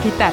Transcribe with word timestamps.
Agitar. 0.00 0.32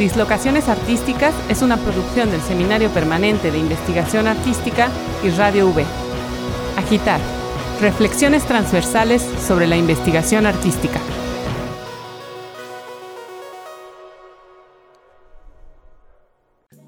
Dislocaciones 0.00 0.68
Artísticas 0.68 1.32
es 1.48 1.62
una 1.62 1.76
producción 1.76 2.28
del 2.32 2.40
Seminario 2.40 2.90
Permanente 2.90 3.52
de 3.52 3.58
Investigación 3.58 4.26
Artística 4.26 4.88
y 5.22 5.30
Radio 5.30 5.68
V. 5.68 5.84
Agitar. 6.76 7.20
Reflexiones 7.80 8.44
transversales 8.46 9.22
sobre 9.22 9.68
la 9.68 9.76
investigación 9.76 10.44
artística. 10.44 10.98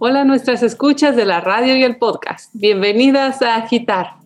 Hola 0.00 0.24
nuestras 0.24 0.64
escuchas 0.64 1.14
de 1.14 1.24
la 1.24 1.40
radio 1.40 1.76
y 1.76 1.84
el 1.84 1.98
podcast. 1.98 2.50
Bienvenidas 2.52 3.42
a 3.42 3.54
Agitar. 3.54 4.16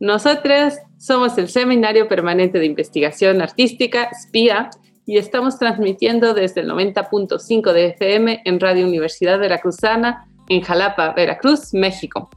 Nosotras 0.00 0.80
somos 0.98 1.38
el 1.38 1.48
Seminario 1.48 2.08
Permanente 2.08 2.58
de 2.58 2.66
Investigación 2.66 3.40
Artística, 3.40 4.10
SPIA, 4.12 4.70
y 5.08 5.16
estamos 5.16 5.58
transmitiendo 5.58 6.34
desde 6.34 6.60
el 6.60 6.68
90.5 6.68 7.72
de 7.72 7.86
FM 7.86 8.42
en 8.44 8.60
Radio 8.60 8.86
Universidad 8.86 9.38
Veracruzana 9.38 10.28
en 10.50 10.60
Jalapa, 10.60 11.14
Veracruz, 11.14 11.72
México. 11.72 12.28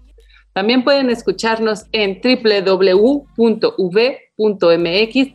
También 0.54 0.86
pueden 0.86 1.10
escucharnos 1.10 1.88
en 1.92 2.22
www.v.mx 2.24 3.36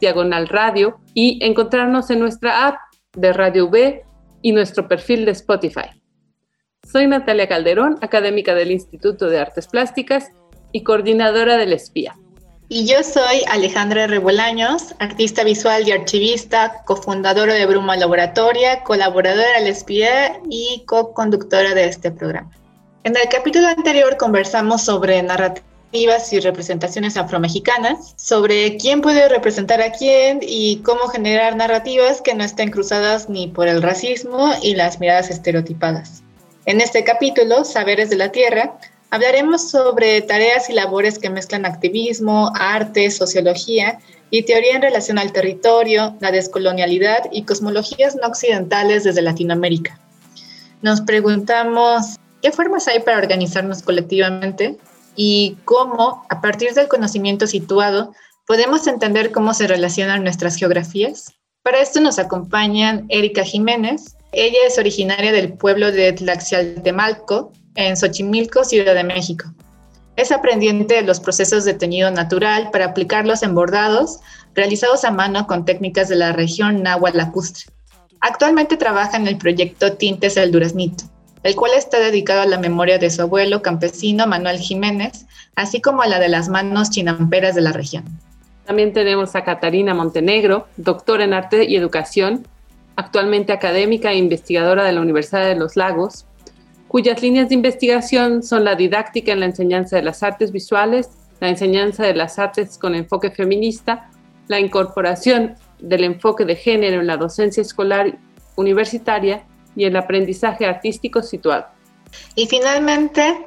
diagonal 0.00 0.48
radio 0.48 0.96
y 1.12 1.38
encontrarnos 1.44 2.08
en 2.08 2.20
nuestra 2.20 2.68
app 2.68 2.76
de 3.14 3.34
Radio 3.34 3.66
V 3.66 4.02
y 4.40 4.52
nuestro 4.52 4.88
perfil 4.88 5.26
de 5.26 5.32
Spotify. 5.32 5.90
Soy 6.90 7.06
Natalia 7.06 7.48
Calderón, 7.48 7.98
académica 8.00 8.54
del 8.54 8.70
Instituto 8.70 9.28
de 9.28 9.40
Artes 9.40 9.68
Plásticas 9.68 10.32
y 10.72 10.84
coordinadora 10.84 11.58
del 11.58 11.74
Espía. 11.74 12.16
Y 12.68 12.84
yo 12.84 13.04
soy 13.04 13.44
Alejandra 13.48 14.08
Rebolaños, 14.08 14.96
artista 14.98 15.44
visual 15.44 15.86
y 15.86 15.92
archivista, 15.92 16.82
cofundadora 16.84 17.54
de 17.54 17.64
Bruma 17.64 17.96
Laboratoria, 17.96 18.82
colaboradora 18.82 19.60
del 19.60 19.68
espía 19.68 20.40
y 20.50 20.82
co-conductora 20.84 21.74
de 21.74 21.84
este 21.84 22.10
programa. 22.10 22.50
En 23.04 23.16
el 23.16 23.28
capítulo 23.28 23.68
anterior 23.68 24.16
conversamos 24.16 24.82
sobre 24.82 25.22
narrativas 25.22 26.32
y 26.32 26.40
representaciones 26.40 27.16
afromexicanas, 27.16 28.14
sobre 28.16 28.76
quién 28.78 29.00
puede 29.00 29.28
representar 29.28 29.80
a 29.80 29.92
quién 29.92 30.40
y 30.42 30.78
cómo 30.78 31.06
generar 31.06 31.54
narrativas 31.54 32.20
que 32.20 32.34
no 32.34 32.42
estén 32.42 32.72
cruzadas 32.72 33.28
ni 33.28 33.46
por 33.46 33.68
el 33.68 33.80
racismo 33.80 34.50
y 34.60 34.74
las 34.74 34.98
miradas 34.98 35.30
estereotipadas. 35.30 36.24
En 36.64 36.80
este 36.80 37.04
capítulo, 37.04 37.64
Saberes 37.64 38.10
de 38.10 38.16
la 38.16 38.32
Tierra, 38.32 38.76
Hablaremos 39.10 39.70
sobre 39.70 40.20
tareas 40.22 40.68
y 40.68 40.72
labores 40.72 41.18
que 41.18 41.30
mezclan 41.30 41.64
activismo, 41.64 42.52
arte, 42.54 43.10
sociología 43.10 43.98
y 44.30 44.42
teoría 44.42 44.74
en 44.74 44.82
relación 44.82 45.18
al 45.18 45.32
territorio, 45.32 46.16
la 46.20 46.32
descolonialidad 46.32 47.28
y 47.30 47.44
cosmologías 47.44 48.16
no 48.16 48.26
occidentales 48.26 49.04
desde 49.04 49.22
Latinoamérica. 49.22 49.98
Nos 50.82 51.00
preguntamos 51.00 52.16
qué 52.42 52.50
formas 52.50 52.88
hay 52.88 53.00
para 53.00 53.18
organizarnos 53.18 53.82
colectivamente 53.82 54.76
y 55.14 55.56
cómo, 55.64 56.26
a 56.28 56.40
partir 56.40 56.74
del 56.74 56.88
conocimiento 56.88 57.46
situado, 57.46 58.12
podemos 58.46 58.86
entender 58.86 59.32
cómo 59.32 59.54
se 59.54 59.66
relacionan 59.66 60.22
nuestras 60.22 60.56
geografías. 60.56 61.32
Para 61.62 61.80
esto 61.80 62.00
nos 62.00 62.18
acompañan 62.18 63.06
Erika 63.08 63.44
Jiménez. 63.44 64.16
Ella 64.32 64.58
es 64.66 64.78
originaria 64.78 65.32
del 65.32 65.54
pueblo 65.54 65.90
de 65.90 66.12
Tlaxialtemalco, 66.12 67.52
en 67.76 67.96
Xochimilco, 67.96 68.64
Ciudad 68.64 68.94
de 68.94 69.04
México. 69.04 69.46
Es 70.16 70.32
aprendiente 70.32 70.94
de 70.94 71.02
los 71.02 71.20
procesos 71.20 71.64
de 71.64 71.74
teñido 71.74 72.10
natural 72.10 72.70
para 72.72 72.86
aplicarlos 72.86 73.42
en 73.42 73.54
bordados 73.54 74.20
realizados 74.54 75.04
a 75.04 75.10
mano 75.10 75.46
con 75.46 75.64
técnicas 75.64 76.08
de 76.08 76.16
la 76.16 76.32
región 76.32 76.82
náhuatl 76.82 77.18
lacustre. 77.18 77.66
Actualmente 78.20 78.76
trabaja 78.76 79.18
en 79.18 79.28
el 79.28 79.36
proyecto 79.36 79.92
Tintes 79.92 80.34
del 80.34 80.52
Duraznito, 80.52 81.04
el 81.42 81.54
cual 81.54 81.72
está 81.76 82.00
dedicado 82.00 82.40
a 82.40 82.46
la 82.46 82.58
memoria 82.58 82.98
de 82.98 83.10
su 83.10 83.22
abuelo 83.22 83.62
campesino 83.62 84.26
Manuel 84.26 84.58
Jiménez, 84.58 85.26
así 85.54 85.80
como 85.80 86.02
a 86.02 86.06
la 86.06 86.18
de 86.18 86.28
las 86.28 86.48
manos 86.48 86.90
chinamperas 86.90 87.54
de 87.54 87.60
la 87.60 87.72
región. 87.72 88.04
También 88.64 88.92
tenemos 88.92 89.36
a 89.36 89.44
Catarina 89.44 89.94
Montenegro, 89.94 90.66
doctora 90.76 91.24
en 91.24 91.34
arte 91.34 91.64
y 91.64 91.76
educación, 91.76 92.48
actualmente 92.96 93.52
académica 93.52 94.10
e 94.10 94.16
investigadora 94.16 94.84
de 94.84 94.92
la 94.92 95.02
Universidad 95.02 95.46
de 95.46 95.54
los 95.54 95.76
Lagos, 95.76 96.25
cuyas 96.88 97.22
líneas 97.22 97.48
de 97.48 97.54
investigación 97.54 98.42
son 98.42 98.64
la 98.64 98.74
didáctica 98.74 99.32
en 99.32 99.40
la 99.40 99.46
enseñanza 99.46 99.96
de 99.96 100.02
las 100.02 100.22
artes 100.22 100.52
visuales, 100.52 101.10
la 101.40 101.48
enseñanza 101.48 102.04
de 102.04 102.14
las 102.14 102.38
artes 102.38 102.78
con 102.78 102.94
enfoque 102.94 103.30
feminista, 103.30 104.10
la 104.48 104.60
incorporación 104.60 105.56
del 105.80 106.04
enfoque 106.04 106.44
de 106.44 106.56
género 106.56 107.00
en 107.00 107.06
la 107.06 107.16
docencia 107.16 107.60
escolar 107.60 108.18
universitaria 108.56 109.44
y 109.74 109.84
el 109.84 109.96
aprendizaje 109.96 110.66
artístico 110.66 111.22
situado. 111.22 111.66
Y 112.34 112.46
finalmente, 112.46 113.46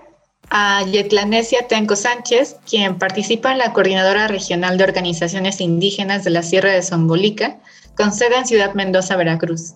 a 0.50 0.84
Yetlanesia 0.84 1.68
Tenco 1.68 1.96
Sánchez, 1.96 2.58
quien 2.70 2.98
participa 2.98 3.52
en 3.52 3.60
la 3.60 3.74
Coordinadora 3.74 4.28
Regional 4.28 4.78
de 4.78 4.84
Organizaciones 4.84 5.62
Indígenas 5.62 6.24
de 6.24 6.32
la 6.32 6.44
Sierra 6.44 6.72
de 6.72 6.82
Zongolica, 6.82 7.60
con 7.96 8.12
sede 8.14 8.38
en 8.38 8.46
Ciudad 8.46 8.74
Mendoza, 8.74 9.16
Veracruz. 9.16 9.74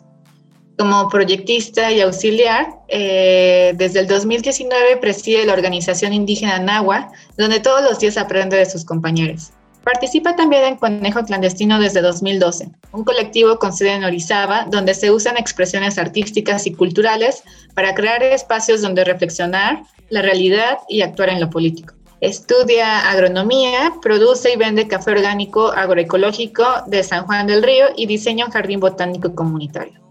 Como 0.77 1.07
proyectista 1.07 1.91
y 1.91 2.01
auxiliar, 2.01 2.67
eh, 2.87 3.73
desde 3.75 3.99
el 3.99 4.07
2019 4.07 4.97
preside 4.97 5.45
la 5.45 5.53
organización 5.53 6.13
indígena 6.13 6.57
Nahua, 6.57 7.11
donde 7.37 7.59
todos 7.59 7.83
los 7.83 7.99
días 7.99 8.17
aprende 8.17 8.57
de 8.57 8.65
sus 8.65 8.83
compañeros. 8.83 9.51
Participa 9.83 10.35
también 10.35 10.63
en 10.63 10.77
Conejo 10.77 11.23
Clandestino 11.25 11.79
desde 11.79 12.01
2012, 12.01 12.69
un 12.93 13.03
colectivo 13.03 13.59
con 13.59 13.73
sede 13.73 13.93
en 13.93 14.05
Orizaba, 14.05 14.65
donde 14.71 14.93
se 14.93 15.11
usan 15.11 15.37
expresiones 15.37 15.97
artísticas 15.97 16.65
y 16.65 16.73
culturales 16.73 17.43
para 17.75 17.93
crear 17.93 18.23
espacios 18.23 18.81
donde 18.81 19.03
reflexionar 19.03 19.83
la 20.09 20.21
realidad 20.21 20.79
y 20.87 21.01
actuar 21.01 21.29
en 21.29 21.41
lo 21.41 21.49
político. 21.49 21.93
Estudia 22.21 23.11
agronomía, 23.11 23.93
produce 24.01 24.53
y 24.53 24.55
vende 24.55 24.87
café 24.87 25.11
orgánico 25.11 25.73
agroecológico 25.73 26.63
de 26.87 27.03
San 27.03 27.25
Juan 27.25 27.47
del 27.47 27.61
Río 27.61 27.87
y 27.97 28.05
diseña 28.05 28.45
un 28.45 28.51
jardín 28.51 28.79
botánico 28.79 29.35
comunitario. 29.35 30.02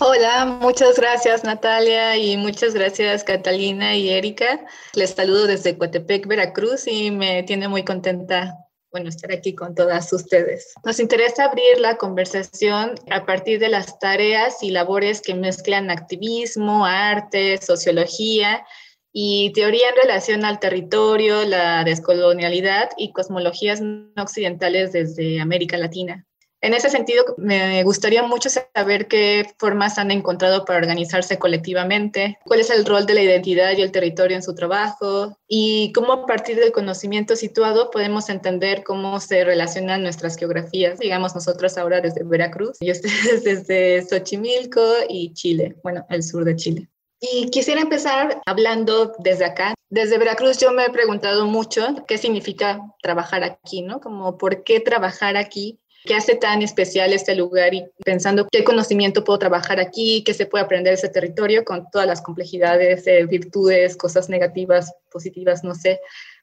Hola, 0.00 0.44
muchas 0.60 0.96
gracias 0.98 1.44
Natalia 1.44 2.16
y 2.16 2.36
muchas 2.36 2.74
gracias 2.74 3.22
Catalina 3.22 3.96
y 3.96 4.10
Erika. 4.10 4.66
Les 4.94 5.10
saludo 5.10 5.46
desde 5.46 5.78
Coatepec, 5.78 6.26
Veracruz 6.26 6.86
y 6.88 7.12
me 7.12 7.44
tiene 7.44 7.68
muy 7.68 7.84
contenta 7.84 8.58
bueno, 8.90 9.08
estar 9.08 9.32
aquí 9.32 9.54
con 9.54 9.74
todas 9.74 10.12
ustedes. 10.12 10.72
Nos 10.84 11.00
interesa 11.00 11.46
abrir 11.46 11.80
la 11.80 11.96
conversación 11.96 12.94
a 13.10 13.26
partir 13.26 13.58
de 13.58 13.68
las 13.68 13.98
tareas 13.98 14.62
y 14.62 14.70
labores 14.70 15.20
que 15.20 15.34
mezclan 15.34 15.90
activismo, 15.90 16.86
arte, 16.86 17.58
sociología 17.58 18.64
y 19.12 19.52
teoría 19.52 19.88
en 19.90 19.96
relación 19.96 20.44
al 20.44 20.60
territorio, 20.60 21.44
la 21.44 21.84
descolonialidad 21.84 22.90
y 22.96 23.12
cosmologías 23.12 23.80
no 23.80 24.10
occidentales 24.16 24.92
desde 24.92 25.40
América 25.40 25.76
Latina. 25.76 26.26
En 26.64 26.72
ese 26.72 26.88
sentido, 26.88 27.26
me 27.36 27.82
gustaría 27.82 28.22
mucho 28.22 28.48
saber 28.48 29.06
qué 29.06 29.44
formas 29.58 29.98
han 29.98 30.10
encontrado 30.10 30.64
para 30.64 30.78
organizarse 30.78 31.38
colectivamente, 31.38 32.38
cuál 32.46 32.60
es 32.60 32.70
el 32.70 32.86
rol 32.86 33.04
de 33.04 33.12
la 33.12 33.20
identidad 33.20 33.76
y 33.76 33.82
el 33.82 33.92
territorio 33.92 34.34
en 34.34 34.42
su 34.42 34.54
trabajo 34.54 35.36
y 35.46 35.92
cómo 35.92 36.14
a 36.14 36.26
partir 36.26 36.56
del 36.56 36.72
conocimiento 36.72 37.36
situado 37.36 37.90
podemos 37.90 38.30
entender 38.30 38.82
cómo 38.82 39.20
se 39.20 39.44
relacionan 39.44 40.02
nuestras 40.02 40.38
geografías, 40.38 40.98
digamos 40.98 41.34
nosotros 41.34 41.76
ahora 41.76 42.00
desde 42.00 42.24
Veracruz 42.24 42.78
y 42.80 42.90
ustedes 42.90 43.44
desde 43.44 44.00
Xochimilco 44.00 44.80
y 45.06 45.34
Chile, 45.34 45.76
bueno, 45.82 46.06
el 46.08 46.22
sur 46.22 46.46
de 46.46 46.56
Chile. 46.56 46.88
Y 47.20 47.50
quisiera 47.50 47.82
empezar 47.82 48.40
hablando 48.46 49.12
desde 49.18 49.44
acá. 49.44 49.74
Desde 49.90 50.18
Veracruz 50.18 50.58
yo 50.58 50.72
me 50.72 50.86
he 50.86 50.90
preguntado 50.90 51.46
mucho 51.46 52.04
qué 52.08 52.16
significa 52.18 52.80
trabajar 53.02 53.44
aquí, 53.44 53.82
¿no? 53.82 54.00
Como 54.00 54.38
por 54.38 54.64
qué 54.64 54.80
trabajar 54.80 55.36
aquí 55.36 55.78
qué 56.04 56.14
hace 56.14 56.36
tan 56.36 56.62
especial 56.62 57.12
este 57.12 57.34
lugar 57.34 57.72
y 57.74 57.86
pensando 58.04 58.46
qué 58.50 58.62
conocimiento 58.62 59.24
puedo 59.24 59.38
trabajar 59.38 59.80
aquí, 59.80 60.22
qué 60.24 60.34
se 60.34 60.46
puede 60.46 60.64
aprender 60.64 60.92
de 60.92 60.98
ese 60.98 61.08
territorio 61.08 61.64
con 61.64 61.90
todas 61.90 62.06
las 62.06 62.20
complejidades, 62.20 63.06
eh, 63.06 63.24
virtudes, 63.26 63.96
cosas 63.96 64.28
negativas, 64.28 64.92
positivas, 65.10 65.64
no 65.64 65.74
sé, 65.74 66.00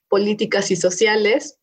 políticas 0.07 0.71
y 0.71 0.75
sociales. 0.75 1.57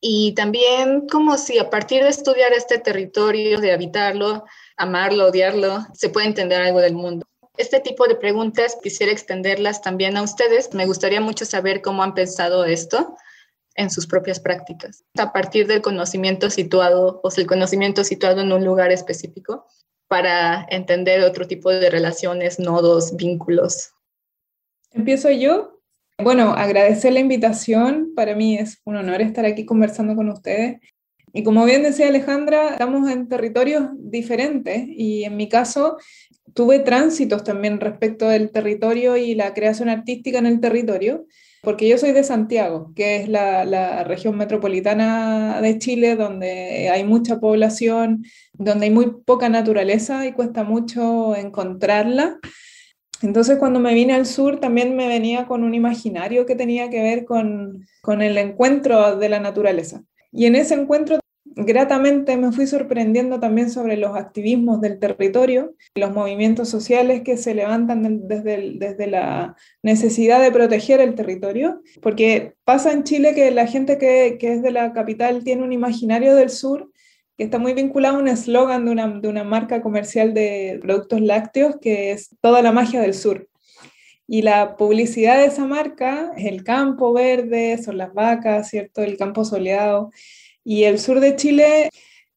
Y 0.00 0.34
también 0.34 1.08
como 1.08 1.36
si 1.36 1.58
a 1.58 1.68
partir 1.68 2.02
de 2.02 2.08
estudiar 2.08 2.52
este 2.52 2.78
territorio, 2.78 3.60
de 3.60 3.72
habitarlo, 3.72 4.44
amarlo, 4.76 5.26
odiarlo, 5.26 5.80
se 5.92 6.08
puede 6.08 6.28
entender 6.28 6.62
algo 6.62 6.80
del 6.80 6.94
mundo. 6.94 7.26
Este 7.58 7.80
tipo 7.80 8.06
de 8.06 8.14
preguntas 8.14 8.78
quisiera 8.82 9.12
extenderlas 9.12 9.82
también 9.82 10.16
a 10.16 10.22
ustedes. 10.22 10.72
Me 10.72 10.86
gustaría 10.86 11.20
mucho 11.20 11.44
saber 11.44 11.82
cómo 11.82 12.02
han 12.02 12.14
pensado 12.14 12.64
esto 12.64 13.14
en 13.74 13.90
sus 13.90 14.06
propias 14.06 14.40
prácticas, 14.40 15.04
a 15.18 15.32
partir 15.32 15.66
del 15.66 15.82
conocimiento 15.82 16.50
situado, 16.50 17.20
o 17.22 17.30
sea, 17.30 17.42
el 17.42 17.48
conocimiento 17.48 18.04
situado 18.04 18.40
en 18.40 18.52
un 18.52 18.64
lugar 18.64 18.92
específico, 18.92 19.66
para 20.08 20.66
entender 20.70 21.22
otro 21.22 21.46
tipo 21.46 21.70
de 21.70 21.88
relaciones, 21.88 22.58
nodos, 22.58 23.14
vínculos. 23.16 23.92
Empiezo 24.90 25.30
yo. 25.30 25.80
Bueno, 26.18 26.50
agradecer 26.50 27.12
la 27.12 27.20
invitación. 27.20 28.12
Para 28.16 28.34
mí 28.34 28.58
es 28.58 28.80
un 28.84 28.96
honor 28.96 29.20
estar 29.20 29.46
aquí 29.46 29.64
conversando 29.64 30.16
con 30.16 30.28
ustedes. 30.28 30.80
Y 31.32 31.44
como 31.44 31.64
bien 31.64 31.84
decía 31.84 32.08
Alejandra, 32.08 32.70
estamos 32.70 33.08
en 33.08 33.28
territorios 33.28 33.84
diferentes 33.94 34.84
y 34.88 35.22
en 35.22 35.36
mi 35.36 35.48
caso 35.48 35.96
tuve 36.54 36.80
tránsitos 36.80 37.44
también 37.44 37.78
respecto 37.78 38.28
del 38.28 38.50
territorio 38.50 39.16
y 39.16 39.36
la 39.36 39.54
creación 39.54 39.88
artística 39.88 40.38
en 40.38 40.46
el 40.46 40.60
territorio, 40.60 41.24
porque 41.62 41.88
yo 41.88 41.98
soy 41.98 42.12
de 42.12 42.24
Santiago, 42.24 42.92
que 42.94 43.16
es 43.16 43.28
la, 43.28 44.04
región 44.04 44.36
metropolitana 44.36 45.60
de 45.60 45.78
Chile, 45.78 46.16
donde 46.16 46.88
hay 46.88 47.04
mucha 47.04 47.38
población, 47.38 48.24
donde 48.54 48.86
hay 48.86 48.90
muy 48.90 49.12
poca 49.24 49.48
naturaleza 49.48 50.26
y 50.26 50.32
cuesta 50.32 50.64
mucho 50.64 51.36
encontrarla. 51.36 52.38
Entonces 53.22 53.58
cuando 53.58 53.80
me 53.80 53.92
vine 53.92 54.14
al 54.14 54.24
sur 54.24 54.58
también 54.58 54.96
me 54.96 55.06
venía 55.06 55.46
con 55.46 55.62
un 55.62 55.74
imaginario 55.74 56.46
que 56.46 56.56
tenía 56.56 56.88
que 56.88 57.02
ver 57.02 57.24
con, 57.26 57.86
con 58.00 58.22
el 58.22 58.38
encuentro 58.38 59.16
de 59.16 59.28
la 59.28 59.40
naturaleza. 59.40 60.02
Y 60.32 60.46
en 60.46 60.54
ese 60.54 60.74
encuentro 60.74 61.20
gratamente 61.64 62.36
me 62.36 62.52
fui 62.52 62.66
sorprendiendo 62.66 63.40
también 63.40 63.70
sobre 63.70 63.96
los 63.96 64.16
activismos 64.16 64.80
del 64.80 64.98
territorio, 64.98 65.74
los 65.94 66.12
movimientos 66.12 66.68
sociales 66.68 67.22
que 67.22 67.36
se 67.36 67.54
levantan 67.54 68.28
desde, 68.28 69.06
la 69.06 69.56
necesidad 69.82 70.40
de 70.40 70.52
proteger 70.52 71.00
el 71.00 71.14
territorio, 71.14 71.82
porque 72.02 72.54
pasa 72.64 72.92
en 72.92 73.04
Chile 73.04 73.34
que 73.34 73.50
la 73.50 73.66
gente 73.66 73.98
que, 73.98 74.36
que 74.38 74.54
es 74.54 74.62
de 74.62 74.70
la 74.70 74.92
capital 74.92 75.44
tiene 75.44 75.62
un 75.62 75.72
imaginario 75.72 76.34
del 76.34 76.50
sur 76.50 76.90
que 77.40 77.44
está 77.44 77.58
muy 77.58 77.72
vinculado 77.72 78.16
a 78.16 78.20
un 78.20 78.28
eslogan 78.28 78.84
de 78.84 78.90
una, 78.90 79.08
de 79.08 79.26
una 79.26 79.44
marca 79.44 79.80
comercial 79.80 80.34
de 80.34 80.78
productos 80.82 81.22
lácteos 81.22 81.76
que 81.80 82.12
es 82.12 82.36
toda 82.42 82.60
la 82.60 82.70
magia 82.70 83.00
del 83.00 83.14
sur. 83.14 83.48
Y 84.32 84.42
la 84.42 84.76
publicidad 84.76 85.38
de 85.38 85.46
esa 85.46 85.64
marca 85.64 86.32
es 86.36 86.44
el 86.44 86.62
campo 86.62 87.14
verde, 87.14 87.82
son 87.82 87.96
las 87.96 88.12
vacas, 88.12 88.68
¿cierto? 88.68 89.02
El 89.02 89.16
campo 89.16 89.44
soleado. 89.44 90.10
Y 90.64 90.84
el 90.84 90.98
sur 90.98 91.20
de 91.20 91.36
Chile 91.36 91.90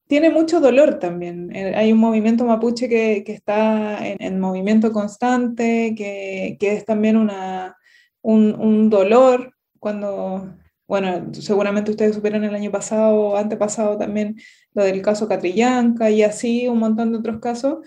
tiene 0.08 0.30
mucho 0.30 0.60
dolor 0.60 1.00
también. 1.00 1.56
Eh, 1.56 1.74
hay 1.76 1.92
un 1.92 2.00
movimiento 2.00 2.46
mapuche 2.46 2.90
que, 2.90 3.24
que 3.26 3.34
está 3.34 4.00
en, 4.08 4.40
movimiento 4.40 4.92
constante, 4.92 5.96
que, 5.98 6.58
que 6.60 6.74
es 6.74 6.86
también 6.86 7.18
una, 7.18 7.78
un, 8.22 8.54
un, 8.54 8.90
dolor 8.90 9.56
cuando, 9.80 10.56
bueno, 10.88 11.34
seguramente 11.34 11.92
ustedes 11.92 12.16
supieron 12.16 12.44
el 12.44 12.56
año 12.56 12.72
pasado 12.72 13.16
o 13.16 13.38
antepasado 13.38 13.98
también 13.98 14.36
lo 14.74 14.84
del 14.84 15.02
caso 15.02 15.28
Catrillanca 15.28 16.10
y 16.10 16.24
así 16.24 16.68
un 16.68 16.80
montón 16.80 17.12
de 17.12 17.18
otros 17.20 17.40
casos. 17.40 17.80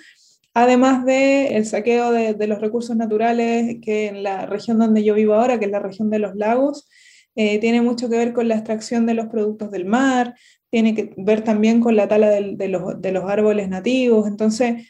Además 0.54 1.04
de 1.04 1.56
el 1.56 1.66
saqueo 1.66 2.12
de, 2.12 2.34
de 2.34 2.46
los 2.46 2.60
recursos 2.60 2.96
naturales 2.96 3.76
que 3.82 4.06
en 4.08 4.22
la 4.22 4.46
región 4.46 4.78
donde 4.78 5.04
yo 5.04 5.14
vivo 5.14 5.34
ahora, 5.34 5.58
que 5.58 5.66
es 5.66 5.70
la 5.70 5.80
región 5.80 6.10
de 6.10 6.18
los 6.18 6.34
lagos, 6.34 6.88
eh, 7.36 7.58
tiene 7.58 7.82
mucho 7.82 8.08
que 8.08 8.16
ver 8.16 8.32
con 8.32 8.48
la 8.48 8.54
extracción 8.56 9.04
de 9.04 9.12
los 9.12 9.26
productos 9.26 9.70
del 9.70 9.84
mar, 9.84 10.34
tiene 10.70 10.94
que 10.94 11.12
ver 11.18 11.42
también 11.42 11.80
con 11.80 11.94
la 11.94 12.08
tala 12.08 12.30
de, 12.30 12.68
los, 12.68 13.00
de, 13.00 13.12
los, 13.12 13.24
árboles 13.30 13.68
nativos. 13.68 14.26
Entonces, 14.26 14.88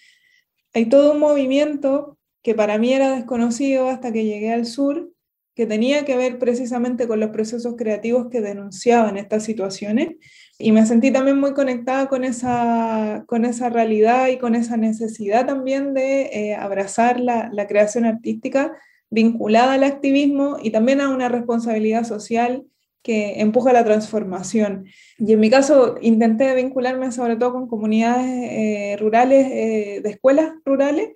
hay 0.72 0.86
todo 0.86 1.12
un 1.12 1.18
movimiento 1.18 2.18
que 2.42 2.54
para 2.54 2.78
mí 2.78 2.92
era 2.92 3.16
desconocido 3.16 3.88
hasta 3.88 4.12
que 4.12 4.24
llegué 4.24 4.52
al 4.52 4.64
sur, 4.64 5.10
que 5.56 5.66
tenía 5.66 6.04
que 6.04 6.16
ver 6.16 6.38
precisamente 6.38 7.08
con 7.08 7.18
los 7.18 7.30
procesos 7.30 7.74
creativos 7.76 8.28
que 8.30 8.40
denunciaban 8.40 9.16
estas 9.16 9.42
situaciones. 9.42 10.10
Y 10.58 10.70
me 10.70 10.86
sentí 10.86 11.10
también 11.10 11.40
muy 11.40 11.52
conectada 11.52 12.08
con 12.08 12.24
esa, 12.24 13.24
con 13.26 13.44
esa 13.44 13.70
realidad 13.70 14.28
y 14.28 14.38
con 14.38 14.54
esa 14.54 14.76
necesidad 14.76 15.46
también 15.46 15.94
de 15.94 16.22
eh, 16.32 16.54
abrazar 16.54 17.18
la, 17.18 17.50
la 17.52 17.66
creación 17.66 18.04
artística 18.04 18.72
vinculada 19.10 19.74
al 19.74 19.84
activismo 19.84 20.58
y 20.62 20.70
también 20.70 21.00
a 21.00 21.08
una 21.10 21.28
responsabilidad 21.28 22.04
social 22.04 22.64
que 23.06 23.40
empuja 23.40 23.72
la 23.72 23.84
transformación. 23.84 24.86
Y 25.18 25.32
en 25.32 25.38
mi 25.38 25.48
caso 25.48 25.94
intenté 26.02 26.52
vincularme 26.56 27.12
sobre 27.12 27.36
todo 27.36 27.52
con 27.52 27.68
comunidades 27.68 28.26
eh, 28.26 28.96
rurales, 28.98 29.46
eh, 29.46 30.00
de 30.02 30.10
escuelas 30.10 30.54
rurales. 30.64 31.10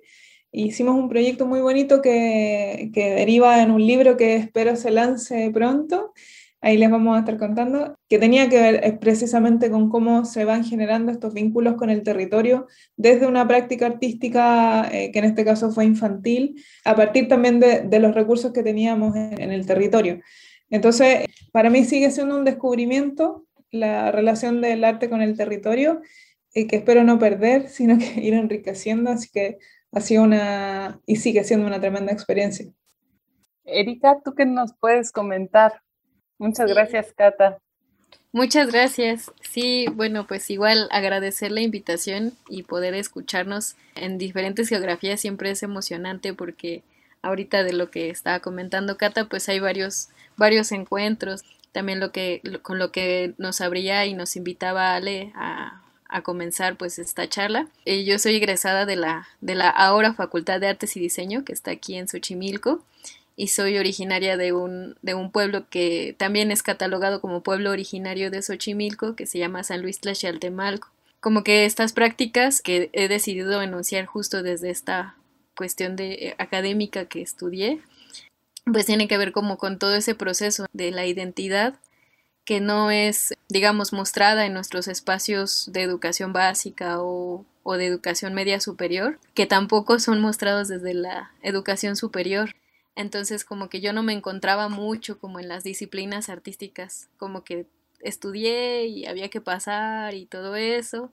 Hicimos 0.53 0.95
un 0.95 1.09
proyecto 1.09 1.45
muy 1.45 1.59
bonito 1.59 2.01
que, 2.01 2.91
que 2.93 3.09
deriva 3.09 3.61
en 3.61 3.71
un 3.71 3.85
libro 3.85 4.15
que 4.15 4.35
espero 4.35 4.77
se 4.77 4.91
lance 4.91 5.51
pronto, 5.53 6.13
ahí 6.61 6.77
les 6.77 6.89
vamos 6.89 7.15
a 7.15 7.19
estar 7.19 7.37
contando, 7.37 7.97
que 8.07 8.19
tenía 8.19 8.47
que 8.47 8.61
ver 8.61 8.85
eh, 8.85 8.93
precisamente 8.93 9.69
con 9.69 9.89
cómo 9.89 10.25
se 10.25 10.45
van 10.45 10.63
generando 10.63 11.11
estos 11.11 11.33
vínculos 11.33 11.75
con 11.75 11.89
el 11.89 12.03
territorio 12.03 12.67
desde 12.95 13.27
una 13.27 13.47
práctica 13.47 13.87
artística, 13.87 14.87
eh, 14.91 15.11
que 15.11 15.19
en 15.19 15.25
este 15.25 15.43
caso 15.43 15.71
fue 15.71 15.85
infantil, 15.85 16.63
a 16.85 16.95
partir 16.95 17.27
también 17.27 17.59
de, 17.59 17.81
de 17.81 17.99
los 17.99 18.13
recursos 18.13 18.53
que 18.53 18.63
teníamos 18.63 19.15
en, 19.15 19.41
en, 19.41 19.51
el 19.51 19.65
territorio. 19.65 20.21
Entonces, 20.69 21.25
para 21.51 21.69
mí 21.69 21.83
sigue 21.83 22.11
siendo 22.11 22.37
un 22.37 22.45
descubrimiento 22.45 23.45
la 23.71 24.11
relación 24.11 24.61
del 24.61 24.83
arte 24.83 25.09
con 25.09 25.21
el 25.21 25.35
territorio, 25.35 26.01
y 26.53 26.67
que 26.67 26.77
espero 26.77 27.03
no 27.03 27.17
perder, 27.19 27.69
sino 27.69 27.97
que 27.97 28.21
ir 28.21 28.33
enriqueciendo, 28.33 29.11
así 29.11 29.29
que 29.31 29.57
ha 29.91 30.01
sido 30.01 30.23
una, 30.23 31.01
y 31.05 31.17
sigue 31.17 31.43
siendo 31.43 31.67
una 31.67 31.79
tremenda 31.79 32.11
experiencia. 32.11 32.67
Erika, 33.63 34.21
¿tú 34.23 34.33
qué 34.33 34.45
nos 34.45 34.73
puedes 34.73 35.11
comentar 35.11 35.81
Muchas 36.41 36.71
gracias, 36.71 37.13
Cata. 37.15 37.59
Muchas 38.31 38.71
gracias. 38.71 39.31
Sí, 39.41 39.85
bueno, 39.93 40.25
pues 40.25 40.49
igual 40.49 40.87
agradecer 40.89 41.51
la 41.51 41.61
invitación 41.61 42.33
y 42.49 42.63
poder 42.63 42.95
escucharnos 42.95 43.75
en 43.93 44.17
diferentes 44.17 44.67
geografías 44.67 45.21
siempre 45.21 45.51
es 45.51 45.61
emocionante 45.61 46.33
porque 46.33 46.81
ahorita 47.21 47.63
de 47.63 47.73
lo 47.73 47.91
que 47.91 48.09
estaba 48.09 48.39
comentando 48.39 48.97
Cata, 48.97 49.25
pues 49.25 49.49
hay 49.49 49.59
varios 49.59 50.09
varios 50.35 50.71
encuentros. 50.71 51.43
También 51.73 51.99
lo 51.99 52.11
que 52.11 52.41
con 52.63 52.79
lo 52.79 52.91
que 52.91 53.35
nos 53.37 53.61
abría 53.61 54.07
y 54.07 54.15
nos 54.15 54.35
invitaba 54.35 54.95
Ale 54.95 55.33
a, 55.35 55.83
a 56.09 56.23
comenzar 56.23 56.75
pues 56.75 56.97
esta 56.97 57.29
charla. 57.29 57.67
Eh, 57.85 58.03
yo 58.03 58.17
soy 58.17 58.37
egresada 58.37 58.87
de 58.87 58.95
la 58.95 59.27
de 59.41 59.53
la 59.53 59.69
ahora 59.69 60.15
Facultad 60.15 60.59
de 60.59 60.69
Artes 60.69 60.97
y 60.97 61.01
Diseño 61.01 61.45
que 61.45 61.53
está 61.53 61.69
aquí 61.69 61.97
en 61.97 62.07
Xochimilco 62.07 62.83
y 63.41 63.47
soy 63.47 63.79
originaria 63.79 64.37
de 64.37 64.53
un, 64.53 64.97
de 65.01 65.15
un 65.15 65.31
pueblo 65.31 65.67
que 65.67 66.15
también 66.19 66.51
es 66.51 66.61
catalogado 66.61 67.21
como 67.21 67.41
pueblo 67.41 67.71
originario 67.71 68.29
de 68.29 68.43
Xochimilco, 68.43 69.15
que 69.15 69.25
se 69.25 69.39
llama 69.39 69.63
San 69.63 69.81
Luis 69.81 69.99
Tlaxialtemalco. 69.99 70.89
Como 71.19 71.43
que 71.43 71.65
estas 71.65 71.91
prácticas 71.91 72.61
que 72.61 72.91
he 72.93 73.07
decidido 73.07 73.59
enunciar 73.63 74.05
justo 74.05 74.43
desde 74.43 74.69
esta 74.69 75.15
cuestión 75.55 75.95
de 75.95 76.11
eh, 76.13 76.35
académica 76.37 77.05
que 77.05 77.23
estudié, 77.23 77.81
pues 78.63 78.85
tienen 78.85 79.07
que 79.07 79.17
ver 79.17 79.31
como 79.31 79.57
con 79.57 79.79
todo 79.79 79.95
ese 79.95 80.13
proceso 80.13 80.67
de 80.71 80.91
la 80.91 81.07
identidad 81.07 81.73
que 82.45 82.61
no 82.61 82.91
es, 82.91 83.33
digamos, 83.49 83.91
mostrada 83.91 84.45
en 84.45 84.53
nuestros 84.53 84.87
espacios 84.87 85.67
de 85.73 85.81
educación 85.81 86.31
básica 86.31 87.01
o, 87.01 87.43
o 87.63 87.73
de 87.73 87.87
educación 87.87 88.35
media 88.35 88.59
superior, 88.59 89.17
que 89.33 89.47
tampoco 89.47 89.97
son 89.97 90.21
mostrados 90.21 90.67
desde 90.67 90.93
la 90.93 91.31
educación 91.41 91.95
superior. 91.95 92.53
Entonces 92.95 93.45
como 93.45 93.69
que 93.69 93.81
yo 93.81 93.93
no 93.93 94.03
me 94.03 94.13
encontraba 94.13 94.69
mucho 94.69 95.19
como 95.19 95.39
en 95.39 95.47
las 95.47 95.63
disciplinas 95.63 96.29
artísticas, 96.29 97.09
como 97.17 97.43
que 97.43 97.65
estudié 97.99 98.85
y 98.87 99.05
había 99.05 99.29
que 99.29 99.41
pasar 99.41 100.13
y 100.13 100.25
todo 100.25 100.55
eso, 100.55 101.11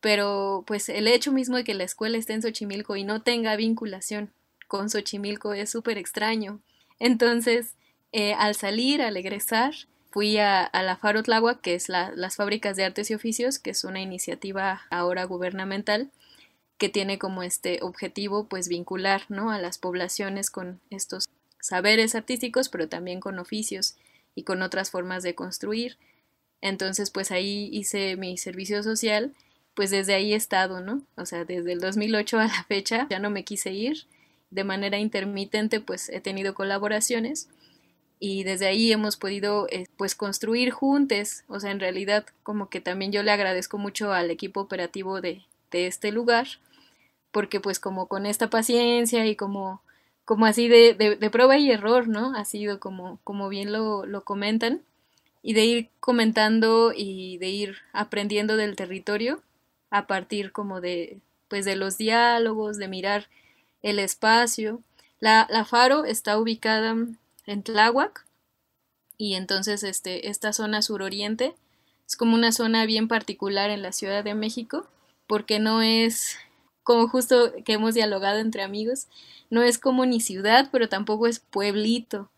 pero 0.00 0.64
pues 0.66 0.88
el 0.88 1.08
hecho 1.08 1.32
mismo 1.32 1.56
de 1.56 1.64
que 1.64 1.74
la 1.74 1.84
escuela 1.84 2.18
esté 2.18 2.34
en 2.34 2.42
Xochimilco 2.42 2.96
y 2.96 3.04
no 3.04 3.22
tenga 3.22 3.56
vinculación 3.56 4.32
con 4.68 4.90
Xochimilco 4.90 5.52
es 5.52 5.70
súper 5.70 5.98
extraño. 5.98 6.60
Entonces, 6.98 7.74
eh, 8.12 8.34
al 8.34 8.54
salir, 8.54 9.02
al 9.02 9.16
egresar, 9.16 9.74
fui 10.10 10.38
a, 10.38 10.64
a 10.64 10.82
la 10.82 10.96
Faro 10.96 11.22
Tláhuac, 11.22 11.60
que 11.60 11.74
es 11.74 11.88
la, 11.88 12.12
las 12.14 12.36
fábricas 12.36 12.76
de 12.76 12.84
artes 12.84 13.10
y 13.10 13.14
oficios, 13.14 13.58
que 13.58 13.70
es 13.70 13.84
una 13.84 14.00
iniciativa 14.00 14.82
ahora 14.90 15.24
gubernamental, 15.24 16.10
que 16.82 16.88
tiene 16.88 17.16
como 17.16 17.44
este 17.44 17.78
objetivo 17.80 18.48
pues 18.48 18.66
vincular 18.66 19.22
¿no? 19.28 19.52
a 19.52 19.60
las 19.60 19.78
poblaciones 19.78 20.50
con 20.50 20.80
estos 20.90 21.28
saberes 21.60 22.16
artísticos, 22.16 22.68
pero 22.68 22.88
también 22.88 23.20
con 23.20 23.38
oficios 23.38 23.94
y 24.34 24.42
con 24.42 24.62
otras 24.62 24.90
formas 24.90 25.22
de 25.22 25.36
construir. 25.36 25.96
Entonces 26.60 27.12
pues 27.12 27.30
ahí 27.30 27.68
hice 27.72 28.16
mi 28.16 28.36
servicio 28.36 28.82
social, 28.82 29.32
pues 29.74 29.92
desde 29.92 30.14
ahí 30.14 30.32
he 30.32 30.36
estado, 30.36 30.80
¿no? 30.80 31.02
O 31.16 31.24
sea, 31.24 31.44
desde 31.44 31.72
el 31.72 31.78
2008 31.78 32.40
a 32.40 32.46
la 32.46 32.64
fecha 32.64 33.06
ya 33.08 33.20
no 33.20 33.30
me 33.30 33.44
quise 33.44 33.70
ir, 33.70 34.08
de 34.50 34.64
manera 34.64 34.98
intermitente 34.98 35.78
pues 35.78 36.08
he 36.08 36.20
tenido 36.20 36.52
colaboraciones 36.52 37.48
y 38.18 38.42
desde 38.42 38.66
ahí 38.66 38.90
hemos 38.90 39.16
podido 39.16 39.68
eh, 39.70 39.86
pues 39.96 40.16
construir 40.16 40.72
juntos, 40.72 41.44
o 41.46 41.60
sea, 41.60 41.70
en 41.70 41.78
realidad 41.78 42.26
como 42.42 42.70
que 42.70 42.80
también 42.80 43.12
yo 43.12 43.22
le 43.22 43.30
agradezco 43.30 43.78
mucho 43.78 44.12
al 44.12 44.32
equipo 44.32 44.58
operativo 44.58 45.20
de, 45.20 45.42
de 45.70 45.86
este 45.86 46.10
lugar, 46.10 46.48
porque 47.32 47.60
pues 47.60 47.80
como 47.80 48.06
con 48.06 48.26
esta 48.26 48.50
paciencia 48.50 49.26
y 49.26 49.34
como, 49.34 49.82
como 50.24 50.46
así 50.46 50.68
de, 50.68 50.94
de, 50.94 51.30
prueba 51.30 51.58
y 51.58 51.70
error, 51.70 52.06
¿no? 52.08 52.36
Ha 52.36 52.44
sido 52.44 52.78
como, 52.78 53.18
como 53.24 53.48
bien 53.48 53.72
lo, 53.72 54.06
lo 54.06 54.22
comentan, 54.22 54.82
y 55.42 55.54
de 55.54 55.64
ir 55.64 55.88
comentando 55.98 56.92
y 56.94 57.38
de 57.38 57.48
ir 57.48 57.76
aprendiendo 57.92 58.56
del 58.56 58.76
territorio 58.76 59.42
a 59.90 60.06
partir 60.06 60.52
como 60.52 60.80
de, 60.80 61.18
pues 61.48 61.64
de 61.64 61.74
los 61.76 61.98
diálogos, 61.98 62.78
de 62.78 62.88
mirar 62.88 63.28
el 63.82 63.98
espacio. 63.98 64.80
La, 65.18 65.46
la 65.50 65.64
Faro 65.64 66.04
está 66.04 66.38
ubicada 66.38 66.94
en 67.46 67.62
Tláhuac 67.62 68.24
y 69.18 69.34
entonces 69.34 69.82
este, 69.82 70.28
esta 70.28 70.52
zona 70.52 70.80
suroriente 70.80 71.54
es 72.06 72.16
como 72.16 72.34
una 72.34 72.52
zona 72.52 72.86
bien 72.86 73.08
particular 73.08 73.70
en 73.70 73.82
la 73.82 73.92
Ciudad 73.92 74.22
de 74.22 74.34
México 74.34 74.86
porque 75.26 75.58
no 75.58 75.82
es 75.82 76.38
como 76.82 77.08
justo 77.08 77.52
que 77.64 77.74
hemos 77.74 77.94
dialogado 77.94 78.38
entre 78.38 78.62
amigos, 78.62 79.06
no 79.50 79.62
es 79.62 79.78
como 79.78 80.06
ni 80.06 80.20
ciudad, 80.20 80.68
pero 80.72 80.88
tampoco 80.88 81.26
es 81.26 81.38
pueblito. 81.38 82.30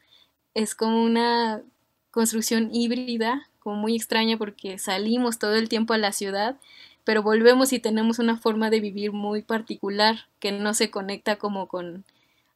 Es 0.55 0.75
como 0.75 1.03
una 1.03 1.63
construcción 2.11 2.71
híbrida, 2.73 3.49
como 3.59 3.77
muy 3.77 3.97
extraña 3.97 4.37
porque 4.37 4.79
salimos 4.79 5.39
todo 5.39 5.55
el 5.55 5.69
tiempo 5.69 5.95
a 5.95 5.99
la 5.99 6.13
ciudad, 6.13 6.57
pero 7.05 7.23
volvemos 7.23 7.73
y 7.73 7.79
tenemos 7.81 8.19
una 8.19 8.37
forma 8.37 8.71
de 8.71 8.81
vivir 8.81 9.13
muy 9.13 9.43
particular 9.43 10.27
que 10.39 10.53
no 10.53 10.75
se 10.75 10.91
conecta 10.91 11.37
como 11.37 11.69
con, 11.69 12.05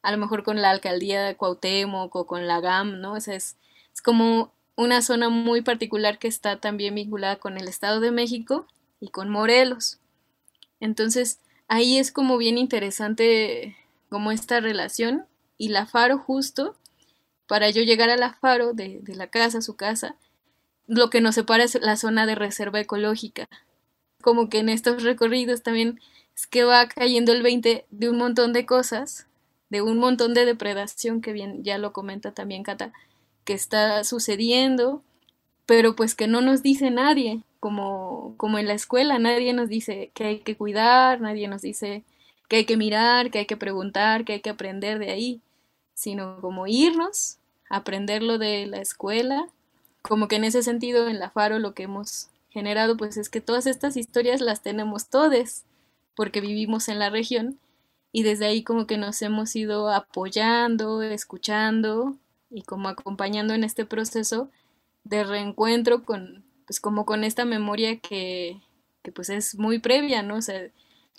a 0.01 0.11
lo 0.11 0.17
mejor 0.17 0.43
con 0.43 0.61
la 0.61 0.71
alcaldía 0.71 1.23
de 1.23 1.35
Cuauhtémoc 1.35 2.15
o 2.15 2.25
con 2.25 2.47
la 2.47 2.59
GAM, 2.59 2.99
¿no? 3.01 3.13
O 3.13 3.17
es, 3.17 3.27
es 3.27 4.01
como 4.03 4.51
una 4.75 5.01
zona 5.01 5.29
muy 5.29 5.61
particular 5.61 6.19
que 6.19 6.27
está 6.27 6.59
también 6.59 6.95
vinculada 6.95 7.35
con 7.35 7.57
el 7.57 7.67
Estado 7.67 7.99
de 7.99 8.11
México 8.11 8.65
y 9.01 9.09
con 9.09 9.29
Morelos. 9.29 9.99
Entonces, 10.79 11.39
ahí 11.69 11.97
es 11.97 12.11
como 12.11 12.37
bien 12.37 12.57
interesante 12.57 13.77
como 14.09 14.31
esta 14.31 14.59
relación 14.59 15.25
y 15.57 15.69
la 15.69 15.85
Faro 15.85 16.17
justo 16.17 16.75
para 17.47 17.69
yo 17.69 17.83
llegar 17.83 18.09
a 18.09 18.17
la 18.17 18.33
Faro 18.33 18.73
de, 18.73 18.99
de 19.01 19.15
la 19.15 19.27
casa, 19.27 19.61
su 19.61 19.75
casa, 19.75 20.15
lo 20.87 21.09
que 21.09 21.21
nos 21.21 21.35
separa 21.35 21.63
es 21.63 21.79
la 21.81 21.95
zona 21.95 22.25
de 22.25 22.35
reserva 22.35 22.79
ecológica. 22.79 23.47
Como 24.21 24.49
que 24.49 24.59
en 24.59 24.69
estos 24.69 25.03
recorridos 25.03 25.63
también 25.63 25.99
es 26.35 26.47
que 26.47 26.63
va 26.63 26.87
cayendo 26.87 27.31
el 27.31 27.43
20 27.43 27.85
de 27.89 28.09
un 28.09 28.17
montón 28.17 28.51
de 28.51 28.65
cosas, 28.65 29.27
de 29.69 29.81
un 29.81 29.99
montón 29.99 30.33
de 30.33 30.45
depredación 30.45 31.21
que 31.21 31.31
bien 31.31 31.63
ya 31.63 31.77
lo 31.77 31.93
comenta 31.93 32.33
también 32.33 32.63
Cata, 32.63 32.91
que 33.45 33.53
está 33.53 34.03
sucediendo, 34.03 35.03
pero 35.65 35.95
pues 35.95 36.15
que 36.15 36.27
no 36.27 36.41
nos 36.41 36.63
dice 36.63 36.89
nadie, 36.91 37.43
como, 37.59 38.35
como 38.37 38.57
en 38.57 38.67
la 38.67 38.73
escuela, 38.73 39.19
nadie 39.19 39.53
nos 39.53 39.69
dice 39.69 40.11
que 40.13 40.25
hay 40.25 40.39
que 40.39 40.55
cuidar, 40.55 41.21
nadie 41.21 41.47
nos 41.47 41.61
dice 41.61 42.03
que 42.47 42.57
hay 42.57 42.65
que 42.65 42.77
mirar, 42.77 43.31
que 43.31 43.39
hay 43.39 43.45
que 43.45 43.57
preguntar, 43.57 44.25
que 44.25 44.33
hay 44.33 44.41
que 44.41 44.49
aprender 44.49 44.99
de 44.99 45.11
ahí, 45.11 45.41
sino 45.93 46.39
como 46.41 46.67
irnos, 46.67 47.37
aprenderlo 47.69 48.37
de 48.37 48.65
la 48.65 48.79
escuela, 48.79 49.47
como 50.01 50.27
que 50.27 50.37
en 50.37 50.45
ese 50.45 50.63
sentido 50.63 51.07
en 51.07 51.19
la 51.19 51.29
Faro 51.29 51.59
lo 51.59 51.73
que 51.73 51.83
hemos 51.83 52.29
generado 52.49 52.97
pues 52.97 53.17
es 53.17 53.29
que 53.29 53.41
todas 53.41 53.67
estas 53.67 53.95
historias 53.97 54.41
las 54.41 54.61
tenemos 54.61 55.09
todes, 55.09 55.65
porque 56.15 56.41
vivimos 56.41 56.89
en 56.89 56.99
la 56.99 57.09
región 57.09 57.59
y 58.11 58.23
desde 58.23 58.47
ahí 58.47 58.63
como 58.63 58.87
que 58.87 58.97
nos 58.97 59.21
hemos 59.21 59.55
ido 59.55 59.89
apoyando, 59.89 61.01
escuchando 61.01 62.17
y 62.49 62.63
como 62.63 62.89
acompañando 62.89 63.53
en 63.53 63.63
este 63.63 63.85
proceso 63.85 64.49
de 65.03 65.23
reencuentro 65.23 66.03
con, 66.03 66.43
pues 66.69 66.79
como 66.79 67.03
con 67.03 67.23
esta 67.23 67.45
memoria 67.45 67.97
que, 67.97 68.61
que 69.01 69.11
pues 69.11 69.31
es 69.31 69.55
muy 69.57 69.79
previa, 69.79 70.21
¿no? 70.21 70.35
O 70.35 70.41
sea, 70.43 70.69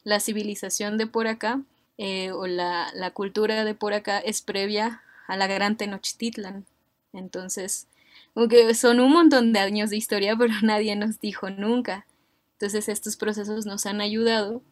la 0.05 0.21
civilización 0.21 0.97
de 0.97 1.09
por 1.09 1.27
acá 1.27 1.61
eh, 1.99 2.31
o 2.31 2.47
la, 2.47 2.87
la, 2.95 3.11
cultura 3.11 3.65
de 3.65 3.75
por 3.75 3.93
acá 3.93 4.21
es 4.21 4.43
previa 4.43 5.03
a 5.27 5.37
la 5.37 5.49
gran 5.49 5.77
Tenochtitlan. 5.77 6.67
Entonces, 7.13 7.89
aunque 8.37 8.73
son 8.75 9.01
un 9.01 9.13
montón 9.13 9.53
de 9.53 9.59
años 9.59 9.91
de 9.91 9.97
historia, 9.97 10.37
pero 10.39 10.55
nadie 10.63 10.95
nos 10.95 11.19
dijo 11.19 11.51
nunca. 11.51 12.07
Entonces 12.53 12.89
estos 12.89 13.17
procesos 13.17 13.67
nos 13.67 13.87
han 13.87 14.01
ayudado 14.01 14.63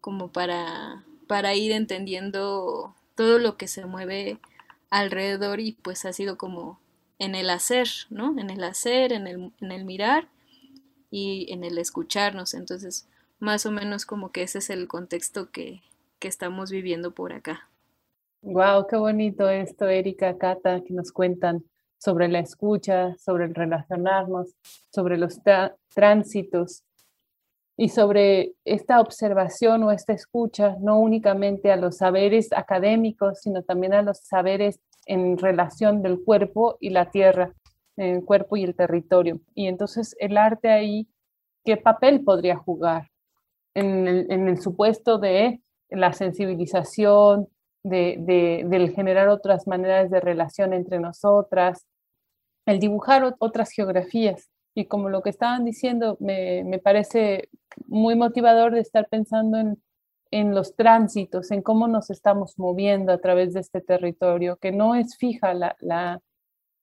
como 0.00 0.30
para, 0.30 1.02
para 1.26 1.56
ir 1.56 1.72
entendiendo 1.72 2.94
todo 3.16 3.40
lo 3.40 3.56
que 3.56 3.66
se 3.66 3.84
mueve 3.84 4.38
alrededor 4.90 5.58
y 5.58 5.72
pues 5.72 6.04
ha 6.04 6.12
sido 6.12 6.38
como 6.38 6.78
en 7.20 7.34
el 7.36 7.50
hacer, 7.50 7.86
¿no? 8.08 8.36
En 8.40 8.50
el 8.50 8.64
hacer, 8.64 9.12
en 9.12 9.28
el, 9.28 9.52
en 9.60 9.72
el 9.72 9.84
mirar 9.84 10.26
y 11.10 11.52
en 11.52 11.62
el 11.62 11.78
escucharnos. 11.78 12.54
Entonces, 12.54 13.06
más 13.38 13.66
o 13.66 13.70
menos 13.70 14.06
como 14.06 14.32
que 14.32 14.42
ese 14.42 14.58
es 14.58 14.70
el 14.70 14.88
contexto 14.88 15.50
que, 15.50 15.82
que 16.18 16.28
estamos 16.28 16.70
viviendo 16.70 17.12
por 17.12 17.32
acá. 17.32 17.68
Wow, 18.42 18.86
qué 18.88 18.96
bonito 18.96 19.50
esto, 19.50 19.86
Erika, 19.86 20.38
Cata, 20.38 20.80
que 20.80 20.94
nos 20.94 21.12
cuentan 21.12 21.62
sobre 21.98 22.26
la 22.28 22.38
escucha, 22.38 23.14
sobre 23.18 23.44
el 23.44 23.54
relacionarnos, 23.54 24.54
sobre 24.90 25.18
los 25.18 25.40
tránsitos 25.94 26.84
y 27.76 27.90
sobre 27.90 28.54
esta 28.64 28.98
observación 28.98 29.82
o 29.82 29.92
esta 29.92 30.14
escucha, 30.14 30.76
no 30.80 30.98
únicamente 30.98 31.70
a 31.70 31.76
los 31.76 31.98
saberes 31.98 32.50
académicos, 32.54 33.40
sino 33.40 33.62
también 33.62 33.92
a 33.92 34.00
los 34.00 34.20
saberes 34.20 34.80
en 35.06 35.38
relación 35.38 36.02
del 36.02 36.22
cuerpo 36.22 36.76
y 36.80 36.90
la 36.90 37.10
tierra, 37.10 37.54
el 37.96 38.24
cuerpo 38.24 38.56
y 38.56 38.64
el 38.64 38.74
territorio. 38.74 39.40
Y 39.54 39.66
entonces 39.66 40.14
el 40.18 40.36
arte 40.36 40.70
ahí, 40.70 41.08
¿qué 41.64 41.76
papel 41.76 42.22
podría 42.24 42.56
jugar? 42.56 43.08
En 43.74 44.08
el, 44.08 44.60
supuesto 44.60 45.18
de 45.18 45.60
la 45.90 46.12
sensibilización, 46.12 47.48
de, 47.84 48.16
de, 48.18 48.64
del 48.66 48.90
generar 48.90 49.28
otras 49.28 49.66
maneras 49.66 50.10
de 50.10 50.20
relación 50.20 50.72
entre 50.72 50.98
nosotras, 50.98 51.86
el 52.66 52.78
dibujar 52.78 53.36
otras 53.38 53.70
geografías. 53.70 54.50
Y 54.74 54.86
como 54.86 55.08
lo 55.08 55.22
que 55.22 55.30
estaban 55.30 55.64
diciendo, 55.64 56.16
me, 56.20 56.64
me 56.64 56.78
parece 56.78 57.48
muy 57.86 58.16
motivador 58.16 58.72
de 58.72 58.80
estar 58.80 59.08
pensando 59.08 59.58
en, 59.58 59.80
en 60.30 60.54
los 60.54 60.76
tránsitos, 60.76 61.50
en 61.50 61.62
cómo 61.62 61.88
nos 61.88 62.10
estamos 62.10 62.58
moviendo 62.58 63.12
a 63.12 63.18
través 63.18 63.52
de 63.54 63.60
este 63.60 63.80
territorio, 63.80 64.56
que 64.56 64.72
no 64.72 64.94
es 64.94 65.16
fija 65.16 65.54
la, 65.54 65.76
la, 65.80 66.22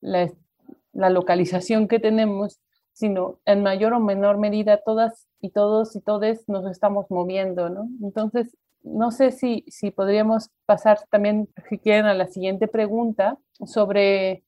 la, 0.01 1.09
localización 1.09 1.87
que 1.87 1.99
tenemos, 1.99 2.59
sino 2.91 3.39
en 3.45 3.63
mayor 3.63 3.93
o 3.93 3.99
menor 3.99 4.37
medida 4.37 4.81
todas 4.83 5.27
y 5.39 5.51
todos 5.51 5.95
y 5.95 6.01
todes 6.01 6.47
nos 6.49 6.69
estamos 6.69 7.05
moviendo, 7.09 7.69
¿no? 7.69 7.87
Entonces, 8.01 8.55
no 8.83 9.11
sé 9.11 9.31
si, 9.31 9.63
si 9.67 9.91
podríamos 9.91 10.49
pasar 10.65 10.99
también, 11.09 11.49
si 11.69 11.77
quieren, 11.77 12.05
a 12.05 12.13
la 12.13 12.27
siguiente 12.27 12.67
pregunta 12.67 13.37
sobre 13.65 14.43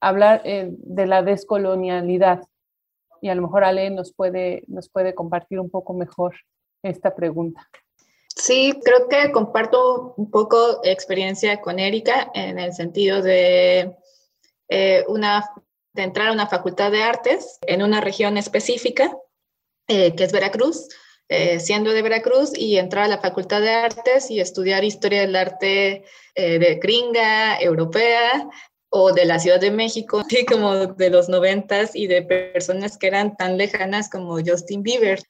hablar 0.00 0.42
eh, 0.44 0.70
de 0.70 1.06
la 1.06 1.22
descolonialidad. 1.22 2.42
Y 3.20 3.28
a 3.28 3.34
lo 3.34 3.42
mejor 3.42 3.64
Ale 3.64 3.90
nos 3.90 4.12
puede, 4.12 4.64
nos 4.66 4.88
puede 4.88 5.14
compartir 5.14 5.60
un 5.60 5.70
poco 5.70 5.92
mejor 5.92 6.34
esta 6.82 7.14
pregunta. 7.14 7.68
Sí, 8.36 8.80
creo 8.84 9.08
que 9.08 9.32
comparto 9.32 10.14
un 10.16 10.30
poco 10.30 10.80
experiencia 10.84 11.60
con 11.60 11.78
Erika 11.78 12.30
en 12.34 12.58
el 12.58 12.72
sentido 12.72 13.22
de, 13.22 13.96
eh, 14.68 15.04
una, 15.08 15.50
de 15.92 16.02
entrar 16.02 16.28
a 16.28 16.32
una 16.32 16.46
facultad 16.46 16.90
de 16.90 17.02
artes 17.02 17.58
en 17.66 17.82
una 17.82 18.00
región 18.00 18.36
específica, 18.38 19.16
eh, 19.88 20.14
que 20.14 20.24
es 20.24 20.32
Veracruz, 20.32 20.88
eh, 21.28 21.60
siendo 21.60 21.90
de 21.90 22.02
Veracruz, 22.02 22.56
y 22.56 22.78
entrar 22.78 23.04
a 23.04 23.08
la 23.08 23.18
facultad 23.18 23.60
de 23.60 23.70
artes 23.70 24.30
y 24.30 24.40
estudiar 24.40 24.84
historia 24.84 25.20
del 25.20 25.36
arte 25.36 26.04
de 26.34 26.80
gringa, 26.80 27.60
europea, 27.60 28.48
o 28.90 29.12
de 29.12 29.24
la 29.24 29.38
Ciudad 29.38 29.60
de 29.60 29.70
México, 29.70 30.20
así 30.20 30.44
como 30.44 30.86
de 30.86 31.10
los 31.10 31.28
noventas 31.28 31.94
y 31.94 32.08
de 32.08 32.22
personas 32.22 32.98
que 32.98 33.06
eran 33.06 33.36
tan 33.36 33.56
lejanas 33.56 34.10
como 34.10 34.38
Justin 34.44 34.82
Bieber 34.82 35.20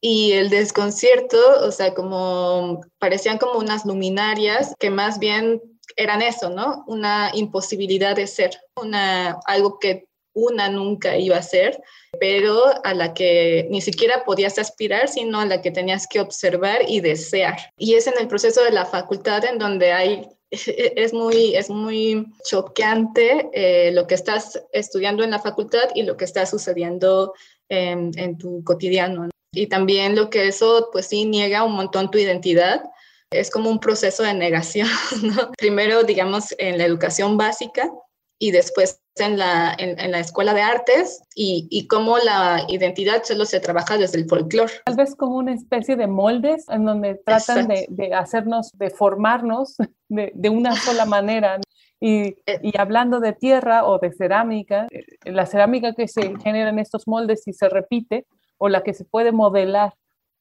y 0.00 0.32
el 0.32 0.48
desconcierto, 0.48 1.38
o 1.62 1.70
sea, 1.70 1.94
como 1.94 2.80
parecían 2.98 3.38
como 3.38 3.58
unas 3.58 3.84
luminarias 3.84 4.74
que 4.78 4.90
más 4.90 5.18
bien 5.18 5.60
eran 5.96 6.22
eso, 6.22 6.48
¿no? 6.50 6.84
Una 6.86 7.30
imposibilidad 7.34 8.16
de 8.16 8.26
ser, 8.26 8.52
una, 8.76 9.38
algo 9.46 9.78
que 9.78 10.06
una 10.32 10.68
nunca 10.68 11.18
iba 11.18 11.36
a 11.36 11.42
ser, 11.42 11.82
pero 12.18 12.62
a 12.84 12.94
la 12.94 13.12
que 13.14 13.66
ni 13.70 13.80
siquiera 13.80 14.24
podías 14.24 14.58
aspirar, 14.58 15.08
sino 15.08 15.40
a 15.40 15.46
la 15.46 15.60
que 15.60 15.70
tenías 15.70 16.06
que 16.06 16.20
observar 16.20 16.82
y 16.88 17.00
desear. 17.00 17.56
Y 17.76 17.94
es 17.94 18.06
en 18.06 18.14
el 18.18 18.28
proceso 18.28 18.62
de 18.62 18.70
la 18.70 18.86
facultad 18.86 19.44
en 19.44 19.58
donde 19.58 19.92
hay 19.92 20.28
es 20.50 21.12
muy, 21.12 21.54
es 21.54 21.70
muy 21.70 22.26
choqueante 22.48 23.50
eh, 23.52 23.92
lo 23.92 24.06
que 24.06 24.14
estás 24.14 24.62
estudiando 24.72 25.22
en 25.24 25.30
la 25.30 25.38
facultad 25.38 25.90
y 25.94 26.02
lo 26.02 26.16
que 26.16 26.24
está 26.24 26.46
sucediendo 26.46 27.34
en, 27.68 28.12
en 28.16 28.38
tu 28.38 28.64
cotidiano. 28.64 29.30
Y 29.52 29.66
también 29.66 30.14
lo 30.14 30.30
que 30.30 30.48
eso, 30.48 30.88
pues 30.92 31.06
sí, 31.06 31.24
niega 31.24 31.64
un 31.64 31.72
montón 31.72 32.10
tu 32.10 32.18
identidad. 32.18 32.82
Es 33.30 33.50
como 33.50 33.70
un 33.70 33.80
proceso 33.80 34.22
de 34.22 34.34
negación, 34.34 34.88
¿no? 35.22 35.50
Primero, 35.58 36.02
digamos, 36.04 36.54
en 36.58 36.78
la 36.78 36.84
educación 36.84 37.36
básica 37.36 37.90
y 38.38 38.52
después 38.52 39.00
en 39.16 39.38
la, 39.38 39.74
en, 39.78 40.10
la 40.10 40.18
escuela 40.18 40.54
de 40.54 40.62
artes 40.62 41.22
y, 41.34 41.68
y, 41.70 41.86
cómo 41.88 42.16
la 42.18 42.64
identidad 42.68 43.22
solo 43.22 43.44
se 43.44 43.60
trabaja 43.60 43.98
desde 43.98 44.18
el 44.18 44.26
folclore. 44.26 44.72
Tal 44.86 44.96
vez 44.96 45.14
como 45.14 45.36
una 45.36 45.52
especie 45.52 45.94
de 45.96 46.06
moldes 46.06 46.66
en 46.70 46.86
donde 46.86 47.16
tratan 47.16 47.68
de, 47.68 47.86
de, 47.90 48.14
hacernos, 48.14 48.70
de 48.72 48.88
formarnos 48.88 49.76
de, 50.08 50.32
de 50.34 50.48
una 50.48 50.74
sola 50.74 51.04
manera. 51.04 51.60
Y, 52.00 52.36
eh. 52.46 52.60
y, 52.62 52.78
hablando 52.78 53.20
de 53.20 53.34
tierra 53.34 53.84
o 53.84 53.98
de 53.98 54.10
cerámica, 54.12 54.86
eh, 54.90 55.04
la 55.24 55.44
cerámica 55.44 55.94
que 55.94 56.08
se 56.08 56.34
genera 56.38 56.70
en 56.70 56.78
estos 56.78 57.06
moldes 57.06 57.46
y 57.46 57.52
se 57.52 57.68
repite, 57.68 58.26
o 58.60 58.68
la 58.68 58.82
que 58.82 58.92
se 58.92 59.04
puede 59.04 59.32
modelar 59.32 59.94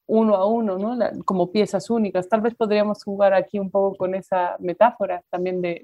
uno 0.06 0.36
a 0.36 0.46
uno, 0.46 0.78
¿no? 0.78 0.98
como 1.24 1.52
piezas 1.52 1.90
únicas. 1.90 2.28
Tal 2.28 2.42
vez 2.42 2.54
podríamos 2.54 3.04
jugar 3.04 3.34
aquí 3.34 3.60
un 3.60 3.72
poco 3.72 3.96
con 3.96 4.14
esa 4.14 4.58
metáfora 4.60 5.24
también 5.30 5.62
de, 5.62 5.82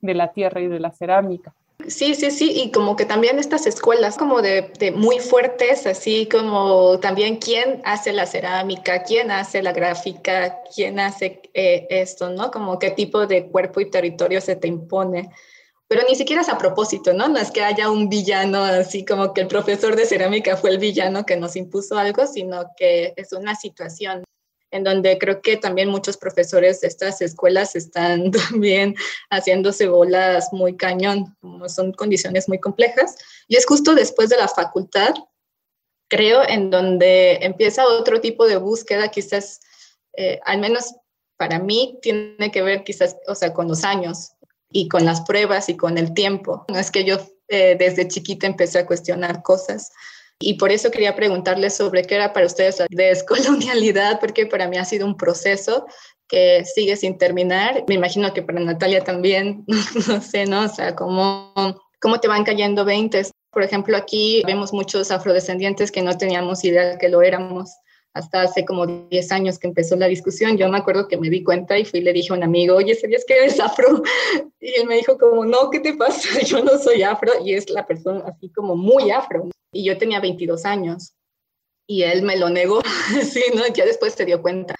de, 0.00 0.14
la 0.14 0.32
tierra 0.32 0.60
y 0.60 0.68
de 0.68 0.80
la 0.80 0.92
cerámica. 0.92 1.54
Sí, 1.86 2.14
sí, 2.14 2.30
sí, 2.30 2.52
y 2.60 2.72
como 2.72 2.96
que 2.96 3.06
también 3.06 3.38
estas 3.38 3.66
escuelas 3.66 4.18
como 4.18 4.42
de, 4.42 4.92
muy 4.94 5.20
fuertes, 5.20 5.86
así 5.86 6.28
como 6.28 6.98
también 6.98 7.36
quién 7.36 7.80
hace 7.84 8.12
la 8.12 8.26
cerámica, 8.26 9.04
quién 9.04 9.30
hace 9.30 9.62
la 9.62 9.72
gráfica, 9.72 10.58
quién 10.74 10.98
hace 10.98 11.40
eh, 11.54 11.86
esto, 11.88 12.30
¿no? 12.30 12.50
Como 12.50 12.78
qué 12.78 12.90
tipo 12.90 13.26
de 13.26 13.46
cuerpo 13.46 13.80
y 13.80 13.90
territorio 13.90 14.40
se 14.40 14.56
te 14.56 14.68
impone. 14.68 15.30
Pero 15.88 16.02
ni 16.06 16.14
siquiera 16.14 16.42
es 16.42 16.50
a 16.50 16.58
propósito, 16.58 17.14
¿no? 17.14 17.28
No 17.28 17.38
es 17.38 17.50
que 17.50 17.62
haya 17.62 17.90
un 17.90 18.10
villano 18.10 18.62
así 18.62 19.06
como 19.06 19.32
que 19.32 19.40
el 19.40 19.48
profesor 19.48 19.96
de 19.96 20.04
cerámica 20.04 20.56
fue 20.56 20.70
el 20.70 20.78
villano 20.78 21.24
que 21.24 21.36
nos 21.36 21.56
impuso 21.56 21.96
algo, 21.96 22.26
sino 22.26 22.70
que 22.76 23.14
es 23.16 23.32
una 23.32 23.54
situación 23.54 24.22
en 24.70 24.84
donde 24.84 25.18
creo 25.18 25.40
que 25.40 25.56
también 25.56 25.88
muchos 25.88 26.18
profesores 26.18 26.82
de 26.82 26.88
estas 26.88 27.22
escuelas 27.22 27.74
están 27.74 28.30
también 28.50 28.94
haciéndose 29.30 29.88
bolas 29.88 30.52
muy 30.52 30.76
cañón, 30.76 31.36
son 31.68 31.92
condiciones 31.92 32.48
muy 32.48 32.60
complejas. 32.60 33.16
Y 33.46 33.56
es 33.56 33.64
justo 33.64 33.94
después 33.94 34.28
de 34.28 34.36
la 34.36 34.48
facultad, 34.48 35.14
creo, 36.08 36.46
en 36.46 36.70
donde 36.70 37.38
empieza 37.40 37.86
otro 37.86 38.20
tipo 38.20 38.46
de 38.46 38.58
búsqueda, 38.58 39.08
quizás, 39.08 39.60
eh, 40.16 40.38
al 40.44 40.58
menos 40.58 40.94
para 41.38 41.58
mí, 41.58 41.98
tiene 42.02 42.50
que 42.52 42.62
ver 42.62 42.84
quizás, 42.84 43.16
o 43.26 43.34
sea, 43.34 43.54
con 43.54 43.68
los 43.68 43.84
años 43.84 44.32
y 44.70 44.88
con 44.88 45.04
las 45.04 45.22
pruebas 45.22 45.68
y 45.68 45.76
con 45.76 45.98
el 45.98 46.14
tiempo. 46.14 46.64
No 46.68 46.78
es 46.78 46.90
que 46.90 47.04
yo 47.04 47.16
eh, 47.48 47.76
desde 47.78 48.08
chiquita 48.08 48.46
empecé 48.46 48.78
a 48.78 48.86
cuestionar 48.86 49.42
cosas, 49.42 49.90
y 50.40 50.54
por 50.54 50.70
eso 50.70 50.90
quería 50.90 51.16
preguntarles 51.16 51.76
sobre 51.76 52.04
qué 52.04 52.14
era 52.14 52.32
para 52.32 52.46
ustedes 52.46 52.78
la 52.78 52.86
descolonialidad, 52.90 54.20
porque 54.20 54.46
para 54.46 54.68
mí 54.68 54.76
ha 54.76 54.84
sido 54.84 55.04
un 55.04 55.16
proceso 55.16 55.86
que 56.28 56.64
sigue 56.64 56.96
sin 56.96 57.18
terminar. 57.18 57.84
Me 57.88 57.94
imagino 57.94 58.32
que 58.32 58.42
para 58.42 58.60
Natalia 58.60 59.02
también, 59.02 59.64
no 60.08 60.20
sé, 60.20 60.46
¿no? 60.46 60.64
O 60.64 60.68
sea, 60.68 60.94
cómo, 60.94 61.52
cómo 62.00 62.20
te 62.20 62.28
van 62.28 62.44
cayendo 62.44 62.84
veintes. 62.84 63.32
Por 63.50 63.64
ejemplo, 63.64 63.96
aquí 63.96 64.42
vemos 64.46 64.72
muchos 64.72 65.10
afrodescendientes 65.10 65.90
que 65.90 66.02
no 66.02 66.16
teníamos 66.16 66.64
idea 66.64 66.98
que 66.98 67.08
lo 67.08 67.22
éramos 67.22 67.70
hasta 68.14 68.42
hace 68.42 68.64
como 68.64 68.86
10 68.86 69.32
años 69.32 69.58
que 69.58 69.68
empezó 69.68 69.96
la 69.96 70.06
discusión, 70.06 70.56
yo 70.56 70.68
me 70.68 70.78
acuerdo 70.78 71.08
que 71.08 71.16
me 71.16 71.30
di 71.30 71.44
cuenta 71.44 71.78
y 71.78 71.84
fui 71.84 72.00
le 72.00 72.12
dije 72.12 72.32
a 72.32 72.36
un 72.36 72.42
amigo, 72.42 72.76
oye, 72.76 72.94
¿sabías 72.94 73.24
que 73.26 73.34
eres 73.34 73.60
afro? 73.60 74.02
Y 74.60 74.80
él 74.80 74.88
me 74.88 74.96
dijo 74.96 75.16
como, 75.16 75.44
no, 75.44 75.70
¿qué 75.70 75.78
te 75.78 75.94
pasa? 75.94 76.28
Yo 76.44 76.62
no 76.64 76.78
soy 76.78 77.02
afro 77.02 77.32
y 77.44 77.54
es 77.54 77.70
la 77.70 77.86
persona 77.86 78.24
así 78.26 78.50
como 78.50 78.74
muy 78.74 79.10
afro. 79.12 79.48
Y 79.72 79.84
yo 79.84 79.96
tenía 79.96 80.18
22 80.18 80.64
años 80.64 81.14
y 81.86 82.02
él 82.02 82.22
me 82.22 82.36
lo 82.36 82.50
negó, 82.50 82.80
sí, 83.22 83.42
¿no? 83.54 83.66
Ya 83.68 83.84
después 83.84 84.14
se 84.14 84.24
dio 84.24 84.42
cuenta. 84.42 84.74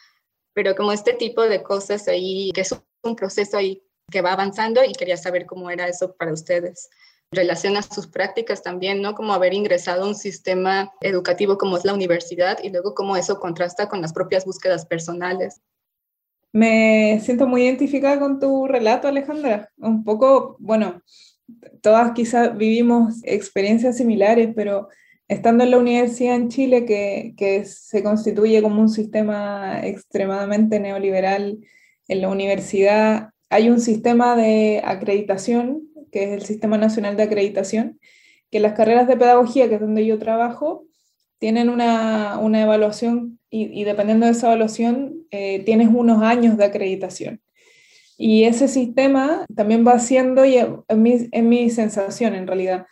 Pero 0.52 0.74
como 0.74 0.92
este 0.92 1.12
tipo 1.12 1.42
de 1.42 1.62
cosas 1.62 2.08
ahí, 2.08 2.50
que 2.52 2.62
es 2.62 2.74
un 3.04 3.14
proceso 3.14 3.56
ahí 3.56 3.82
que 4.10 4.20
va 4.20 4.32
avanzando 4.32 4.82
y 4.82 4.92
quería 4.92 5.16
saber 5.16 5.46
cómo 5.46 5.70
era 5.70 5.86
eso 5.86 6.14
para 6.16 6.32
ustedes 6.32 6.88
relación 7.30 7.76
a 7.76 7.82
sus 7.82 8.06
prácticas 8.06 8.62
también, 8.62 9.02
¿no? 9.02 9.14
Como 9.14 9.32
haber 9.32 9.52
ingresado 9.52 10.04
a 10.04 10.08
un 10.08 10.14
sistema 10.14 10.92
educativo 11.00 11.58
como 11.58 11.76
es 11.76 11.84
la 11.84 11.94
universidad 11.94 12.58
y 12.62 12.70
luego 12.70 12.94
cómo 12.94 13.16
eso 13.16 13.38
contrasta 13.38 13.88
con 13.88 14.00
las 14.00 14.12
propias 14.12 14.44
búsquedas 14.44 14.86
personales. 14.86 15.60
Me 16.52 17.20
siento 17.22 17.46
muy 17.46 17.64
identificada 17.64 18.18
con 18.18 18.40
tu 18.40 18.66
relato, 18.66 19.06
Alejandra. 19.06 19.70
Un 19.76 20.02
poco, 20.02 20.56
bueno, 20.58 21.02
todas 21.82 22.12
quizás 22.12 22.56
vivimos 22.56 23.16
experiencias 23.24 23.98
similares, 23.98 24.50
pero 24.56 24.88
estando 25.28 25.64
en 25.64 25.70
la 25.70 25.78
universidad 25.78 26.36
en 26.36 26.48
Chile, 26.48 26.86
que, 26.86 27.34
que 27.36 27.66
se 27.66 28.02
constituye 28.02 28.62
como 28.62 28.80
un 28.80 28.88
sistema 28.88 29.86
extremadamente 29.86 30.80
neoliberal 30.80 31.58
en 32.08 32.20
la 32.22 32.30
universidad, 32.30 33.30
hay 33.50 33.68
un 33.68 33.80
sistema 33.80 34.36
de 34.36 34.80
acreditación 34.84 35.87
que 36.10 36.24
es 36.24 36.30
el 36.30 36.42
Sistema 36.42 36.78
Nacional 36.78 37.16
de 37.16 37.24
Acreditación, 37.24 37.98
que 38.50 38.60
las 38.60 38.74
carreras 38.74 39.08
de 39.08 39.16
pedagogía, 39.16 39.68
que 39.68 39.76
es 39.76 39.80
donde 39.80 40.06
yo 40.06 40.18
trabajo, 40.18 40.86
tienen 41.38 41.68
una, 41.68 42.38
una 42.38 42.62
evaluación 42.62 43.38
y, 43.50 43.84
dependiendo 43.84 44.26
de 44.26 44.32
esa 44.32 44.48
evaluación 44.48 45.26
eh, 45.30 45.62
tienes 45.64 45.88
unos 45.88 46.22
años 46.22 46.56
de 46.56 46.64
acreditación. 46.64 47.40
Y 48.18 48.44
ese 48.44 48.68
sistema 48.68 49.46
también 49.54 49.86
va 49.86 49.92
haciendo, 49.92 50.44
y 50.44 50.56
en 50.56 51.02
mi, 51.02 51.28
en 51.30 51.48
mi 51.48 51.70
sensación 51.70 52.34
en 52.34 52.46
realidad, 52.46 52.86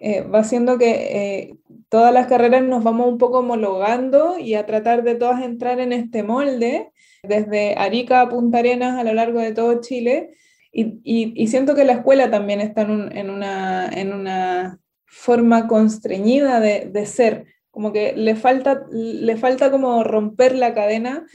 eh, 0.00 0.22
va 0.22 0.40
haciendo 0.40 0.78
que 0.78 0.90
eh, 0.90 1.56
todas 1.90 2.12
las 2.14 2.26
carreras 2.26 2.62
nos 2.62 2.82
vamos 2.82 3.06
un 3.06 3.18
poco 3.18 3.40
homologando 3.40 4.38
y 4.38 4.54
a 4.54 4.64
tratar 4.64 5.02
de 5.02 5.14
todas 5.14 5.42
entrar 5.42 5.78
en 5.80 5.92
este 5.92 6.22
molde, 6.22 6.90
desde 7.22 7.74
Arica 7.74 8.22
a 8.22 8.28
Punta 8.30 8.58
Arenas 8.58 8.98
a 8.98 9.04
lo 9.04 9.12
largo 9.12 9.40
de 9.40 9.52
todo 9.52 9.82
Chile, 9.82 10.30
y, 10.72 11.46
siento 11.48 11.74
que 11.74 11.84
la 11.84 11.94
escuela 11.94 12.30
también 12.30 12.60
está 12.60 12.82
en, 12.82 13.30
una, 13.30 13.88
en 13.88 14.12
una, 14.12 14.78
forma 15.10 15.66
constreñida 15.66 16.60
de, 16.60 17.06
ser, 17.06 17.46
como 17.72 17.92
que 17.92 18.12
le 18.14 18.36
falta, 18.36 18.84
le 18.92 19.36
falta 19.36 19.72
como 19.72 20.04
romper 20.04 20.54
la 20.54 20.72
cadena, 20.72 21.26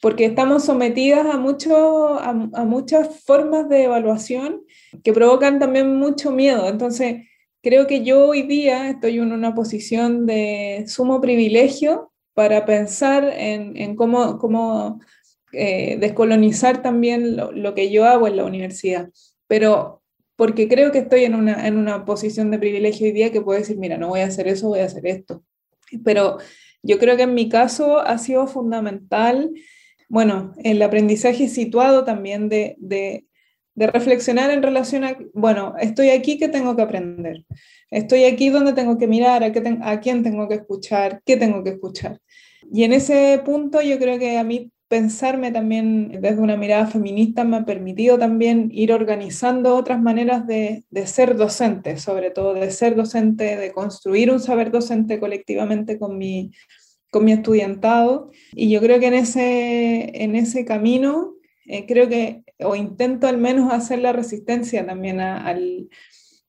porque 0.00 0.24
estamos 0.24 0.64
sometidas 0.64 1.26
a, 1.26 1.36
mucho, 1.36 2.18
a, 2.18 2.32
muchas 2.32 3.22
formas 3.24 3.68
de 3.68 3.84
evaluación 3.84 4.62
que 5.04 5.12
provocan 5.12 5.58
también 5.58 5.96
mucho 5.96 6.30
miedo. 6.30 6.68
Entonces, 6.68 7.26
creo 7.62 7.86
que 7.86 8.02
yo 8.02 8.28
hoy 8.28 8.42
día 8.42 8.88
estoy 8.88 9.18
en 9.18 9.32
una 9.32 9.54
posición 9.54 10.24
de 10.24 10.84
sumo 10.86 11.20
privilegio 11.20 12.10
para 12.32 12.64
pensar 12.64 13.24
en, 13.24 13.76
en 13.76 13.94
cómo, 13.94 14.38
cómo 14.38 15.00
eh, 15.52 15.96
descolonizar 15.98 16.82
también 16.82 17.36
lo, 17.36 17.74
que 17.74 17.90
yo 17.90 18.04
hago 18.04 18.26
en 18.26 18.36
la 18.36 18.44
universidad, 18.44 19.10
pero 19.46 20.02
porque 20.36 20.68
creo 20.68 20.92
que 20.92 20.98
estoy 20.98 21.24
en 21.24 21.34
una, 21.34 21.66
en 21.66 21.76
una 21.76 22.04
posición 22.04 22.50
de 22.50 22.58
privilegio 22.58 23.06
hoy 23.06 23.12
día 23.12 23.32
que 23.32 23.40
puedo 23.40 23.58
decir, 23.58 23.76
mira, 23.76 23.96
no 23.96 24.08
voy 24.08 24.20
a 24.20 24.26
hacer 24.26 24.46
eso, 24.46 24.68
voy 24.68 24.80
a 24.80 24.84
hacer 24.84 25.06
esto. 25.06 25.42
Pero 26.04 26.38
yo 26.82 26.98
creo 26.98 27.16
que 27.16 27.24
en 27.24 27.34
mi 27.34 27.48
caso 27.48 27.98
ha 27.98 28.18
sido 28.18 28.46
fundamental, 28.46 29.50
bueno, 30.08 30.52
el 30.62 30.80
aprendizaje 30.82 31.48
situado 31.48 32.04
también 32.04 32.48
de, 32.48 32.76
de, 32.78 33.26
de 33.74 33.86
reflexionar 33.86 34.50
en 34.50 34.62
relación 34.62 35.04
a, 35.04 35.16
bueno, 35.34 35.74
estoy 35.80 36.10
aquí, 36.10 36.38
¿qué 36.38 36.48
tengo 36.48 36.76
que 36.76 36.82
aprender? 36.82 37.44
Estoy 37.90 38.24
aquí 38.24 38.48
donde 38.50 38.72
tengo 38.72 38.98
que 38.98 39.06
mirar, 39.06 39.50
qué 39.52 39.78
a 39.82 40.00
quién 40.00 40.22
tengo 40.22 40.48
que 40.48 40.56
escuchar, 40.56 41.22
qué 41.24 41.36
tengo 41.36 41.64
que 41.64 41.70
escuchar. 41.70 42.20
Y 42.72 42.84
en 42.84 42.92
ese 42.92 43.40
punto 43.44 43.80
yo 43.80 43.98
creo 43.98 44.18
que 44.18 44.36
a 44.36 44.44
mí 44.44 44.72
pensarme 44.88 45.52
también 45.52 46.20
desde 46.20 46.40
una 46.40 46.56
mirada 46.56 46.86
feminista 46.86 47.44
me 47.44 47.58
ha 47.58 47.64
permitido 47.64 48.18
también 48.18 48.70
ir 48.72 48.92
organizando 48.92 49.76
otras 49.76 50.00
maneras 50.00 50.46
de, 50.46 50.84
ser 51.06 51.36
docente, 51.36 51.98
sobre 51.98 52.30
todo 52.30 52.54
de 52.54 52.70
ser 52.70 52.96
docente, 52.96 53.56
de 53.56 53.72
construir 53.72 54.30
un 54.30 54.40
saber 54.40 54.70
docente 54.70 55.20
colectivamente 55.20 55.98
con 55.98 56.16
mi, 56.16 56.52
con 57.10 57.24
mi 57.24 57.32
estudiantado. 57.32 58.30
Y 58.52 58.70
yo 58.70 58.80
creo 58.80 58.98
que 58.98 59.08
en 59.08 59.14
ese, 59.14 60.24
en 60.24 60.34
ese 60.34 60.64
camino, 60.64 61.34
eh, 61.66 61.84
creo 61.86 62.08
que, 62.08 62.42
o 62.60 62.74
intento 62.74 63.28
al 63.28 63.36
menos 63.36 63.70
hacer 63.72 63.98
la 63.98 64.12
resistencia 64.12 64.86
también 64.86 65.20
al, 65.20 65.90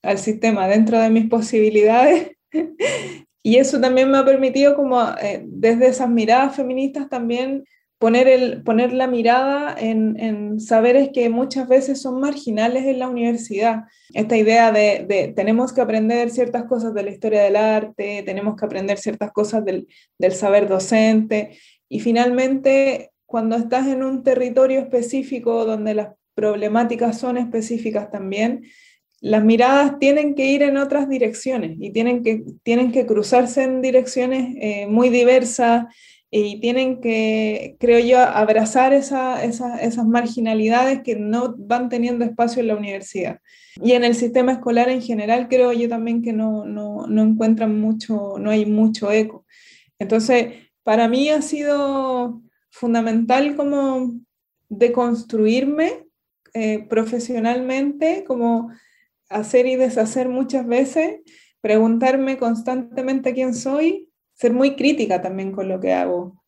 al 0.01 0.17
sistema 0.17 0.69
dentro 0.69 0.97
de 0.97 1.09
mis 1.09 1.27
posibilidades. 1.29 2.37
y 3.43 3.57
eso 3.57 3.81
también 3.81 4.09
me 4.09 4.17
ha 4.17 4.25
permitido 4.25 4.77
como 4.77 5.01
eh, 5.21 5.43
desde 5.45 5.87
esas 5.87 6.09
miradas 6.09 6.55
feministas 6.55 7.09
también 7.09 7.65
poner, 7.99 8.27
el, 8.29 8.63
poner 8.63 8.93
la 8.93 9.07
mirada 9.07 9.75
en, 9.77 10.59
saberes 10.59 11.09
que 11.13 11.29
muchas 11.29 11.67
veces 11.67 12.01
son 12.01 12.19
marginales 12.19 12.85
en 12.85 12.99
la 12.99 13.09
universidad. 13.09 13.83
Esta 14.13 14.37
idea 14.37 14.71
de, 14.71 15.33
tenemos 15.35 15.73
que 15.73 15.81
aprender 15.81 16.31
ciertas 16.31 16.63
cosas 16.63 16.93
de 16.93 17.03
la 17.03 17.11
historia 17.11 17.43
del 17.43 17.57
arte, 17.57 18.23
tenemos 18.25 18.55
que 18.55 18.65
aprender 18.65 18.97
ciertas 18.97 19.31
cosas 19.31 19.63
del, 19.63 19.87
del 20.17 20.31
saber 20.31 20.67
docente 20.67 21.57
y 21.87 21.99
finalmente 21.99 23.11
cuando 23.25 23.57
estás 23.57 23.87
en 23.87 24.03
un 24.03 24.23
territorio 24.23 24.79
específico 24.79 25.65
donde 25.65 25.93
las 25.93 26.09
problemáticas 26.33 27.19
son 27.19 27.37
específicas 27.37 28.09
también, 28.09 28.63
las 29.21 29.43
miradas 29.43 29.99
tienen 29.99 30.33
que 30.33 30.45
ir 30.45 30.63
en 30.63 30.77
otras 30.77 31.09
direcciones 31.09 31.77
y 31.79 31.91
tienen 31.91 32.23
que, 32.23 32.43
tienen 32.63 32.91
que 32.91 33.05
cruzarse 33.05 33.63
en 33.63 33.81
direcciones 33.81 34.55
eh, 34.59 34.87
muy 34.87 35.09
diversas 35.09 35.85
y 36.31 36.59
tienen 36.59 37.01
que, 37.01 37.75
creo 37.79 37.99
yo, 37.99 38.19
abrazar 38.19 38.93
esa, 38.93 39.43
esas 39.43 40.05
marginalidades 40.05 41.01
que 41.01 41.15
no 41.15 41.55
van 41.57 41.89
teniendo 41.89 42.23
espacio 42.23 42.61
en 42.61 42.67
la 42.67 42.75
universidad. 42.75 43.39
Y 43.81 43.93
en 43.93 44.03
el 44.03 44.13
sistema 44.13 44.51
escolar 44.51 44.89
en 44.89 45.01
general, 45.01 45.47
creo 45.47 45.73
yo 45.73 45.89
también 45.89 46.21
que 46.21 46.33
no, 46.33 46.65
no, 46.65 47.07
no 47.07 47.23
encuentran 47.23 47.79
mucho, 47.79 48.35
no 48.37 48.51
hay 48.51 48.65
mucho 48.65 49.11
eco. 49.11 49.45
Entonces, 49.97 50.53
para 50.83 51.07
mí 51.07 51.29
ha 51.29 51.41
sido 51.41 52.41
fundamental 52.69 53.55
como 53.55 54.13
deconstruirme 54.69 56.05
eh, 56.53 56.85
profesionalmente, 56.87 58.23
como 58.27 58.71
hacer 59.29 59.65
y 59.65 59.75
deshacer 59.75 60.29
muchas 60.29 60.67
veces, 60.67 61.21
preguntarme 61.61 62.37
constantemente 62.37 63.33
quién 63.33 63.55
soy 63.55 64.08
ser 64.39 64.53
muy 64.53 64.75
crítica 64.75 65.21
también 65.21 65.51
con 65.51 65.67
lo 65.67 65.79
que 65.79 65.93
hago. 65.93 66.41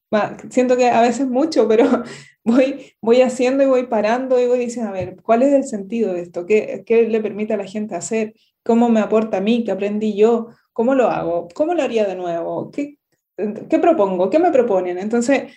siento 0.50 0.78
que 0.78 0.88
a 0.90 1.02
veces 1.02 1.28
mucho, 1.28 1.68
pero 1.68 1.86
voy, 2.44 2.94
voy 3.02 3.22
haciendo 3.22 3.64
y 3.64 3.68
voy 3.68 3.88
parando 3.88 4.40
y 4.40 4.48
voy 4.48 4.60
diciendo, 4.60 4.90
a 4.90 4.94
ver, 4.94 5.18
¿cuál 5.22 5.44
es 5.44 5.54
el 5.54 5.66
sentido 5.66 6.14
de 6.14 6.22
esto? 6.22 6.46
¿Qué, 6.46 6.84
¿Qué, 6.86 7.08
le 7.08 7.22
permite 7.22 7.54
a 7.54 7.58
la 7.58 7.66
gente 7.66 7.96
hacer? 7.96 8.34
cómo 8.64 8.90
me 8.90 9.00
aporta 9.00 9.38
a 9.38 9.42
mí, 9.42 9.64
qué 9.64 9.72
aprendí 9.72 10.16
yo, 10.16 10.50
cómo 10.74 10.96
lo 10.96 11.08
hago, 11.08 11.48
cómo 11.54 11.74
lo 11.74 11.84
haría 11.84 12.06
de 12.06 12.16
nuevo, 12.16 12.72
qué, 12.72 12.98
qué 13.70 13.80
propongo, 13.80 14.30
qué 14.30 14.40
me 14.40 14.52
proponen. 14.52 14.98
Entonces, 14.98 15.54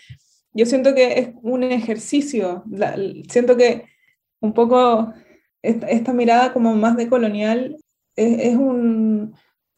yo 0.53 0.67
siento 0.67 0.95
que 0.95 1.19
es 1.19 1.31
un 1.43 1.63
ejercicio, 1.65 2.65
siento 3.29 3.57
que 3.57 3.85
un 4.41 4.55
poco 4.55 5.13
esta, 5.63 6.13
mirada 6.13 6.53
como 6.53 6.75
más 6.75 6.97
de 6.97 7.09
colonial 7.09 7.77
es, 8.17 8.55
un, 8.55 9.35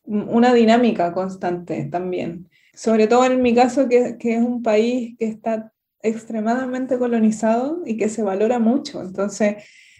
una 0.07 0.55
dinámica 0.55 1.12
constante 1.12 1.85
también. 1.90 2.49
Sobre 2.75 3.07
todo 3.07 3.25
en 3.25 3.42
mi 3.42 3.55
caso, 3.55 3.88
que, 3.88 4.16
que, 4.19 4.35
es 4.35 4.42
un 4.42 4.62
país 4.62 5.16
que 5.19 5.27
está 5.27 5.73
extremadamente 6.03 6.99
colonizado 6.99 7.83
y 7.85 7.97
que 7.97 8.09
se 8.09 8.23
valora 8.23 8.59
mucho. 8.59 9.01
Entonces, 9.01 9.57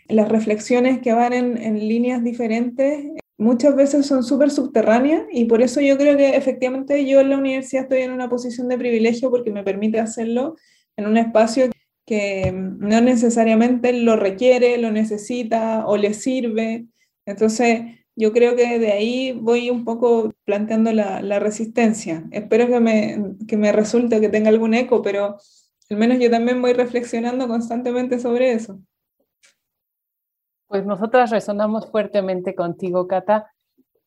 las 0.09 0.29
reflexiones 0.29 1.01
que 1.01 1.13
van 1.13 1.33
en, 1.33 1.57
en 1.57 1.79
líneas 1.79 2.23
diferentes 2.23 3.07
muchas 3.39 3.77
veces 3.77 4.07
son 4.07 4.23
súper 4.25 4.51
subterráneas 4.51 5.25
y 5.31 5.45
por 5.45 5.63
eso 5.63 5.81
yo 5.81 5.99
creo 5.99 6.17
que 6.17 6.37
efectivamente 6.37 7.05
yo 7.07 7.21
en 7.21 7.31
la 7.31 7.39
universidad 7.39 7.85
estoy 7.85 8.01
en 8.01 8.13
una 8.13 8.29
posición 8.29 8.69
de 8.69 8.79
privilegio 8.79 9.31
porque 9.31 9.51
me 9.51 9.63
permite 9.63 10.01
hacerlo 10.01 10.57
en 10.97 11.07
un 11.07 11.17
espacio 11.19 11.71
que 12.07 12.53
no 12.53 13.01
necesariamente 13.01 13.93
lo 13.93 14.17
requiere, 14.17 14.79
lo 14.79 14.91
necesita 14.91 15.87
o 15.87 15.97
le 15.97 16.15
sirve. 16.15 16.87
Entonces, 17.27 17.83
yo 18.17 18.33
creo 18.33 18.57
que 18.57 18.79
de 18.79 18.93
ahí 18.93 19.33
voy 19.33 19.69
un 19.69 19.85
poco 19.85 20.33
planteando 20.45 20.91
la, 20.93 21.39
resistencia. 21.39 22.25
Espero 22.31 22.67
que 22.67 22.81
me, 22.81 23.37
que 23.47 23.59
me 23.59 23.73
resulte, 23.73 24.21
que 24.21 24.31
tenga 24.31 24.49
algún 24.49 24.73
eco, 24.73 25.03
pero 25.03 25.37
al 25.91 25.97
menos 25.97 26.19
yo 26.19 26.31
también 26.31 26.61
voy 26.63 26.73
reflexionando 26.73 27.47
constantemente 27.47 28.19
sobre 28.19 28.53
eso. 28.53 28.81
Pues 30.67 30.85
nosotras 30.87 31.31
resonamos 31.31 31.91
fuertemente 31.91 32.55
contigo, 32.55 33.07
Cata, 33.07 33.53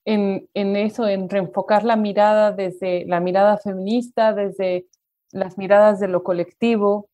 en, 0.05 0.49
en, 0.55 0.75
eso, 0.75 1.07
en 1.07 1.29
reenfocar 1.29 1.83
la 1.83 1.95
mirada 1.95 2.51
desde 2.51 3.05
la 3.05 3.19
mirada 3.19 3.57
feminista, 3.57 4.33
desde 4.33 4.87
las 5.31 5.57
miradas 5.57 5.99
de 5.99 6.07
lo 6.07 6.23
colectivo, 6.23 7.09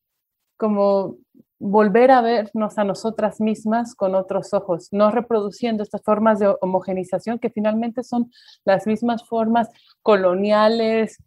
como 0.56 1.18
volver 1.58 2.10
a 2.10 2.20
vernos 2.20 2.78
a 2.78 2.84
nosotras 2.84 3.40
mismas 3.40 3.94
con 3.94 4.14
otros 4.14 4.52
ojos, 4.52 4.88
no 4.92 5.10
reproduciendo 5.10 5.82
estas 5.82 6.02
formas 6.02 6.38
de 6.38 6.54
homogenización 6.60 7.38
que 7.38 7.50
finalmente 7.50 8.02
son 8.02 8.30
las 8.64 8.86
mismas 8.86 9.26
formas 9.26 9.70
coloniales 10.02 11.22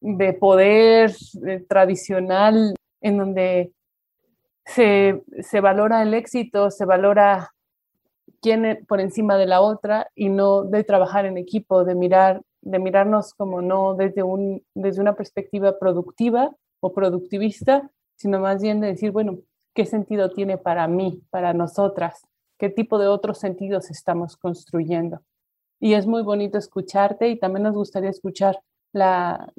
de 0.00 0.32
poder 0.32 1.14
tradicional 1.68 2.74
en 3.00 3.18
donde 3.18 3.72
se, 4.64 5.22
se, 5.40 5.60
valora 5.60 6.02
el 6.02 6.14
éxito, 6.14 6.70
se 6.70 6.84
valora 6.84 7.50
quién 8.40 8.84
por 8.88 9.00
encima 9.00 9.36
de 9.36 9.46
la 9.46 9.60
otra 9.60 10.08
y 10.14 10.28
no 10.28 10.62
de 10.64 10.84
trabajar 10.84 11.26
en 11.26 11.38
equipo, 11.38 11.84
de 11.84 11.94
mirar 11.94 12.42
de 12.62 12.78
mirarnos 12.78 13.34
como 13.34 13.62
no 13.62 13.94
desde, 13.94 14.22
un, 14.22 14.62
desde 14.74 15.00
una 15.00 15.14
perspectiva 15.14 15.78
productiva 15.78 16.54
o 16.80 16.92
productivista, 16.92 17.90
sino 18.16 18.40
más 18.40 18.62
bien 18.62 18.80
de 18.80 18.88
decir, 18.88 19.10
bueno, 19.12 19.38
¿qué 19.74 19.86
sentido 19.86 20.30
tiene 20.30 20.58
para 20.58 20.86
mí, 20.88 21.22
para 21.30 21.52
nosotras? 21.52 22.26
¿Qué 22.58 22.68
tipo 22.68 22.98
de 22.98 23.06
otros 23.06 23.38
sentidos 23.38 23.90
estamos 23.90 24.36
construyendo? 24.36 25.22
Y 25.80 25.94
es 25.94 26.06
muy 26.06 26.22
bonito 26.22 26.58
escucharte 26.58 27.28
y 27.28 27.38
también 27.38 27.62
nos 27.62 27.74
gustaría 27.74 28.10
escuchar 28.10 28.60
la, 28.92 29.52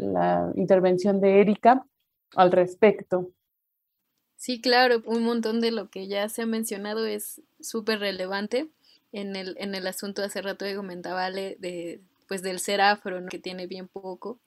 intervención 0.55 1.19
de 1.19 1.41
Erika 1.41 1.85
al 2.35 2.51
respecto. 2.51 3.31
Sí, 4.35 4.61
claro, 4.61 5.01
un 5.05 5.23
montón 5.23 5.61
de 5.61 5.71
lo 5.71 5.89
que 5.89 6.07
ya 6.07 6.27
se 6.29 6.43
ha 6.43 6.45
mencionado 6.45 7.05
es 7.05 7.41
súper 7.59 7.99
relevante. 7.99 8.69
En 9.11 9.35
el, 9.35 9.55
en 9.59 9.75
el 9.75 9.87
asunto 9.87 10.23
hace 10.23 10.41
rato 10.41 10.63
que 10.63 10.75
comentaba 10.75 11.25
Ale 11.25 11.57
de, 11.59 12.01
pues 12.27 12.41
del 12.41 12.59
ser 12.59 12.81
afro, 12.81 13.19
que 13.29 13.39
tiene 13.39 13.67
bien 13.67 13.87
poco. 13.87 14.39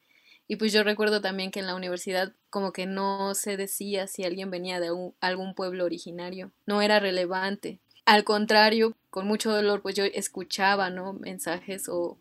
Y 0.46 0.57
pues 0.57 0.72
yo 0.72 0.83
recuerdo 0.83 1.20
también 1.20 1.50
que 1.50 1.61
en 1.61 1.66
la 1.66 1.74
universidad 1.74 2.33
como 2.50 2.72
que 2.72 2.87
no 2.87 3.35
se 3.35 3.57
decía 3.57 4.07
si 4.07 4.24
alguien 4.24 4.50
venía 4.50 4.78
de 4.80 4.90
algún 5.20 5.54
pueblo 5.54 5.85
originario, 5.85 6.52
no 6.66 6.83
era 6.83 7.00
relevante. 7.00 7.80
Al 8.04 8.24
contrario, 8.24 8.96
con 9.11 9.26
mucho 9.26 9.50
dolor 9.50 9.80
pues 9.80 9.94
yo 9.94 10.04
escuchaba, 10.04 10.90
¿no? 10.90 11.14
Mensajes 11.14 11.88
o 11.88 12.18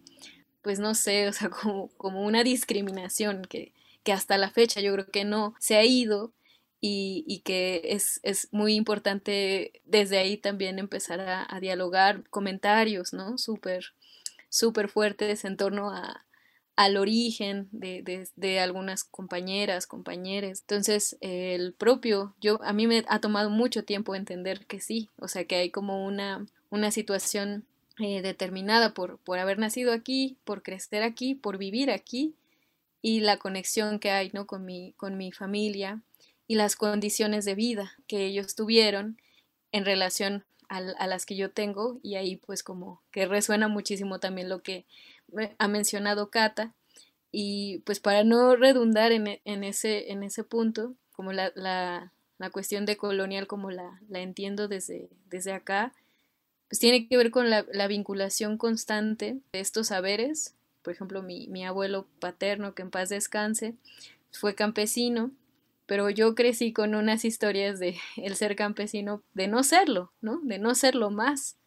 pues 0.62 0.80
no 0.80 0.96
sé, 0.96 1.28
o 1.28 1.34
sea, 1.34 1.50
como, 1.50 1.90
como 1.98 2.24
una 2.24 2.44
discriminación 2.44 3.44
que, 3.44 3.74
que 4.04 4.14
hasta 4.14 4.38
la 4.38 4.50
fecha 4.52 4.80
yo 4.82 4.94
creo 4.94 5.08
que 5.08 5.26
no 5.26 5.56
se 5.60 5.76
ha 5.76 5.84
ido 5.84 6.34
y, 6.80 7.24
y 7.28 7.40
que 7.42 7.82
es, 7.86 8.20
es, 8.24 8.50
muy 8.52 8.76
importante 8.76 9.82
desde 9.86 10.18
ahí 10.18 10.38
también 10.38 10.80
empezar 10.80 11.22
a, 11.22 11.46
a 11.50 11.60
dialogar 11.62 12.30
comentarios, 12.30 13.14
¿no? 13.14 13.38
Súper 13.38 13.94
súper 14.54 14.88
fuertes 14.88 15.46
en 15.46 15.58
torno 15.58 15.90
a, 15.90 16.26
al 16.76 16.98
origen 16.98 17.70
de, 17.72 18.28
de, 18.36 18.60
algunas 18.60 19.04
compañeras, 19.04 19.86
compañeros. 19.86 20.62
Entonces, 20.62 21.18
el 21.22 21.74
propio, 21.74 22.36
yo, 22.42 22.60
a 22.64 22.74
mí 22.74 22.88
me 22.88 23.06
ha 23.08 23.20
tomado 23.20 23.50
mucho 23.50 23.84
tiempo 23.84 24.16
entender 24.16 24.66
que 24.66 24.80
sí, 24.80 25.10
o 25.18 25.28
sea, 25.28 25.46
que 25.46 25.56
hay 25.56 25.70
como 25.70 26.06
una, 26.06 26.46
una 26.70 26.90
situación 26.92 27.66
eh, 28.00 28.22
determinada 28.24 28.94
por, 28.94 29.20
por 29.20 29.38
haber 29.38 29.60
nacido 29.60 29.94
aquí, 29.94 30.38
por 30.46 30.64
crecer 30.64 31.04
aquí, 31.04 31.36
por 31.36 31.58
vivir 31.58 31.92
aquí, 31.92 32.34
y 33.04 33.20
la 33.20 33.38
conexión 33.38 34.00
que 34.00 34.10
hay, 34.10 34.32
¿no? 34.34 34.48
Con 34.48 34.66
mi, 34.66 34.94
con 34.94 35.18
mi 35.18 35.32
familia 35.32 36.02
y 36.48 36.56
las 36.56 36.76
condiciones 36.76 37.46
de 37.46 37.54
vida 37.54 37.94
que 38.08 38.26
ellos 38.26 38.56
tuvieron 38.56 39.18
en 39.72 39.86
relación 39.86 40.46
a, 40.70 40.82
las 41.08 41.26
que 41.28 41.36
yo 41.36 41.52
tengo 41.52 42.00
y 42.02 42.16
ahí 42.16 42.38
pues 42.38 42.64
como 42.64 43.02
que 43.12 43.28
resuena 43.28 43.68
muchísimo 43.68 44.20
también 44.20 44.50
lo 44.50 44.64
que 44.64 44.86
ha 45.58 45.68
mencionado 45.68 46.30
Cata 46.30 46.74
y 47.32 47.80
pues 47.80 48.00
para 48.00 48.24
no 48.24 48.56
redundar 48.56 49.12
en, 49.12 49.28
ese, 49.64 50.12
en 50.12 50.24
ese 50.24 50.44
punto, 50.44 50.96
como 51.14 51.32
la, 51.32 51.52
la, 51.56 52.12
cuestión 52.52 52.86
de 52.86 52.98
colonial 52.98 53.48
como 53.48 53.72
la, 53.72 54.02
la 54.10 54.20
entiendo 54.20 54.68
desde, 54.68 55.10
desde 55.30 55.54
acá, 55.54 55.94
pues 56.68 56.80
tiene 56.80 57.08
que 57.08 57.18
ver 57.18 57.32
con 57.32 57.50
la, 57.50 57.66
la, 57.72 57.88
vinculación 57.88 58.58
constante 58.58 59.40
de 59.54 59.60
estos 59.60 59.88
saberes. 59.88 60.54
Por 60.82 60.94
ejemplo, 60.94 61.22
mi, 61.22 61.48
mi 61.48 61.66
abuelo 61.66 62.06
paterno, 62.20 62.76
que 62.76 62.82
en 62.82 62.92
paz 62.92 63.10
descanse, 63.10 63.76
fue 64.32 64.56
campesino 64.56 65.32
pero 65.86 66.10
yo 66.10 66.34
crecí 66.36 66.72
con 66.74 66.96
unas 66.96 67.26
historias 67.26 67.80
de 67.80 67.98
el 68.18 68.36
ser 68.36 68.56
campesino, 68.56 69.22
de 69.34 69.48
no 69.48 69.64
serlo, 69.64 70.12
¿no? 70.22 70.40
De 70.44 70.58
no 70.58 70.76
serlo 70.76 71.12
más. 71.12 71.58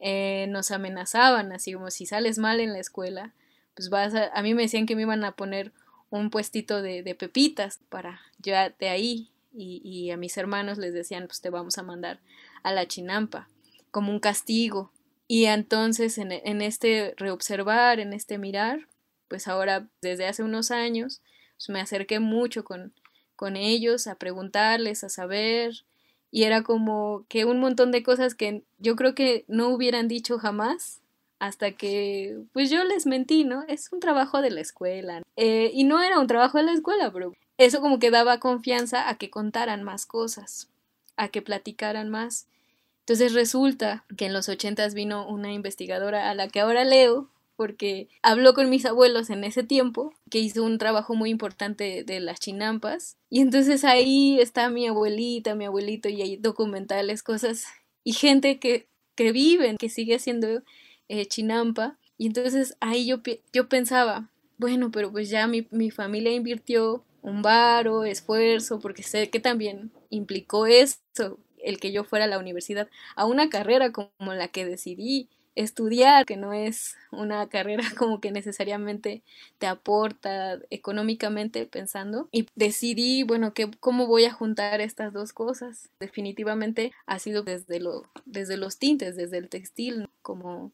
Eh, 0.00 0.46
nos 0.48 0.70
amenazaban, 0.70 1.52
así 1.52 1.74
como 1.74 1.90
si 1.90 2.06
sales 2.06 2.38
mal 2.38 2.60
en 2.60 2.72
la 2.72 2.78
escuela, 2.78 3.34
pues 3.74 3.90
vas 3.90 4.14
a, 4.14 4.28
a 4.34 4.42
mí 4.42 4.54
me 4.54 4.62
decían 4.62 4.86
que 4.86 4.96
me 4.96 5.02
iban 5.02 5.24
a 5.24 5.32
poner 5.32 5.72
un 6.08 6.30
puestito 6.30 6.82
de, 6.82 7.02
de 7.02 7.14
pepitas 7.14 7.80
para 7.88 8.20
ya 8.38 8.70
de 8.70 8.88
ahí 8.88 9.30
y, 9.52 9.80
y, 9.84 10.10
a 10.10 10.16
mis 10.16 10.36
hermanos 10.36 10.78
les 10.78 10.94
decían 10.94 11.26
pues 11.26 11.40
te 11.40 11.50
vamos 11.50 11.78
a 11.78 11.82
mandar 11.82 12.18
a 12.62 12.72
la 12.72 12.86
chinampa 12.86 13.48
como 13.90 14.10
un 14.12 14.20
castigo. 14.20 14.90
Y 15.28 15.44
entonces 15.44 16.18
en, 16.18 16.32
en 16.32 16.62
este 16.62 17.14
reobservar, 17.16 18.00
en 18.00 18.12
este 18.12 18.38
mirar, 18.38 18.88
pues 19.28 19.48
ahora 19.48 19.86
desde 20.00 20.26
hace 20.26 20.42
unos 20.42 20.70
años 20.70 21.20
pues 21.56 21.68
me 21.68 21.80
acerqué 21.80 22.20
mucho 22.20 22.64
con, 22.64 22.92
con 23.36 23.56
ellos, 23.56 24.06
a 24.06 24.14
preguntarles, 24.16 25.04
a 25.04 25.08
saber, 25.08 25.84
y 26.30 26.44
era 26.44 26.62
como 26.62 27.24
que 27.28 27.44
un 27.44 27.58
montón 27.58 27.90
de 27.90 28.02
cosas 28.02 28.34
que 28.34 28.62
yo 28.78 28.96
creo 28.96 29.14
que 29.14 29.44
no 29.48 29.68
hubieran 29.68 30.08
dicho 30.08 30.38
jamás 30.38 31.00
hasta 31.38 31.72
que 31.72 32.38
pues 32.52 32.70
yo 32.70 32.84
les 32.84 33.06
mentí, 33.06 33.44
¿no? 33.44 33.64
Es 33.66 33.90
un 33.92 33.98
trabajo 34.00 34.42
de 34.42 34.50
la 34.50 34.60
escuela. 34.60 35.22
Eh, 35.36 35.70
y 35.74 35.84
no 35.84 36.00
era 36.02 36.20
un 36.20 36.26
trabajo 36.26 36.58
de 36.58 36.64
la 36.64 36.72
escuela, 36.72 37.10
pero 37.12 37.32
eso 37.56 37.80
como 37.80 37.98
que 37.98 38.10
daba 38.10 38.40
confianza 38.40 39.08
a 39.08 39.16
que 39.16 39.30
contaran 39.30 39.82
más 39.82 40.06
cosas, 40.06 40.68
a 41.16 41.28
que 41.28 41.42
platicaran 41.42 42.10
más. 42.10 42.46
Entonces 43.00 43.32
resulta 43.32 44.04
que 44.16 44.26
en 44.26 44.34
los 44.34 44.48
ochentas 44.48 44.94
vino 44.94 45.26
una 45.26 45.52
investigadora 45.52 46.30
a 46.30 46.34
la 46.34 46.48
que 46.48 46.60
ahora 46.60 46.84
leo, 46.84 47.28
porque 47.60 48.08
habló 48.22 48.54
con 48.54 48.70
mis 48.70 48.86
abuelos 48.86 49.28
en 49.28 49.44
ese 49.44 49.62
tiempo, 49.62 50.14
que 50.30 50.38
hizo 50.38 50.64
un 50.64 50.78
trabajo 50.78 51.14
muy 51.14 51.28
importante 51.28 52.04
de 52.04 52.18
las 52.18 52.40
chinampas, 52.40 53.18
y 53.28 53.42
entonces 53.42 53.84
ahí 53.84 54.40
está 54.40 54.70
mi 54.70 54.86
abuelita, 54.86 55.54
mi 55.54 55.66
abuelito, 55.66 56.08
y 56.08 56.22
hay 56.22 56.36
documentales, 56.38 57.22
cosas, 57.22 57.66
y 58.02 58.14
gente 58.14 58.58
que, 58.58 58.88
que 59.14 59.30
viven, 59.32 59.76
que 59.76 59.90
sigue 59.90 60.14
haciendo 60.14 60.62
eh, 61.08 61.26
chinampa, 61.26 61.98
y 62.16 62.28
entonces 62.28 62.78
ahí 62.80 63.04
yo, 63.04 63.18
yo 63.52 63.68
pensaba, 63.68 64.30
bueno, 64.56 64.90
pero 64.90 65.12
pues 65.12 65.28
ya 65.28 65.46
mi, 65.46 65.68
mi 65.70 65.90
familia 65.90 66.32
invirtió 66.32 67.04
un 67.20 67.42
varo, 67.42 68.04
esfuerzo, 68.04 68.80
porque 68.80 69.02
sé 69.02 69.28
que 69.28 69.38
también 69.38 69.90
implicó 70.08 70.64
eso, 70.64 70.96
el 71.62 71.78
que 71.78 71.92
yo 71.92 72.04
fuera 72.04 72.24
a 72.24 72.28
la 72.28 72.38
universidad, 72.38 72.88
a 73.16 73.26
una 73.26 73.50
carrera 73.50 73.92
como 73.92 74.32
la 74.32 74.48
que 74.48 74.64
decidí, 74.64 75.28
estudiar, 75.60 76.26
que 76.26 76.36
no 76.36 76.52
es 76.52 76.96
una 77.10 77.48
carrera 77.48 77.82
como 77.98 78.20
que 78.20 78.30
necesariamente 78.30 79.22
te 79.58 79.66
aporta 79.66 80.58
económicamente 80.70 81.66
pensando. 81.66 82.28
Y 82.32 82.46
decidí, 82.54 83.22
bueno, 83.22 83.54
que, 83.54 83.70
cómo 83.80 84.06
voy 84.06 84.24
a 84.24 84.32
juntar 84.32 84.80
estas 84.80 85.12
dos 85.12 85.32
cosas. 85.32 85.88
Definitivamente 86.00 86.92
ha 87.06 87.18
sido 87.18 87.42
desde, 87.42 87.80
lo, 87.80 88.04
desde 88.24 88.56
los 88.56 88.78
tintes, 88.78 89.16
desde 89.16 89.38
el 89.38 89.48
textil, 89.48 90.08
como 90.22 90.72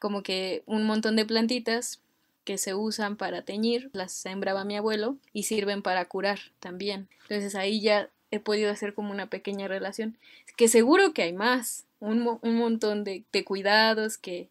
como 0.00 0.22
que 0.22 0.64
un 0.66 0.84
montón 0.84 1.14
de 1.14 1.26
plantitas 1.26 2.00
que 2.44 2.58
se 2.58 2.74
usan 2.74 3.16
para 3.16 3.42
teñir, 3.42 3.90
las 3.92 4.12
sembraba 4.12 4.64
mi 4.64 4.76
abuelo 4.76 5.18
y 5.32 5.44
sirven 5.44 5.82
para 5.82 6.06
curar 6.06 6.40
también. 6.58 7.08
Entonces 7.22 7.54
ahí 7.54 7.80
ya 7.80 8.10
he 8.30 8.40
podido 8.40 8.70
hacer 8.70 8.94
como 8.94 9.10
una 9.10 9.28
pequeña 9.28 9.68
relación, 9.68 10.16
que 10.56 10.68
seguro 10.68 11.12
que 11.12 11.22
hay 11.22 11.32
más, 11.32 11.84
un, 12.00 12.38
un 12.40 12.56
montón 12.56 13.04
de, 13.04 13.24
cuidados 13.44 14.18
que, 14.18 14.48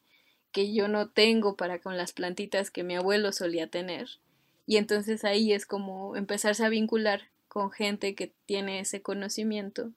que 0.52 0.74
yo 0.74 0.88
no 0.88 1.10
tengo 1.10 1.56
para 1.56 1.80
con 1.80 1.98
las 1.98 2.14
plantitas 2.14 2.72
que 2.72 2.84
mi 2.84 2.96
abuelo 2.96 3.32
solía 3.32 3.68
tener. 3.68 4.10
Y 4.66 4.78
entonces 4.78 5.24
ahí 5.24 5.54
es 5.54 5.66
como 5.66 6.16
empezarse 6.16 6.64
a 6.64 6.70
vincular 6.70 7.24
con 7.48 7.72
gente 7.72 8.14
que 8.14 8.32
tiene 8.46 8.80
ese 8.80 9.02
conocimiento, 9.02 9.92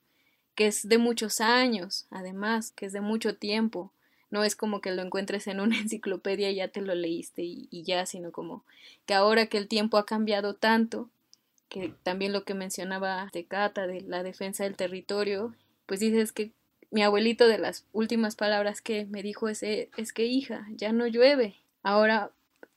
que 0.54 0.66
es 0.66 0.88
de 0.88 0.98
muchos 0.98 1.40
años, 1.40 2.06
además, 2.10 2.72
que 2.72 2.86
es 2.86 2.92
de 2.92 3.02
mucho 3.02 3.36
tiempo. 3.36 3.92
No 4.30 4.44
es 4.44 4.56
como 4.56 4.80
que 4.80 4.92
lo 4.92 5.02
encuentres 5.02 5.46
en 5.46 5.60
una 5.60 5.78
enciclopedia 5.80 6.50
y 6.50 6.56
ya 6.56 6.68
te 6.68 6.80
lo 6.80 6.94
leíste 6.94 7.42
y 7.42 7.82
ya, 7.82 8.06
sino 8.06 8.32
como 8.32 8.64
que 9.06 9.14
ahora 9.14 9.46
que 9.46 9.58
el 9.58 9.68
tiempo 9.68 9.98
ha 9.98 10.06
cambiado 10.06 10.54
tanto, 10.54 11.10
que 11.72 11.94
también 12.02 12.34
lo 12.34 12.44
que 12.44 12.52
mencionaba 12.52 13.30
de 13.32 13.46
Cata, 13.46 13.86
de 13.86 14.02
la 14.02 14.22
defensa 14.22 14.64
del 14.64 14.76
territorio, 14.76 15.54
pues 15.86 16.00
dices 16.00 16.30
que 16.30 16.52
mi 16.90 17.02
abuelito 17.02 17.48
de 17.48 17.56
las 17.56 17.86
últimas 17.92 18.36
palabras 18.36 18.82
que 18.82 19.06
me 19.06 19.22
dijo 19.22 19.48
es, 19.48 19.62
eh, 19.62 19.88
es 19.96 20.12
que 20.12 20.26
hija, 20.26 20.66
ya 20.76 20.92
no 20.92 21.06
llueve, 21.06 21.56
ahora 21.82 22.30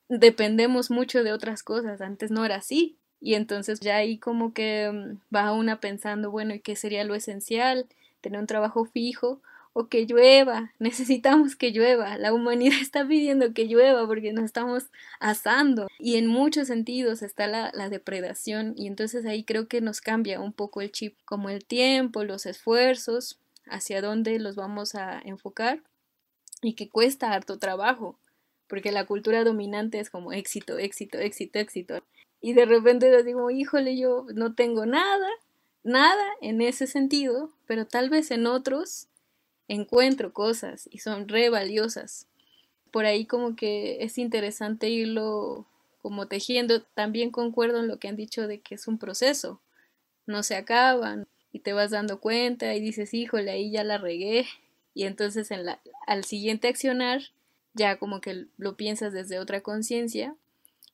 dependemos 0.07 0.91
mucho 0.91 1.25
de 1.25 1.33
otras 1.33 1.61
cosas, 1.61 1.99
antes 1.99 2.31
no 2.31 2.45
era 2.45 2.55
así. 2.55 2.95
Y 3.19 3.33
entonces 3.33 3.81
ya 3.81 3.97
ahí 3.97 4.17
como 4.17 4.53
que 4.53 4.89
mm, 4.89 5.35
va 5.35 5.51
una 5.51 5.81
pensando, 5.81 6.31
bueno, 6.31 6.53
¿y 6.53 6.61
qué 6.61 6.77
sería 6.77 7.03
lo 7.03 7.15
esencial? 7.15 7.87
Tener 8.21 8.39
un 8.39 8.47
trabajo 8.47 8.85
fijo 8.85 9.41
o 9.77 9.89
que 9.89 10.05
llueva, 10.05 10.71
necesitamos 10.79 11.57
que 11.57 11.71
llueva, 11.71 12.17
la 12.17 12.31
humanidad 12.33 12.77
está 12.81 13.05
pidiendo 13.05 13.53
que 13.53 13.65
llueva 13.65 14.07
porque 14.07 14.31
nos 14.31 14.45
estamos 14.45 14.85
asando. 15.19 15.87
Y 15.99 16.15
en 16.15 16.27
muchos 16.27 16.69
sentidos 16.69 17.21
está 17.21 17.45
la, 17.47 17.71
la, 17.73 17.89
depredación. 17.89 18.73
Y 18.77 18.87
entonces 18.87 19.25
ahí 19.25 19.43
creo 19.43 19.67
que 19.67 19.81
nos 19.81 19.99
cambia 19.99 20.39
un 20.39 20.53
poco 20.53 20.79
el 20.79 20.93
chip, 20.93 21.17
como 21.25 21.49
el 21.49 21.65
tiempo, 21.65 22.23
los 22.23 22.45
esfuerzos, 22.45 23.37
hacia 23.65 24.01
dónde 24.01 24.39
los 24.39 24.55
vamos 24.55 24.95
a 24.95 25.19
enfocar. 25.25 25.81
Y 26.61 26.75
que 26.75 26.87
cuesta 26.87 27.33
harto 27.33 27.59
trabajo, 27.59 28.17
porque 28.67 28.93
la 28.93 29.05
cultura 29.05 29.43
dominante 29.43 29.99
es 29.99 30.09
como 30.09 30.31
éxito, 30.31 30.77
éxito, 30.77 31.17
éxito, 31.17 31.59
éxito. 31.59 32.03
Y 32.39 32.53
de 32.53 32.65
repente 32.65 33.11
yo 33.11 33.23
digo, 33.23 33.51
híjole, 33.51 33.97
yo 33.97 34.25
no 34.33 34.55
tengo 34.55 34.85
nada, 34.85 35.27
nada 35.83 36.23
en 36.39 36.61
ese 36.61 36.87
sentido, 36.87 37.51
pero 37.67 37.85
tal 37.85 38.09
vez 38.09 38.31
en 38.31 38.47
otros 38.47 39.09
encuentro 39.67 40.33
cosas 40.33 40.87
y 40.91 40.99
son 40.99 41.27
re 41.27 41.49
valiosas. 41.49 42.27
Por 42.91 43.05
ahí 43.05 43.25
como 43.25 43.55
que 43.55 44.03
es 44.03 44.17
interesante 44.17 44.89
irlo 44.89 45.65
como 46.01 46.27
tejiendo. 46.27 46.81
También 46.81 47.31
concuerdo 47.31 47.79
en 47.79 47.87
lo 47.87 47.97
que 47.97 48.07
han 48.07 48.15
dicho 48.15 48.47
de 48.47 48.59
que 48.59 48.75
es 48.75 48.87
un 48.87 48.97
proceso, 48.97 49.59
no 50.25 50.43
se 50.43 50.55
acaban 50.55 51.27
y 51.51 51.59
te 51.59 51.73
vas 51.73 51.91
dando 51.91 52.19
cuenta 52.19 52.73
y 52.75 52.79
dices, 52.79 53.13
híjole, 53.13 53.51
ahí 53.51 53.71
ya 53.71 53.83
la 53.83 53.97
regué. 53.97 54.45
Y 54.93 55.03
entonces 55.03 55.51
en 55.51 55.65
al 56.07 56.23
siguiente 56.23 56.67
accionar 56.67 57.21
ya 57.73 57.97
como 57.97 58.21
que 58.21 58.47
lo 58.57 58.75
piensas 58.75 59.13
desde 59.13 59.39
otra 59.39 59.61
conciencia. 59.61 60.35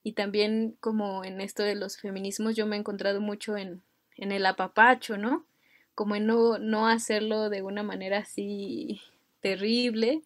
Y 0.04 0.14
también 0.14 0.76
como 0.80 1.24
en 1.24 1.42
esto 1.42 1.62
de 1.64 1.76
los 1.76 1.98
feminismos 1.98 2.56
yo 2.56 2.66
me 2.66 2.76
he 2.76 2.80
encontrado 2.80 3.22
mucho 3.22 3.56
en, 3.58 3.84
en 4.18 4.32
el 4.32 4.46
apapacho, 4.46 5.18
¿no? 5.18 5.46
Como 5.96 6.16
en 6.16 6.26
no, 6.26 6.58
no 6.58 6.88
hacerlo 6.88 7.50
de 7.50 7.62
una 7.62 7.84
manera 7.84 8.20
así 8.20 9.02
terrible, 9.42 10.22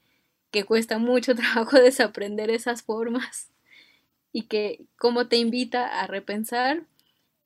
que 0.52 0.64
cuesta 0.64 0.98
mucho 1.00 1.36
trabajo 1.36 1.78
desaprender 1.78 2.50
esas 2.50 2.84
formas 2.84 3.50
y 4.32 4.44
que 4.44 4.86
como 4.98 5.28
te 5.28 5.38
invita 5.38 6.02
a 6.02 6.08
repensar 6.08 6.84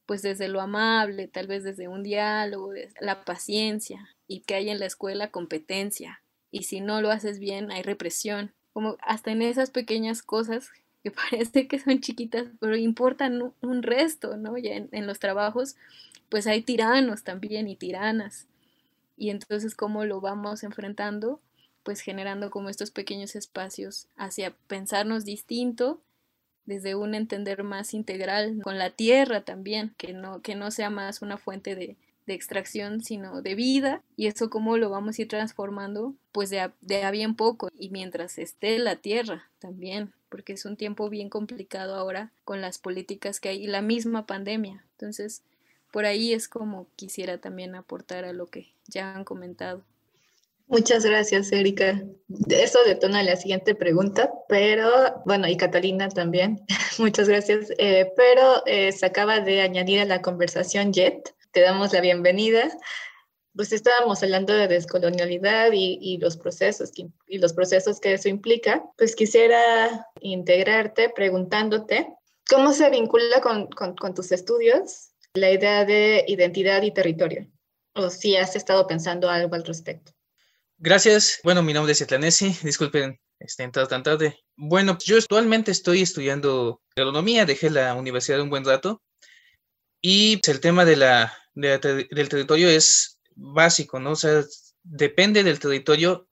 pues 0.10 0.24
desde 0.24 0.48
lo 0.48 0.60
amable, 0.60 1.28
tal 1.28 1.46
vez 1.46 1.64
desde 1.64 1.88
un 1.88 2.02
diálogo, 2.02 2.74
la 3.00 3.26
paciencia 3.26 4.10
y 4.28 4.40
que 4.40 4.56
hay 4.56 4.72
en 4.72 4.80
la 4.80 4.88
escuela 4.88 5.30
competencia. 5.30 6.24
Y 6.50 6.64
si 6.64 6.82
no 6.82 7.00
lo 7.00 7.12
haces 7.12 7.38
bien, 7.38 7.70
hay 7.70 7.84
represión. 7.84 8.52
Como 8.74 8.98
hasta 9.02 9.30
en 9.30 9.44
esas 9.44 9.70
pequeñas 9.70 10.24
cosas 10.24 10.72
que 11.04 11.12
parece 11.30 11.68
que 11.68 11.78
son 11.78 12.02
chiquitas, 12.02 12.48
pero 12.60 12.76
importan 12.76 13.54
un 13.62 13.84
resto, 13.84 14.36
¿no? 14.36 14.58
Ya 14.58 14.74
en, 14.74 14.90
en 14.94 15.06
los 15.06 15.20
trabajos, 15.20 15.76
pues 16.30 16.48
hay 16.48 16.62
tiranos 16.62 17.24
también 17.24 17.68
y 17.68 17.76
tiranas. 17.76 18.48
Y 19.18 19.32
entonces, 19.32 19.76
¿cómo 19.76 20.06
lo 20.06 20.22
vamos 20.22 20.64
enfrentando? 20.64 21.42
Pues 21.84 22.02
generando 22.02 22.50
como 22.50 22.70
estos 22.70 22.92
pequeños 22.92 23.36
espacios 23.36 24.08
hacia 24.16 24.56
pensarnos 24.68 25.26
distinto 25.26 26.02
desde 26.66 26.96
un 26.96 27.16
entender 27.16 27.64
más 27.64 27.94
integral 27.94 28.62
con 28.64 28.78
la 28.78 28.92
tierra 28.92 29.42
también, 29.42 29.94
que 29.98 30.14
no, 30.14 30.42
que 30.42 30.56
no 30.56 30.72
sea 30.72 30.90
más 30.90 31.22
una 31.22 31.38
fuente 31.38 31.76
de, 31.76 31.98
de 32.28 32.36
extracción, 32.36 33.02
sino 33.04 33.42
de 33.42 33.56
vida, 33.56 34.04
y 34.16 34.28
eso 34.28 34.52
cómo 34.52 34.78
lo 34.78 34.92
vamos 34.92 35.18
a 35.18 35.24
ir 35.24 35.28
transformando, 35.28 36.14
pues 36.32 36.52
de 36.52 36.60
a, 36.60 36.74
de 36.80 37.04
a 37.04 37.12
bien 37.12 37.36
poco, 37.36 37.70
y 37.78 37.90
mientras 37.90 38.38
esté 38.38 38.78
la 38.78 38.98
tierra 38.98 39.50
también, 39.58 40.14
porque 40.30 40.54
es 40.54 40.64
un 40.64 40.78
tiempo 40.78 41.10
bien 41.10 41.30
complicado 41.30 41.96
ahora 41.96 42.32
con 42.46 42.62
las 42.62 42.78
políticas 42.78 43.40
que 43.40 43.50
hay 43.50 43.64
y 43.64 43.68
la 43.68 43.82
misma 43.82 44.28
pandemia. 44.28 44.86
Entonces, 44.92 45.42
por 45.92 46.06
ahí 46.06 46.34
es 46.34 46.48
como 46.48 46.88
quisiera 46.96 47.40
también 47.40 47.76
aportar 47.76 48.26
a 48.26 48.34
lo 48.34 48.48
que 48.48 48.74
ya 48.88 49.16
han 49.16 49.24
comentado. 49.24 49.84
Muchas 50.70 51.04
gracias, 51.04 51.52
Erika. 51.52 52.00
Eso 52.48 52.78
detona 52.86 53.24
la 53.24 53.36
siguiente 53.36 53.74
pregunta, 53.74 54.32
pero 54.48 55.24
bueno, 55.26 55.48
y 55.48 55.58
Catalina 55.58 56.10
también. 56.10 56.64
Muchas 57.00 57.28
gracias. 57.28 57.72
Eh, 57.80 58.12
pero 58.16 58.64
eh, 58.68 58.92
se 58.92 59.08
acaba 59.08 59.40
de 59.40 59.62
añadir 59.62 60.00
a 60.00 60.06
la 60.06 60.22
conversación 60.22 60.94
Jet. 60.94 61.34
Te 61.52 61.62
damos 61.62 61.92
la 61.92 62.02
bienvenida. 62.02 62.70
Pues 63.56 63.74
estábamos 63.74 64.22
hablando 64.22 64.54
de 64.54 64.68
descolonialidad 64.68 65.72
y, 65.72 65.98
y 66.00 66.20
los 66.20 66.38
procesos 66.38 66.92
que, 66.92 67.08
y 67.28 67.40
los 67.40 67.54
procesos 67.54 68.00
que 68.00 68.14
eso 68.14 68.30
implica. 68.30 68.84
Pues 68.96 69.16
quisiera 69.16 70.06
integrarte 70.22 71.10
preguntándote 71.10 72.14
cómo 72.48 72.74
se 72.74 72.92
vincula 72.92 73.42
con, 73.42 73.66
con, 73.72 73.96
con 73.96 74.14
tus 74.14 74.32
estudios 74.32 75.10
la 75.34 75.52
idea 75.52 75.86
de 75.86 76.26
identidad 76.28 76.82
y 76.82 76.92
territorio, 76.92 77.48
o 77.94 78.10
si 78.10 78.36
has 78.36 78.56
estado 78.56 78.88
pensando 78.88 79.30
algo 79.30 79.56
al 79.56 79.66
respecto. 79.66 80.12
Gracias. 80.78 81.40
Bueno, 81.44 81.62
mi 81.62 81.74
nombre 81.74 81.92
es 81.92 82.02
Etlanesi. 82.02 82.56
Disculpen 82.64 83.20
este, 83.40 83.64
entrar 83.64 83.88
tan 83.88 84.04
tarde. 84.04 84.40
Bueno, 84.56 84.98
yo 85.04 85.18
actualmente 85.18 85.72
estoy 85.72 86.02
estudiando 86.02 86.82
agronomía. 86.96 87.46
Dejé 87.46 87.70
la 87.70 87.96
universidad 87.96 88.42
un 88.42 88.50
buen 88.50 88.66
rato. 88.66 89.02
Y 90.02 90.40
el 90.48 90.62
tema 90.62 90.86
de 90.86 90.96
la, 90.96 91.38
de 91.54 91.78
del 92.10 92.30
territorio 92.30 92.70
es 92.70 93.20
básico, 93.36 94.00
¿no? 94.00 94.12
O 94.12 94.16
sea, 94.16 94.44
depende 94.84 95.44
del 95.44 95.60
territorio 95.60 96.30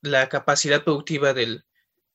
la 0.00 0.28
capacidad 0.28 0.82
productiva 0.84 1.34
del, 1.34 1.64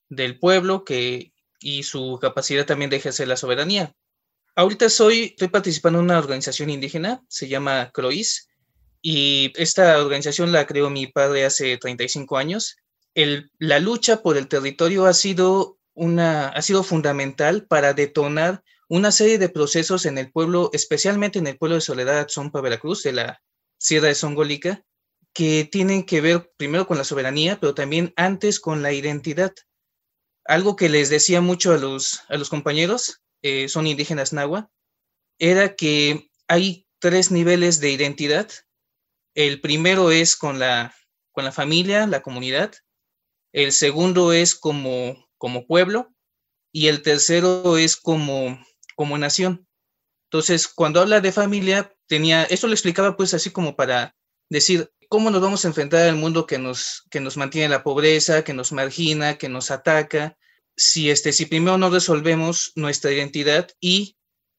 del 0.08 0.38
pueblo 0.38 0.84
que, 0.84 1.32
y 1.60 1.84
su 1.84 2.18
capacidad 2.20 2.66
también 2.66 2.90
de 2.90 2.96
ejercer 2.96 3.28
la 3.28 3.36
soberanía. 3.36 3.94
Ahorita 4.56 4.88
soy, 4.88 5.24
estoy 5.24 5.48
participando 5.48 5.98
en 5.98 6.06
una 6.06 6.18
organización 6.18 6.70
indígena, 6.70 7.22
se 7.28 7.48
llama 7.48 7.90
CROIS, 7.92 8.48
y 9.02 9.52
esta 9.56 9.98
organización 9.98 10.52
la 10.52 10.66
creó 10.66 10.90
mi 10.90 11.06
padre 11.06 11.44
hace 11.44 11.78
35 11.78 12.36
años. 12.36 12.76
El, 13.14 13.50
la 13.58 13.78
lucha 13.78 14.22
por 14.22 14.36
el 14.36 14.48
territorio 14.48 15.06
ha 15.06 15.14
sido, 15.14 15.78
una, 15.94 16.48
ha 16.48 16.62
sido 16.62 16.82
fundamental 16.82 17.66
para 17.66 17.94
detonar 17.94 18.62
una 18.88 19.12
serie 19.12 19.38
de 19.38 19.48
procesos 19.48 20.04
en 20.04 20.18
el 20.18 20.32
pueblo, 20.32 20.70
especialmente 20.72 21.38
en 21.38 21.46
el 21.46 21.56
pueblo 21.56 21.76
de 21.76 21.80
Soledad, 21.80 22.28
Zompa, 22.28 22.60
Veracruz, 22.60 23.04
de 23.04 23.12
la 23.12 23.42
Sierra 23.78 24.08
de 24.08 24.14
Songolica, 24.14 24.84
que 25.32 25.68
tienen 25.70 26.04
que 26.04 26.20
ver 26.20 26.50
primero 26.56 26.86
con 26.86 26.98
la 26.98 27.04
soberanía, 27.04 27.58
pero 27.60 27.72
también 27.72 28.12
antes 28.16 28.58
con 28.58 28.82
la 28.82 28.92
identidad. 28.92 29.54
Algo 30.44 30.74
que 30.74 30.88
les 30.88 31.08
decía 31.08 31.40
mucho 31.40 31.72
a 31.72 31.78
los, 31.78 32.22
a 32.28 32.36
los 32.36 32.48
compañeros, 32.48 33.19
eh, 33.42 33.68
son 33.68 33.86
indígenas 33.86 34.32
nahua, 34.32 34.70
era 35.38 35.74
que 35.76 36.30
hay 36.48 36.86
tres 36.98 37.30
niveles 37.30 37.80
de 37.80 37.90
identidad 37.90 38.50
el 39.34 39.60
primero 39.60 40.10
es 40.10 40.36
con 40.36 40.58
la, 40.58 40.94
con 41.32 41.44
la 41.44 41.52
familia, 41.52 42.06
la 42.06 42.22
comunidad. 42.22 42.72
El 43.52 43.72
segundo 43.72 44.32
es 44.32 44.54
como, 44.54 45.28
como 45.38 45.66
pueblo. 45.66 46.12
Y 46.72 46.88
el 46.88 47.02
tercero 47.02 47.76
es 47.76 47.96
como, 47.96 48.64
como 48.96 49.18
nación. 49.18 49.66
Entonces, 50.26 50.68
cuando 50.68 51.00
habla 51.00 51.20
de 51.20 51.32
familia, 51.32 51.92
tenía, 52.06 52.44
esto 52.44 52.68
lo 52.68 52.74
explicaba 52.74 53.16
pues 53.16 53.34
así 53.34 53.50
como 53.50 53.74
para 53.74 54.14
decir 54.48 54.92
cómo 55.08 55.30
nos 55.30 55.42
vamos 55.42 55.64
a 55.64 55.68
enfrentar 55.68 56.08
al 56.08 56.14
mundo 56.14 56.46
que 56.46 56.58
nos, 56.58 57.04
que 57.10 57.18
nos 57.20 57.36
mantiene 57.36 57.68
la 57.68 57.82
pobreza, 57.82 58.44
que 58.44 58.54
nos 58.54 58.70
margina, 58.70 59.38
que 59.38 59.48
nos 59.48 59.72
ataca. 59.72 60.36
Si, 60.82 61.10
este, 61.10 61.34
si 61.34 61.44
primero 61.44 61.76
no 61.76 61.90
resolvemos 61.90 62.72
nuestra 62.74 63.12
identidad 63.12 63.68
y 63.80 64.16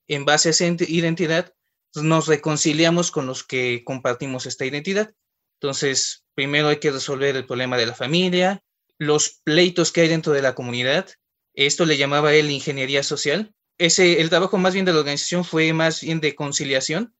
en 0.08 0.24
base 0.24 0.50
a 0.50 0.52
esa 0.52 0.66
identidad 0.66 1.52
nos 1.96 2.28
reconciliamos 2.28 3.10
con 3.10 3.26
los 3.26 3.44
que 3.44 3.84
compartimos 3.84 4.46
esta 4.46 4.64
identidad. 4.64 5.16
Entonces, 5.60 6.24
primero 6.36 6.68
hay 6.68 6.78
que 6.78 6.92
resolver 6.92 7.36
el 7.36 7.48
problema 7.48 7.76
de 7.76 7.88
la 7.88 7.96
familia, 7.96 8.64
los 9.00 9.42
pleitos 9.44 9.92
que 9.92 10.02
hay 10.02 10.10
dentro 10.10 10.32
de 10.32 10.44
la 10.44 10.54
comunidad. 10.54 11.10
Esto 11.56 11.86
le 11.86 11.98
llamaba 11.98 12.36
él 12.36 12.52
ingeniería 12.52 13.02
social. 13.02 13.56
Ese, 13.80 14.22
el 14.22 14.30
trabajo 14.30 14.60
más 14.60 14.76
bien 14.76 14.86
de 14.86 14.94
la 14.94 15.00
organización 15.00 15.44
fue 15.44 15.74
más 15.74 16.02
bien 16.02 16.22
de 16.22 16.36
conciliación. 16.36 17.16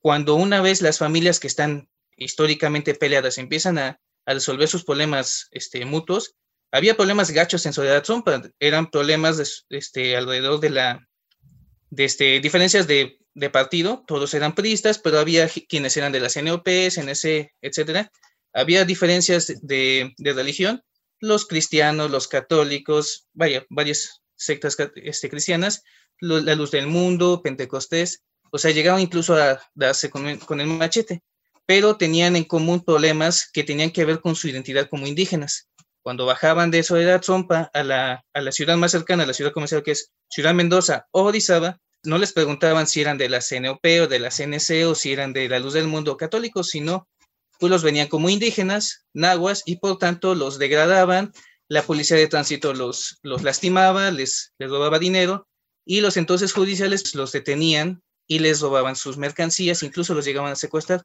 Cuando 0.00 0.34
una 0.34 0.60
vez 0.60 0.82
las 0.82 0.98
familias 0.98 1.38
que 1.38 1.46
están 1.46 1.88
históricamente 2.16 2.92
peleadas 2.96 3.38
empiezan 3.38 3.78
a, 3.78 4.00
resolver 4.26 4.66
sus 4.66 4.82
problemas 4.82 5.46
este, 5.52 5.84
mutuos, 5.84 6.34
había 6.72 6.96
problemas 6.96 7.30
gachos 7.30 7.66
en 7.66 7.72
Soledad 7.72 8.04
Zompa, 8.04 8.42
eran 8.58 8.90
problemas 8.90 9.64
este, 9.70 10.16
alrededor 10.16 10.60
de 10.60 10.70
la, 10.70 11.08
de 11.90 12.04
este, 12.04 12.40
diferencias 12.40 12.86
de, 12.86 13.18
de, 13.34 13.50
partido, 13.50 14.04
todos 14.06 14.34
eran 14.34 14.54
priistas, 14.54 14.98
pero 14.98 15.18
había 15.18 15.48
quienes 15.48 15.96
eran 15.96 16.12
de 16.12 16.20
la 16.20 16.28
CNOP, 16.28 16.66
CNC, 16.66 17.52
etcétera. 17.60 18.10
Había 18.52 18.84
diferencias 18.84 19.52
de, 19.62 20.14
de 20.16 20.32
religión, 20.32 20.82
los 21.20 21.46
cristianos, 21.46 22.10
los 22.10 22.28
católicos, 22.28 23.26
vaya, 23.32 23.64
varias 23.70 24.22
sectas 24.34 24.76
este, 24.96 25.30
cristianas, 25.30 25.82
la 26.20 26.54
luz 26.54 26.70
del 26.70 26.86
mundo, 26.86 27.42
Pentecostés, 27.42 28.22
o 28.50 28.58
sea, 28.58 28.70
llegaron 28.70 29.00
incluso 29.00 29.34
a 29.34 29.60
darse 29.74 30.08
con, 30.08 30.38
con 30.38 30.60
el 30.60 30.66
machete, 30.66 31.22
pero 31.66 31.96
tenían 31.96 32.36
en 32.36 32.44
común 32.44 32.84
problemas 32.84 33.50
que 33.52 33.64
tenían 33.64 33.90
que 33.90 34.04
ver 34.04 34.20
con 34.20 34.36
su 34.36 34.48
identidad 34.48 34.88
como 34.88 35.06
indígenas 35.06 35.68
cuando 36.06 36.24
bajaban 36.24 36.70
de 36.70 36.84
Soledad 36.84 37.20
Zompa 37.20 37.68
a 37.74 37.82
la, 37.82 38.24
a 38.32 38.40
la 38.40 38.52
ciudad 38.52 38.76
más 38.76 38.92
cercana, 38.92 39.24
a 39.24 39.26
la 39.26 39.34
ciudad 39.34 39.50
comercial 39.50 39.82
que 39.82 39.90
es 39.90 40.12
Ciudad 40.30 40.54
Mendoza 40.54 41.08
o 41.10 41.24
Orizaba, 41.24 41.80
no 42.04 42.16
les 42.16 42.32
preguntaban 42.32 42.86
si 42.86 43.00
eran 43.00 43.18
de 43.18 43.28
la 43.28 43.40
CNOP 43.40 43.84
o 44.02 44.06
de 44.06 44.20
la 44.20 44.30
CNC 44.30 44.86
o 44.86 44.94
si 44.94 45.12
eran 45.12 45.32
de 45.32 45.48
la 45.48 45.58
Luz 45.58 45.72
del 45.72 45.88
Mundo 45.88 46.16
católicos, 46.16 46.68
sino 46.68 47.08
pues 47.58 47.70
los 47.70 47.82
venían 47.82 48.06
como 48.06 48.28
indígenas, 48.28 49.04
nahuas, 49.14 49.64
y 49.66 49.80
por 49.80 49.98
tanto 49.98 50.36
los 50.36 50.60
degradaban, 50.60 51.32
la 51.66 51.82
policía 51.82 52.16
de 52.16 52.28
tránsito 52.28 52.72
los, 52.72 53.18
los 53.22 53.42
lastimaba, 53.42 54.12
les, 54.12 54.52
les 54.60 54.70
robaba 54.70 55.00
dinero, 55.00 55.48
y 55.84 56.02
los 56.02 56.16
entonces 56.16 56.52
judiciales 56.52 57.16
los 57.16 57.32
detenían 57.32 58.00
y 58.28 58.38
les 58.38 58.60
robaban 58.60 58.94
sus 58.94 59.18
mercancías, 59.18 59.82
incluso 59.82 60.14
los 60.14 60.24
llegaban 60.24 60.52
a 60.52 60.56
secuestrar. 60.56 61.02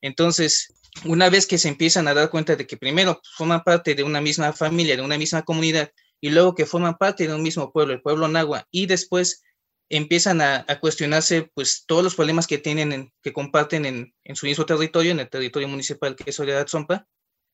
Entonces, 0.00 0.72
una 1.04 1.28
vez 1.28 1.46
que 1.46 1.58
se 1.58 1.68
empiezan 1.68 2.08
a 2.08 2.14
dar 2.14 2.30
cuenta 2.30 2.56
de 2.56 2.66
que 2.66 2.76
primero 2.76 3.20
forman 3.36 3.62
parte 3.62 3.94
de 3.94 4.02
una 4.02 4.20
misma 4.20 4.52
familia, 4.52 4.96
de 4.96 5.02
una 5.02 5.18
misma 5.18 5.42
comunidad, 5.42 5.90
y 6.20 6.30
luego 6.30 6.54
que 6.54 6.66
forman 6.66 6.96
parte 6.96 7.26
de 7.26 7.34
un 7.34 7.42
mismo 7.42 7.72
pueblo, 7.72 7.92
el 7.92 8.02
pueblo 8.02 8.28
Nahua, 8.28 8.66
y 8.70 8.86
después 8.86 9.42
empiezan 9.88 10.40
a, 10.40 10.64
cuestionarse 10.80 11.50
pues 11.54 11.84
todos 11.86 12.02
los 12.02 12.14
problemas 12.14 12.46
que 12.46 12.58
tienen, 12.58 13.12
que 13.22 13.32
comparten 13.32 13.86
en, 14.24 14.36
su 14.36 14.46
mismo 14.46 14.66
territorio, 14.66 15.12
en 15.12 15.20
el 15.20 15.30
territorio 15.30 15.68
municipal 15.68 16.16
que 16.16 16.30
es 16.30 16.36
Soledad 16.36 16.66
Zompa, 16.66 17.06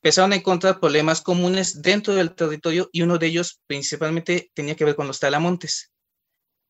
empezaron 0.02 0.32
a 0.32 0.36
encontrar 0.36 0.80
problemas 0.80 1.20
comunes 1.20 1.82
dentro 1.82 2.14
del 2.14 2.34
territorio 2.34 2.88
y 2.92 3.02
uno 3.02 3.18
de 3.18 3.26
ellos 3.26 3.60
principalmente 3.66 4.50
tenía 4.54 4.74
que 4.74 4.84
ver 4.84 4.96
con 4.96 5.06
los 5.06 5.20
talamontes. 5.20 5.92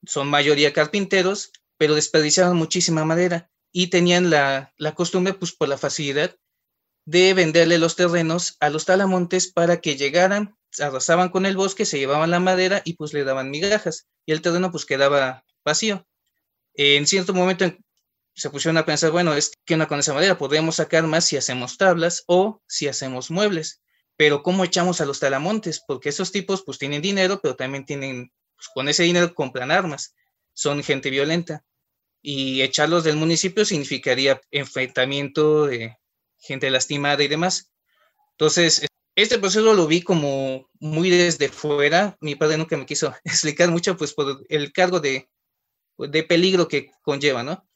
Son 0.04 0.28
mayoría 0.28 0.72
carpinteros, 0.72 1.52
pero 1.78 1.94
desperdiciaban 1.94 2.56
muchísima 2.56 3.04
madera 3.04 3.50
y 3.72 3.86
tenían 3.86 4.30
la, 4.30 4.74
la 4.76 4.94
costumbre, 4.94 5.32
pues 5.32 5.52
por 5.52 5.68
la 5.68 5.78
facilidad, 5.78 6.36
de 7.04 7.34
venderle 7.34 7.78
los 7.78 7.96
terrenos 7.96 8.56
a 8.60 8.70
los 8.70 8.84
talamontes 8.84 9.52
para 9.52 9.80
que 9.80 9.96
llegaran, 9.96 10.56
arrasaban 10.78 11.30
con 11.30 11.46
el 11.46 11.56
bosque, 11.56 11.84
se 11.84 11.98
llevaban 11.98 12.30
la 12.30 12.40
madera 12.40 12.82
y 12.84 12.94
pues 12.94 13.12
le 13.12 13.24
daban 13.24 13.50
migajas. 13.50 14.06
Y 14.24 14.32
el 14.32 14.42
terreno 14.42 14.70
pues 14.70 14.86
quedaba 14.86 15.44
vacío. 15.64 16.06
En 16.74 17.06
cierto 17.06 17.34
momento 17.34 17.66
se 18.34 18.50
pusieron 18.50 18.78
a 18.78 18.86
pensar, 18.86 19.10
bueno, 19.10 19.34
es 19.34 19.52
que 19.64 19.74
una 19.74 19.88
con 19.88 19.98
esa 19.98 20.14
madera 20.14 20.38
podemos 20.38 20.76
sacar 20.76 21.06
más 21.06 21.26
si 21.26 21.36
hacemos 21.36 21.76
tablas 21.76 22.24
o 22.26 22.62
si 22.66 22.88
hacemos 22.88 23.30
muebles, 23.30 23.82
pero 24.16 24.42
¿cómo 24.42 24.64
echamos 24.64 25.00
a 25.00 25.04
los 25.04 25.20
talamontes? 25.20 25.82
Porque 25.86 26.08
esos 26.08 26.32
tipos 26.32 26.62
pues 26.62 26.78
tienen 26.78 27.02
dinero, 27.02 27.40
pero 27.42 27.56
también 27.56 27.84
tienen, 27.84 28.32
pues, 28.56 28.68
con 28.72 28.88
ese 28.88 29.02
dinero 29.02 29.34
compran 29.34 29.70
armas, 29.70 30.14
son 30.54 30.82
gente 30.82 31.10
violenta. 31.10 31.64
Y 32.22 32.62
echarlos 32.62 33.04
del 33.04 33.16
municipio 33.16 33.64
significaría 33.64 34.40
enfrentamiento 34.52 35.66
de 35.66 35.96
gente 36.42 36.70
lastimada 36.70 37.22
y 37.22 37.28
demás. 37.28 37.72
Entonces, 38.32 38.86
este 39.14 39.38
proceso 39.38 39.74
lo 39.74 39.86
vi 39.86 40.02
como 40.02 40.68
muy 40.80 41.10
desde 41.10 41.48
fuera. 41.48 42.16
Mi 42.20 42.34
padre 42.34 42.58
nunca 42.58 42.76
me 42.76 42.86
quiso 42.86 43.14
explicar 43.24 43.70
mucho, 43.70 43.96
pues 43.96 44.12
por 44.12 44.44
el 44.48 44.72
cargo 44.72 45.00
de, 45.00 45.30
de 45.98 46.22
peligro 46.22 46.68
que 46.68 46.90
conlleva, 47.02 47.42
¿no? 47.42 47.66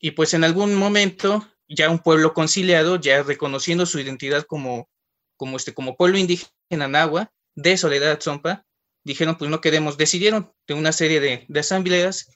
Y 0.00 0.12
pues 0.12 0.34
en 0.34 0.44
algún 0.44 0.74
momento, 0.74 1.46
ya 1.68 1.90
un 1.90 1.98
pueblo 1.98 2.32
conciliado, 2.32 2.96
ya 2.96 3.22
reconociendo 3.22 3.84
su 3.84 3.98
identidad 3.98 4.44
como, 4.44 4.88
como, 5.36 5.56
este, 5.56 5.74
como 5.74 5.96
pueblo 5.96 6.18
indígena 6.18 6.88
nahua 6.88 7.32
de 7.56 7.76
Soledad 7.76 8.20
Zompa, 8.20 8.64
dijeron, 9.02 9.36
pues 9.36 9.50
no 9.50 9.60
queremos, 9.60 9.96
decidieron 9.96 10.52
de 10.68 10.74
una 10.74 10.92
serie 10.92 11.18
de, 11.18 11.44
de 11.48 11.60
asambleas 11.60 12.30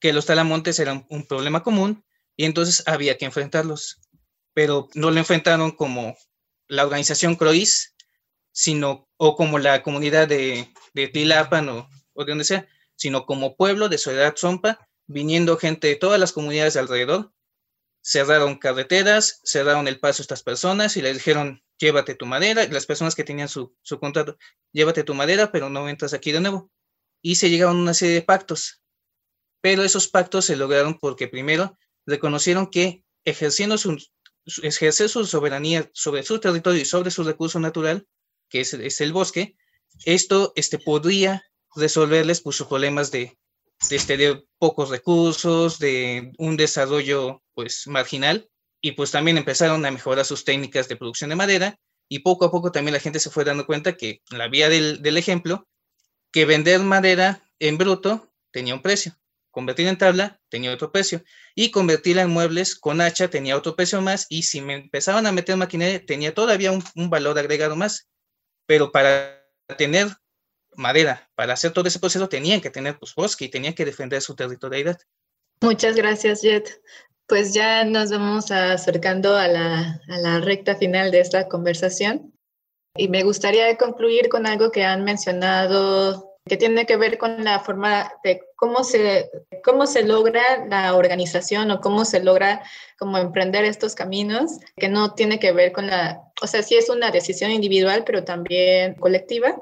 que 0.00 0.12
los 0.12 0.26
talamontes 0.26 0.78
eran 0.78 1.06
un 1.10 1.26
problema 1.26 1.62
común 1.62 2.04
y 2.36 2.46
entonces 2.46 2.82
había 2.86 3.18
que 3.18 3.26
enfrentarlos 3.26 4.01
pero 4.54 4.88
no 4.94 5.10
lo 5.10 5.18
enfrentaron 5.18 5.70
como 5.72 6.16
la 6.68 6.84
organización 6.84 7.36
Croix, 7.36 7.94
sino, 8.52 9.08
o 9.16 9.36
como 9.36 9.58
la 9.58 9.82
comunidad 9.82 10.28
de, 10.28 10.72
de 10.94 11.08
Tilapan 11.08 11.68
o, 11.68 11.88
de 12.14 12.24
donde 12.26 12.44
sea, 12.44 12.68
sino 12.96 13.26
como 13.26 13.56
pueblo 13.56 13.88
de 13.88 13.98
Soledad 13.98 14.34
Zompa, 14.36 14.88
viniendo 15.06 15.56
gente 15.56 15.88
de 15.88 15.96
todas 15.96 16.20
las 16.20 16.32
comunidades 16.32 16.74
de 16.74 16.80
alrededor, 16.80 17.32
cerraron 18.02 18.56
carreteras, 18.58 19.40
cerraron 19.44 19.88
el 19.88 20.00
paso 20.00 20.22
a 20.22 20.24
estas 20.24 20.42
personas 20.42 20.96
y 20.96 21.02
les 21.02 21.14
dijeron, 21.14 21.62
llévate 21.78 22.14
tu 22.14 22.26
madera, 22.26 22.66
las 22.68 22.86
personas 22.86 23.14
que 23.14 23.24
tenían 23.24 23.48
su, 23.48 23.74
su 23.82 23.98
contrato, 23.98 24.36
llévate 24.72 25.04
tu 25.04 25.14
madera, 25.14 25.50
pero 25.50 25.68
no 25.68 25.88
entras 25.88 26.12
aquí 26.12 26.32
de 26.32 26.40
nuevo. 26.40 26.70
Y 27.22 27.36
se 27.36 27.50
llegaron 27.50 27.76
a 27.76 27.80
una 27.80 27.94
serie 27.94 28.16
de 28.16 28.22
pactos, 28.22 28.82
pero 29.60 29.82
esos 29.82 30.08
pactos 30.08 30.44
se 30.46 30.56
lograron 30.56 30.98
porque 30.98 31.28
primero 31.28 31.78
reconocieron 32.04 32.66
que 32.66 33.04
ejerciendo 33.24 33.78
su, 33.78 33.96
ejercer 34.62 35.08
su 35.08 35.24
soberanía 35.24 35.90
sobre 35.92 36.22
su 36.22 36.38
territorio 36.40 36.80
y 36.80 36.84
sobre 36.84 37.10
su 37.10 37.24
recurso 37.24 37.60
natural, 37.60 38.06
que 38.48 38.60
es, 38.60 39.00
el 39.00 39.12
bosque, 39.12 39.56
esto 40.04 40.52
este, 40.56 40.78
podría 40.78 41.42
resolverles 41.74 42.40
pues, 42.40 42.56
sus 42.56 42.66
problemas 42.66 43.10
de, 43.10 43.38
de, 43.88 43.96
este, 43.96 44.16
de 44.16 44.44
pocos 44.58 44.90
recursos, 44.90 45.78
de 45.78 46.32
un 46.38 46.56
desarrollo 46.56 47.42
pues, 47.54 47.86
marginal, 47.86 48.48
y 48.80 48.92
pues 48.92 49.10
también 49.10 49.38
empezaron 49.38 49.84
a 49.86 49.90
mejorar 49.90 50.24
sus 50.24 50.44
técnicas 50.44 50.88
de 50.88 50.96
producción 50.96 51.30
de 51.30 51.36
madera, 51.36 51.78
y 52.08 52.18
poco 52.18 52.44
a 52.44 52.50
poco 52.50 52.72
también 52.72 52.94
la 52.94 53.00
gente 53.00 53.20
se 53.20 53.30
fue 53.30 53.44
dando 53.44 53.64
cuenta 53.64 53.96
que 53.96 54.22
la 54.30 54.48
vía 54.48 54.68
del 54.68 55.16
ejemplo, 55.16 55.68
que 56.30 56.44
vender 56.44 56.80
madera 56.80 57.48
en 57.58 57.78
bruto 57.78 58.34
tenía 58.50 58.74
un 58.74 58.82
precio 58.82 59.16
convertir 59.52 59.86
en 59.86 59.98
tabla 59.98 60.40
tenía 60.48 60.72
otro 60.72 60.90
precio 60.90 61.22
y 61.54 61.70
convertirla 61.70 62.22
en 62.22 62.30
muebles 62.30 62.74
con 62.74 63.00
hacha 63.00 63.28
tenía 63.28 63.56
otro 63.56 63.76
precio 63.76 64.00
más 64.00 64.26
y 64.28 64.42
si 64.42 64.60
me 64.60 64.74
empezaban 64.74 65.26
a 65.26 65.32
meter 65.32 65.56
maquinaria 65.56 66.04
tenía 66.04 66.34
todavía 66.34 66.72
un, 66.72 67.10
valor 67.10 67.38
agregado 67.38 67.76
más. 67.76 68.08
Pero 68.66 68.90
para 68.90 69.46
tener 69.78 70.08
madera, 70.74 71.30
para 71.36 71.52
hacer 71.52 71.72
todo 71.72 71.86
ese 71.86 72.00
proceso 72.00 72.28
tenían 72.28 72.60
que 72.60 72.70
tener 72.70 72.98
pues, 72.98 73.14
bosque 73.14 73.44
y 73.44 73.50
tenían 73.50 73.74
que 73.74 73.84
defender 73.84 74.20
su 74.22 74.34
territorialidad. 74.34 74.98
Muchas 75.60 75.94
gracias, 75.94 76.42
Jet. 76.42 76.82
Pues 77.26 77.54
ya 77.54 77.84
nos 77.84 78.10
vamos 78.10 78.50
acercando 78.50 79.36
a 79.36 79.46
la, 79.46 80.00
a 80.08 80.18
la 80.18 80.40
recta 80.40 80.74
final 80.74 81.10
de 81.12 81.20
esta 81.20 81.46
conversación 81.46 82.32
y 82.96 83.08
me 83.08 83.22
gustaría 83.22 83.76
concluir 83.76 84.28
con 84.28 84.46
algo 84.46 84.70
que 84.70 84.84
han 84.84 85.04
mencionado 85.04 86.31
que 86.44 86.56
tiene 86.56 86.86
que 86.86 86.96
ver 86.96 87.18
con 87.18 87.44
la 87.44 87.60
forma 87.60 88.12
de 88.24 88.42
cómo 88.56 88.82
se, 88.82 89.30
cómo 89.64 89.86
se 89.86 90.02
logra 90.02 90.66
la 90.68 90.94
organización 90.94 91.70
o 91.70 91.80
cómo 91.80 92.04
se 92.04 92.22
logra 92.22 92.62
como 92.98 93.18
emprender 93.18 93.64
estos 93.64 93.94
caminos, 93.94 94.58
que 94.76 94.88
no 94.88 95.14
tiene 95.14 95.38
que 95.38 95.52
ver 95.52 95.72
con 95.72 95.86
la, 95.86 96.20
o 96.42 96.46
sea, 96.46 96.62
sí 96.62 96.76
es 96.76 96.88
una 96.88 97.10
decisión 97.10 97.50
individual, 97.50 98.02
pero 98.04 98.24
también 98.24 98.94
colectiva, 98.94 99.56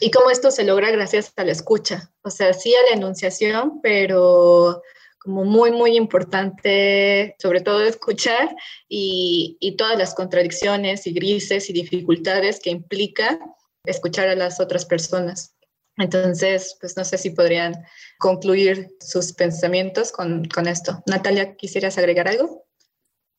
y 0.00 0.10
cómo 0.10 0.30
esto 0.30 0.50
se 0.50 0.64
logra 0.64 0.90
gracias 0.90 1.32
a 1.36 1.44
la 1.44 1.52
escucha, 1.52 2.10
o 2.22 2.30
sea, 2.30 2.54
sí 2.54 2.74
a 2.74 2.90
la 2.90 2.96
enunciación, 2.96 3.80
pero 3.82 4.82
como 5.18 5.44
muy, 5.44 5.70
muy 5.72 5.96
importante, 5.96 7.36
sobre 7.38 7.60
todo 7.60 7.82
escuchar 7.82 8.56
y, 8.88 9.58
y 9.60 9.76
todas 9.76 9.98
las 9.98 10.14
contradicciones 10.14 11.06
y 11.06 11.12
grises 11.12 11.68
y 11.68 11.74
dificultades 11.74 12.60
que 12.60 12.70
implica 12.70 13.38
escuchar 13.84 14.28
a 14.28 14.34
las 14.34 14.60
otras 14.60 14.86
personas. 14.86 15.54
Entonces, 15.96 16.76
pues 16.80 16.96
no 16.96 17.04
sé 17.04 17.18
si 17.18 17.30
podrían 17.30 17.74
concluir 18.18 18.88
sus 19.00 19.32
pensamientos 19.32 20.12
con, 20.12 20.44
con 20.46 20.66
esto. 20.66 21.02
Natalia, 21.06 21.56
¿quisieras 21.56 21.98
agregar 21.98 22.28
algo? 22.28 22.64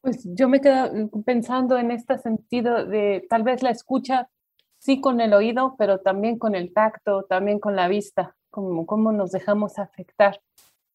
Pues 0.01 0.23
yo 0.23 0.49
me 0.49 0.61
quedo 0.61 1.09
pensando 1.25 1.77
en 1.77 1.91
este 1.91 2.17
sentido 2.17 2.85
de 2.85 3.25
tal 3.29 3.43
vez 3.43 3.61
la 3.61 3.69
escucha, 3.69 4.29
sí 4.79 4.99
con 4.99 5.21
el 5.21 5.33
oído, 5.33 5.75
pero 5.77 5.99
también 5.99 6.39
con 6.39 6.55
el 6.55 6.73
tacto, 6.73 7.23
también 7.23 7.59
con 7.59 7.75
la 7.75 7.87
vista, 7.87 8.35
como 8.49 8.85
cómo 8.85 9.11
nos 9.11 9.31
dejamos 9.31 9.77
afectar 9.77 10.41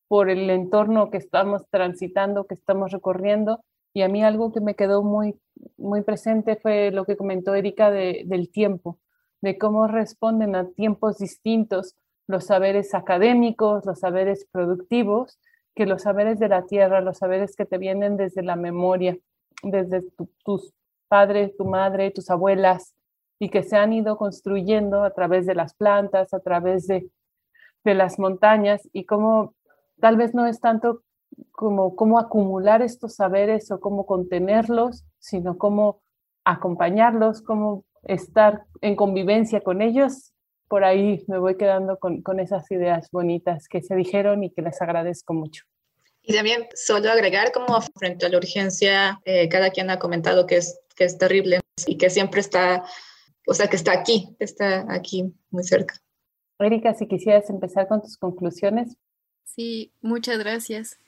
por 0.08 0.30
el 0.30 0.50
entorno 0.50 1.10
que 1.10 1.18
estamos 1.18 1.68
transitando, 1.70 2.46
que 2.46 2.54
estamos 2.54 2.92
recorriendo. 2.92 3.60
Y 3.94 4.02
a 4.02 4.08
mí 4.08 4.22
algo 4.22 4.52
que 4.52 4.60
me 4.60 4.74
quedó 4.74 5.02
muy, 5.02 5.36
muy 5.76 6.02
presente 6.02 6.56
fue 6.56 6.90
lo 6.90 7.04
que 7.06 7.16
comentó 7.16 7.54
Erika 7.54 7.90
de, 7.90 8.22
del 8.26 8.50
tiempo 8.50 8.98
de 9.40 9.58
cómo 9.58 9.86
responden 9.86 10.56
a 10.56 10.68
tiempos 10.68 11.18
distintos 11.18 11.94
los 12.26 12.46
saberes 12.46 12.94
académicos, 12.94 13.84
los 13.86 14.00
saberes 14.00 14.46
productivos, 14.50 15.38
que 15.74 15.86
los 15.86 16.02
saberes 16.02 16.38
de 16.38 16.48
la 16.48 16.66
tierra, 16.66 17.00
los 17.00 17.18
saberes 17.18 17.54
que 17.54 17.66
te 17.66 17.78
vienen 17.78 18.16
desde 18.16 18.42
la 18.42 18.56
memoria, 18.56 19.16
desde 19.62 20.02
tus 20.44 20.72
padres, 21.08 21.56
tu 21.56 21.64
madre, 21.64 22.10
tus 22.10 22.30
abuelas, 22.30 22.94
y 23.38 23.50
que 23.50 23.62
se 23.62 23.76
han 23.76 23.92
ido 23.92 24.16
construyendo 24.16 25.04
a 25.04 25.10
través 25.10 25.46
de 25.46 25.54
las 25.54 25.74
plantas, 25.74 26.32
a 26.32 26.40
través 26.40 26.86
de, 26.86 27.10
de 27.84 27.94
las 27.94 28.18
montañas, 28.18 28.88
y 28.92 29.04
cómo 29.04 29.54
tal 30.00 30.16
vez 30.16 30.34
no 30.34 30.46
es 30.46 30.60
tanto 30.60 31.02
como 31.52 31.96
cómo 31.96 32.18
acumular 32.18 32.82
estos 32.82 33.16
saberes 33.16 33.70
o 33.70 33.80
cómo 33.80 34.06
contenerlos, 34.06 35.04
sino 35.18 35.58
cómo 35.58 36.00
acompañarlos, 36.44 37.42
cómo 37.42 37.84
estar 38.06 38.64
en 38.80 38.96
convivencia 38.96 39.60
con 39.60 39.82
ellos. 39.82 40.32
Por 40.68 40.84
ahí 40.84 41.24
me 41.28 41.38
voy 41.38 41.56
quedando 41.56 41.98
con, 41.98 42.22
con 42.22 42.40
esas 42.40 42.70
ideas 42.70 43.08
bonitas 43.10 43.68
que 43.68 43.82
se 43.82 43.94
dijeron 43.94 44.42
y 44.42 44.50
que 44.50 44.62
les 44.62 44.80
agradezco 44.82 45.34
mucho. 45.34 45.64
Y 46.22 46.34
también 46.34 46.66
solo 46.74 47.10
agregar 47.10 47.52
como 47.52 47.80
frente 47.80 48.26
a 48.26 48.28
la 48.28 48.38
urgencia, 48.38 49.20
eh, 49.24 49.48
cada 49.48 49.70
quien 49.70 49.90
ha 49.90 50.00
comentado 50.00 50.46
que 50.46 50.56
es, 50.56 50.80
que 50.96 51.04
es 51.04 51.18
terrible 51.18 51.60
y 51.86 51.98
que 51.98 52.10
siempre 52.10 52.40
está, 52.40 52.84
o 53.46 53.54
sea, 53.54 53.68
que 53.68 53.76
está 53.76 53.92
aquí, 53.92 54.34
está 54.40 54.92
aquí 54.92 55.32
muy 55.50 55.62
cerca. 55.62 55.94
Erika, 56.58 56.94
si 56.94 57.06
quisieras 57.06 57.48
empezar 57.48 57.86
con 57.86 58.02
tus 58.02 58.16
conclusiones. 58.16 58.96
Sí, 59.44 59.92
muchas 60.00 60.38
gracias. 60.38 60.98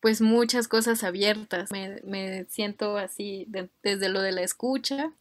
Pues 0.00 0.22
muchas 0.22 0.66
cosas 0.66 1.04
abiertas. 1.04 1.70
Me, 1.70 2.00
me 2.04 2.46
siento 2.46 2.96
así 2.96 3.46
desde 3.82 4.08
lo 4.08 4.22
de 4.22 4.32
la 4.32 4.42
escucha, 4.42 5.12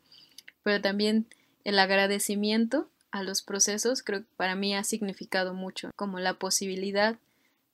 pero 0.63 0.81
también 0.81 1.27
el 1.63 1.79
agradecimiento 1.79 2.89
a 3.11 3.23
los 3.23 3.41
procesos, 3.41 4.01
creo 4.01 4.21
que 4.21 4.27
para 4.37 4.55
mí 4.55 4.75
ha 4.75 4.83
significado 4.83 5.53
mucho, 5.53 5.91
como 5.95 6.19
la 6.19 6.33
posibilidad 6.33 7.17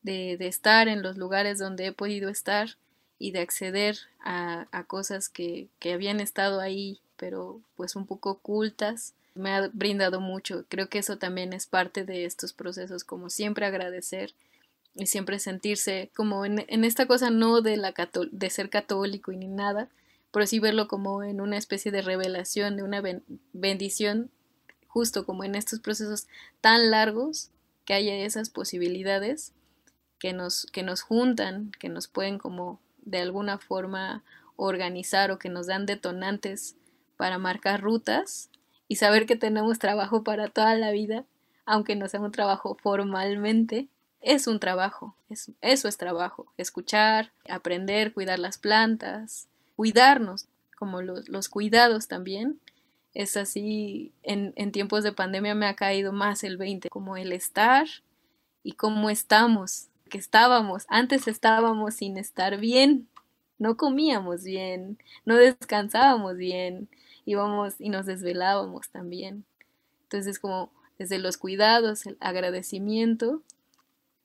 de, 0.02 0.38
de, 0.38 0.48
estar 0.48 0.88
en 0.88 1.02
los 1.02 1.18
lugares 1.18 1.58
donde 1.60 1.88
he 1.88 1.92
podido 1.92 2.30
estar 2.30 2.76
y 3.20 3.32
de 3.32 3.40
acceder 3.40 3.98
a, 4.22 4.66
cosas 4.88 5.30
que, 5.30 5.68
que, 5.80 5.94
habían 5.94 6.20
estado 6.22 6.62
ahí, 6.62 7.00
pero 7.18 7.62
pues 7.76 7.96
un 7.96 8.06
poco 8.06 8.32
ocultas, 8.32 9.14
me 9.36 9.52
ha 9.52 9.70
brindado 9.74 10.22
mucho. 10.22 10.66
Creo 10.70 10.90
que 10.90 11.00
eso 11.00 11.18
también 11.18 11.54
es 11.54 11.68
parte 11.68 12.06
de 12.06 12.26
estos 12.26 12.54
procesos, 12.54 13.04
como 13.04 13.30
siempre 13.30 13.66
agradecer 13.66 14.34
y 14.96 15.06
siempre 15.08 15.40
sentirse 15.40 16.10
como 16.16 16.46
en, 16.46 16.66
en 16.68 16.84
esta 16.84 17.06
cosa 17.06 17.30
no 17.30 17.62
de, 17.62 17.78
la 17.78 17.94
de 18.32 18.50
ser 18.50 18.70
católico 18.70 19.32
y 19.32 19.38
ni 19.38 19.48
nada, 19.48 19.90
pero 20.32 20.46
sí 20.46 20.60
verlo 20.60 20.88
como 20.88 21.24
en 21.24 21.42
una 21.42 21.58
especie 21.58 21.92
de 21.92 22.02
revelación, 22.02 22.78
de 22.78 22.84
una 22.84 23.02
bendición, 23.54 24.30
justo 24.88 25.26
como 25.26 25.44
en 25.44 25.56
estos 25.56 25.80
procesos 25.80 26.28
tan 26.62 26.92
largos 26.92 27.50
que 27.86 27.94
haya 27.94 28.16
esas 28.16 28.50
posibilidades 28.50 29.54
que 30.20 30.34
nos, 30.34 30.68
que 30.68 30.84
nos 30.84 31.02
juntan, 31.02 31.72
que 31.80 31.90
nos 31.90 32.08
pueden 32.08 32.38
como 32.38 32.80
de 33.04 33.20
alguna 33.20 33.58
forma 33.58 34.24
organizar 34.56 35.32
o 35.32 35.40
que 35.40 35.50
nos 35.50 35.68
dan 35.68 35.86
detonantes 35.86 36.76
para 37.18 37.38
marcar 37.38 37.82
rutas 37.82 38.50
y 38.88 38.98
saber 38.98 39.26
que 39.26 39.36
tenemos 39.36 39.80
trabajo 39.80 40.24
para 40.24 40.50
toda 40.50 40.76
la 40.76 40.92
vida, 40.92 41.26
aunque 41.66 41.96
no 41.96 42.08
sea 42.08 42.20
un 42.20 42.32
trabajo 42.32 42.78
formalmente, 42.82 43.88
es 44.22 44.48
un 44.48 44.60
trabajo, 44.60 45.16
es, 45.30 45.52
eso 45.62 45.88
es 45.88 45.98
trabajo, 45.98 46.52
escuchar, 46.58 47.32
aprender, 47.48 48.14
cuidar 48.14 48.40
las 48.40 48.58
plantas, 48.58 49.48
cuidarnos, 49.80 50.50
como 50.78 51.02
los, 51.02 51.30
los 51.30 51.48
cuidados 51.48 52.10
también. 52.10 52.60
Es 53.14 53.38
así, 53.38 54.12
en, 54.24 54.52
en 54.58 54.74
tiempos 54.74 55.06
de 55.06 55.14
pandemia 55.14 55.56
me 55.56 55.68
ha 55.68 55.78
caído 55.78 56.12
más 56.12 56.44
el 56.44 56.58
20, 56.58 56.90
como 56.90 57.16
el 57.16 57.32
estar 57.32 57.88
y 58.62 58.74
cómo 58.74 59.10
estamos 59.10 59.88
que 60.10 60.18
estábamos, 60.18 60.86
antes 60.90 61.30
estábamos 61.30 61.94
sin 61.94 62.18
estar 62.18 62.58
bien, 62.58 63.08
no 63.58 63.78
comíamos 63.78 64.44
bien, 64.44 64.98
no 65.24 65.38
descansábamos 65.38 66.36
bien, 66.36 66.90
íbamos 67.24 67.80
y 67.80 67.88
nos 67.88 68.06
desvelábamos 68.06 68.90
también. 68.90 69.46
Entonces 70.04 70.40
como 70.40 70.74
desde 70.98 71.20
los 71.20 71.38
cuidados, 71.38 72.06
el 72.06 72.18
agradecimiento 72.20 73.44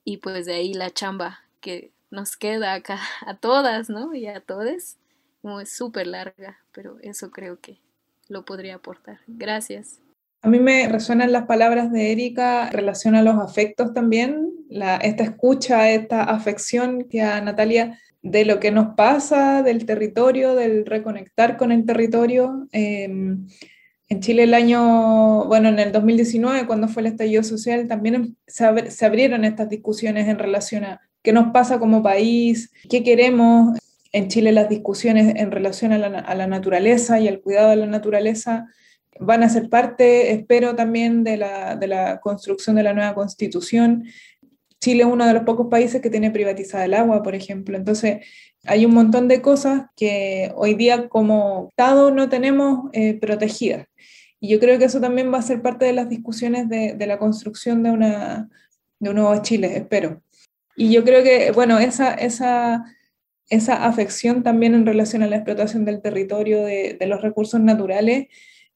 y 0.03 0.17
pues 0.17 0.47
de 0.47 0.55
ahí 0.55 0.73
la 0.73 0.91
chamba 0.91 1.39
que 1.61 1.91
nos 2.11 2.35
queda 2.35 2.73
acá 2.73 2.99
a 3.25 3.37
todas, 3.37 3.89
¿no? 3.89 4.13
Y 4.13 4.27
a 4.27 4.41
todos, 4.41 4.97
como 5.45 5.61
es 5.61 5.69
súper 5.69 6.07
larga, 6.07 6.57
pero 6.71 6.97
eso 7.03 7.29
creo 7.29 7.59
que 7.59 7.77
lo 8.29 8.45
podría 8.45 8.73
aportar. 8.73 9.19
Gracias. 9.27 9.99
A 10.41 10.49
mí 10.49 10.57
me 10.57 10.87
resuenan 10.87 11.31
las 11.31 11.45
palabras 11.45 11.91
de 11.91 12.11
Erika 12.11 12.65
en 12.65 12.73
relación 12.73 13.13
a 13.13 13.21
los 13.21 13.35
afectos 13.35 13.93
también, 13.93 14.49
esta 15.03 15.23
escucha, 15.23 15.91
esta 15.91 16.23
afección 16.23 17.03
que 17.07 17.21
a 17.21 17.39
Natalia 17.41 17.99
de 18.23 18.43
lo 18.43 18.59
que 18.59 18.71
nos 18.71 18.95
pasa, 18.95 19.61
del 19.61 19.85
territorio, 19.85 20.55
del 20.55 20.83
reconectar 20.83 21.57
con 21.57 21.71
el 21.71 21.85
territorio. 21.85 22.67
Em, 22.71 23.45
en 24.09 24.19
Chile 24.21 24.43
el 24.43 24.55
año, 24.55 25.45
bueno, 25.45 25.69
en 25.69 25.77
el 25.77 25.91
2019, 25.91 26.65
cuando 26.65 26.87
fue 26.87 27.01
el 27.01 27.07
estallido 27.07 27.43
social, 27.43 27.87
también 27.87 28.35
se 28.47 29.05
abrieron 29.05 29.45
estas 29.45 29.69
discusiones 29.69 30.27
en 30.27 30.39
relación 30.39 30.85
a 30.85 31.01
qué 31.21 31.33
nos 31.33 31.51
pasa 31.51 31.77
como 31.77 32.01
país, 32.01 32.71
qué 32.89 33.03
queremos. 33.03 33.77
En 34.15 34.29
Chile 34.29 34.53
las 34.53 34.69
discusiones 34.69 35.35
en 35.35 35.51
relación 35.51 35.91
a 35.91 35.97
la, 35.97 36.19
a 36.19 36.35
la 36.35 36.47
naturaleza 36.47 37.19
y 37.19 37.27
al 37.27 37.41
cuidado 37.41 37.71
de 37.71 37.75
la 37.75 37.85
naturaleza 37.85 38.65
van 39.19 39.43
a 39.43 39.49
ser 39.49 39.69
parte, 39.69 40.31
espero, 40.31 40.73
también 40.73 41.25
de 41.25 41.35
la, 41.35 41.75
de 41.75 41.87
la, 41.87 42.21
construcción 42.21 42.77
de 42.77 42.83
la 42.83 42.93
nueva 42.93 43.13
constitución. 43.13 44.05
Chile 44.79 45.03
es 45.03 45.09
uno 45.09 45.25
de 45.25 45.33
los 45.33 45.43
pocos 45.43 45.67
países 45.69 46.01
que 46.01 46.09
tiene 46.09 46.31
privatizada 46.31 46.85
el 46.85 46.93
agua, 46.93 47.23
por 47.23 47.35
ejemplo. 47.35 47.75
Entonces, 47.75 48.25
hay 48.65 48.85
un 48.85 48.93
montón 48.93 49.27
de 49.27 49.41
cosas 49.41 49.87
que 49.97 50.49
hoy 50.55 50.75
día 50.75 51.09
como 51.09 51.67
Estado 51.71 52.09
no 52.09 52.29
tenemos 52.29 52.89
eh, 52.93 53.15
protegidas. 53.19 53.85
Y 54.39 54.47
yo 54.47 54.61
creo 54.61 54.79
que 54.79 54.85
eso 54.85 55.01
también 55.01 55.33
va 55.33 55.39
a 55.39 55.41
ser 55.41 55.61
parte 55.61 55.83
de 55.83 55.93
las 55.93 56.07
discusiones 56.07 56.69
de, 56.69 56.93
de 56.93 57.07
la 57.07 57.19
construcción 57.19 57.83
de, 57.83 57.91
una, 57.91 58.49
de 58.97 59.09
un 59.09 59.15
nuevo 59.17 59.41
Chile, 59.41 59.75
espero. 59.75 60.21
Y 60.77 60.89
yo 60.91 61.03
creo 61.03 61.21
que, 61.21 61.51
bueno, 61.51 61.79
esa, 61.79 62.13
esa, 62.13 62.83
esa 63.49 63.85
afección 63.85 64.43
también 64.43 64.75
en 64.75 64.85
relación 64.85 65.23
a 65.23 65.27
la 65.27 65.37
explotación 65.37 65.85
del 65.85 66.01
territorio, 66.01 66.63
de, 66.63 66.97
los 67.07 67.21
recursos 67.21 67.59
naturales, 67.61 68.27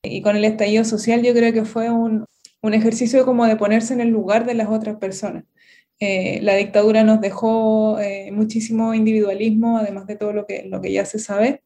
y 0.01 0.21
con 0.21 0.35
el 0.35 0.45
estallido 0.45 0.83
social 0.85 1.23
yo 1.23 1.33
creo 1.33 1.51
que 1.53 1.65
fue 1.65 1.89
un, 1.89 2.25
un 2.61 2.73
ejercicio 2.73 3.25
como 3.25 3.45
de 3.45 3.55
ponerse 3.55 3.93
en 3.93 4.01
el 4.01 4.09
lugar 4.09 4.45
de 4.45 4.53
las 4.53 4.69
otras 4.69 4.97
personas. 4.97 5.43
Eh, 5.99 6.39
la 6.43 6.55
dictadura 6.55 7.03
nos 7.03 7.19
dejó 7.19 7.99
eh, 7.99 8.31
muchísimo 8.31 8.93
individualismo, 8.93 9.77
además 9.77 10.07
de 10.07 10.15
todo 10.15 10.31
lo 10.33 10.45
que, 10.45 10.63
lo 10.63 10.81
que 10.81 10.93
ya 10.93 11.05
se 11.05 11.19
sabe, 11.19 11.63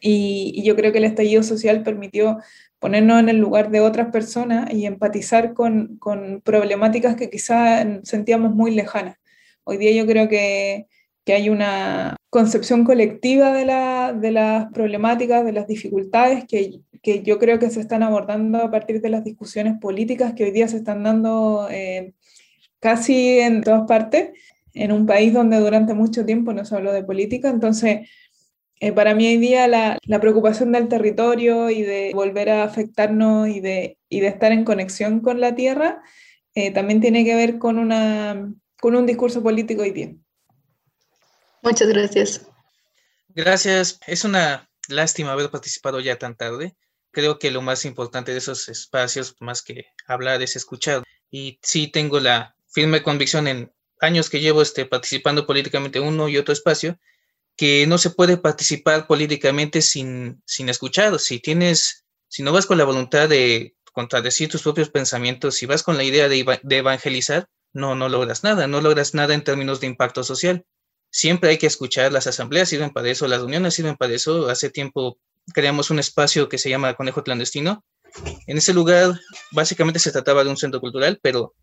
y, 0.00 0.52
y, 0.54 0.62
yo 0.62 0.76
creo 0.76 0.92
que 0.92 0.98
el 0.98 1.04
estallido 1.04 1.42
social 1.42 1.82
permitió 1.82 2.38
ponernos 2.78 3.20
en 3.20 3.28
el 3.28 3.36
lugar 3.36 3.70
de 3.70 3.80
otras 3.80 4.10
personas 4.10 4.72
y 4.72 4.86
empatizar 4.86 5.52
con, 5.52 5.98
con 5.98 6.40
problemáticas 6.42 7.16
que 7.16 7.28
quizá 7.28 7.84
sentíamos 8.02 8.54
muy 8.54 8.70
lejanas. 8.74 9.16
Hoy 9.64 9.76
día 9.76 9.92
yo 9.92 10.06
creo 10.06 10.28
que, 10.28 10.86
que 11.30 11.36
hay 11.36 11.48
una 11.48 12.16
concepción 12.28 12.82
colectiva 12.82 13.52
de, 13.52 13.64
la, 13.64 14.12
de 14.12 14.32
las 14.32 14.72
problemáticas, 14.72 15.44
de 15.44 15.52
las 15.52 15.68
dificultades 15.68 16.44
que 16.44 16.80
que 17.02 17.22
yo 17.22 17.38
creo 17.38 17.58
que 17.58 17.70
se 17.70 17.80
están 17.80 18.02
abordando 18.02 18.58
a 18.58 18.70
partir 18.70 19.00
de 19.00 19.08
las 19.08 19.24
discusiones 19.24 19.78
políticas 19.80 20.34
que 20.34 20.44
hoy 20.44 20.50
día 20.50 20.68
se 20.68 20.78
están 20.78 21.02
dando 21.02 21.68
eh, 21.70 22.12
casi 22.78 23.38
en 23.38 23.62
todas 23.62 23.86
partes, 23.86 24.30
en 24.74 24.92
un 24.92 25.06
país 25.06 25.32
donde 25.32 25.58
durante 25.58 25.94
mucho 25.94 26.26
tiempo 26.26 26.52
no 26.52 26.64
se 26.64 26.74
habló 26.74 26.92
de 26.92 27.02
política. 27.02 27.48
Entonces, 27.48 28.10
eh, 28.80 28.92
para 28.92 29.14
mí 29.14 29.26
hoy 29.26 29.38
día 29.38 29.66
la, 29.68 29.98
la, 30.04 30.20
preocupación 30.20 30.72
del 30.72 30.88
territorio 30.88 31.70
y 31.70 31.82
de 31.82 32.12
volver 32.14 32.50
a 32.50 32.64
afectarnos 32.64 33.48
y 33.48 33.60
de, 33.60 33.98
y 34.08 34.20
de 34.20 34.28
estar 34.28 34.52
en 34.52 34.64
conexión 34.64 35.20
con 35.20 35.40
la 35.40 35.54
tierra 35.54 36.02
eh, 36.54 36.70
también 36.72 37.00
tiene 37.00 37.24
que 37.24 37.34
ver 37.34 37.58
con, 37.58 37.78
una, 37.78 38.52
con 38.80 38.96
un 38.96 39.06
discurso 39.06 39.42
político 39.42 39.82
hoy 39.82 39.92
día. 39.92 40.14
Muchas 41.62 41.88
gracias. 41.88 42.46
Gracias. 43.28 43.98
Es 44.06 44.24
una 44.24 44.68
lástima 44.88 45.32
haber 45.32 45.50
participado 45.50 46.00
ya 46.00 46.16
tan 46.16 46.36
tarde 46.36 46.74
creo 47.10 47.38
que 47.38 47.50
lo 47.50 47.62
más 47.62 47.84
importante 47.84 48.32
de 48.32 48.38
esos 48.38 48.68
espacios, 48.68 49.36
más 49.40 49.62
que 49.62 49.86
hablar, 50.06 50.42
es 50.42 50.56
escuchar. 50.56 51.02
Y 51.30 51.58
sí 51.62 51.88
tengo 51.88 52.20
la 52.20 52.54
firme 52.68 53.02
convicción 53.02 53.48
en 53.48 53.72
años 54.00 54.30
que 54.30 54.40
llevo 54.40 54.62
este, 54.62 54.86
participando 54.86 55.46
políticamente 55.46 56.00
uno 56.00 56.28
y 56.28 56.38
otro 56.38 56.52
espacio, 56.52 56.98
que 57.56 57.86
no 57.86 57.98
se 57.98 58.10
puede 58.10 58.36
participar 58.36 59.06
políticamente 59.06 59.82
sin, 59.82 60.42
sin 60.46 60.68
escuchar. 60.68 61.18
Si 61.18 61.40
tienes, 61.40 62.04
si 62.28 62.42
no 62.42 62.52
vas 62.52 62.66
con 62.66 62.78
la 62.78 62.84
voluntad 62.84 63.28
de 63.28 63.74
contradecir 63.92 64.48
tus 64.48 64.62
propios 64.62 64.88
pensamientos, 64.88 65.56
si 65.56 65.66
vas 65.66 65.82
con 65.82 65.96
la 65.96 66.04
idea 66.04 66.28
de, 66.28 66.60
de 66.62 66.76
evangelizar, 66.76 67.48
no, 67.72 67.94
no 67.94 68.08
logras 68.08 68.42
nada, 68.42 68.66
no 68.66 68.80
logras 68.80 69.14
nada 69.14 69.34
en 69.34 69.44
términos 69.44 69.80
de 69.80 69.88
impacto 69.88 70.24
social. 70.24 70.64
Siempre 71.10 71.50
hay 71.50 71.58
que 71.58 71.66
escuchar, 71.66 72.12
las 72.12 72.26
asambleas 72.26 72.68
sirven 72.68 72.90
para 72.90 73.10
eso, 73.10 73.26
las 73.26 73.40
reuniones 73.40 73.74
sirven 73.74 73.96
para 73.96 74.14
eso. 74.14 74.48
Hace 74.48 74.70
tiempo 74.70 75.18
creamos 75.52 75.90
un 75.90 75.98
espacio 75.98 76.48
que 76.48 76.58
se 76.58 76.70
llama 76.70 76.94
Conejo 76.94 77.24
Clandestino, 77.24 77.84
En 78.46 78.58
ese 78.58 78.72
lugar 78.72 79.18
básicamente 79.52 79.98
se 80.00 80.12
trataba 80.12 80.44
de 80.44 80.50
un 80.50 80.56
centro 80.56 80.80
cultural, 80.80 81.18
pero 81.22 81.54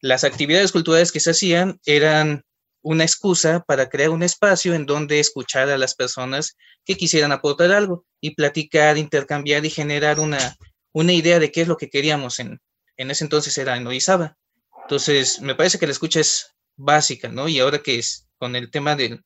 las 0.00 0.24
actividades 0.24 0.72
culturales 0.72 1.12
que 1.12 1.20
se 1.20 1.30
hacían 1.30 1.78
eran 1.84 2.44
una 2.82 3.04
excusa 3.04 3.60
para 3.60 3.88
crear 3.90 4.10
un 4.10 4.22
espacio 4.22 4.74
en 4.74 4.86
donde 4.86 5.20
escuchar 5.20 5.68
a 5.68 5.76
las 5.76 5.94
personas 5.94 6.56
que 6.86 6.96
quisieran 6.96 7.32
aportar 7.32 7.72
algo 7.72 8.06
y 8.20 8.34
platicar, 8.34 8.96
intercambiar 8.96 9.64
y 9.66 9.70
generar 9.70 10.18
una, 10.18 10.56
una 10.92 11.12
idea 11.12 11.38
de 11.38 11.52
qué 11.52 11.62
es 11.62 11.68
lo 11.68 11.76
que 11.76 11.90
queríamos 11.90 12.38
en, 12.38 12.60
en 12.96 13.10
ese 13.10 13.24
entonces 13.24 13.56
era 13.58 13.76
en 13.76 13.86
Orizaba. 13.86 14.38
Entonces, 14.82 15.40
me 15.40 15.54
parece 15.54 15.78
que 15.78 15.86
la 15.86 15.92
escucha 15.92 16.20
es 16.20 16.54
básica, 16.80 17.28
¿no? 17.28 17.48
Y 17.48 17.58
ahora 17.58 17.78
que 17.78 17.98
es 17.98 18.28
con 18.38 18.56
el 18.56 18.70
tema 18.70 18.96
de 18.96 19.20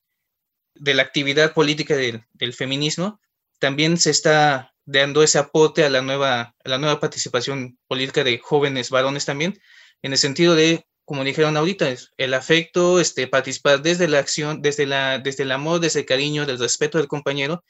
la 0.74 1.02
actividad 1.02 1.54
política 1.54 1.96
del, 1.96 2.24
del, 2.32 2.52
feminismo, 2.52 3.20
también 3.58 3.96
se 3.96 4.10
está 4.10 4.74
dando 4.84 5.22
ese 5.22 5.38
aporte 5.38 5.84
a 5.84 5.90
la, 5.90 6.02
nueva, 6.02 6.54
la 6.64 6.78
nueva 6.78 7.00
participación 7.00 7.78
política 7.86 8.24
de 8.24 8.38
jóvenes 8.38 8.90
varones 8.90 9.24
también, 9.24 9.58
en 10.02 10.12
el 10.12 10.18
sentido 10.18 10.54
de 10.54 10.84
como 11.04 11.24
dijeron 11.24 11.56
ahorita, 11.56 11.94
el 12.16 12.34
afecto, 12.34 12.98
este, 12.98 13.26
participar 13.26 13.82
desde 13.82 14.08
la 14.08 14.18
acción, 14.18 14.62
desde, 14.62 14.86
la, 14.86 15.18
desde 15.18 15.42
el 15.42 15.52
amor, 15.52 15.80
desde 15.80 16.00
el 16.00 16.06
cariño, 16.06 16.46
del 16.46 16.58
respeto 16.58 16.98
del 16.98 17.08
compañero, 17.08 17.62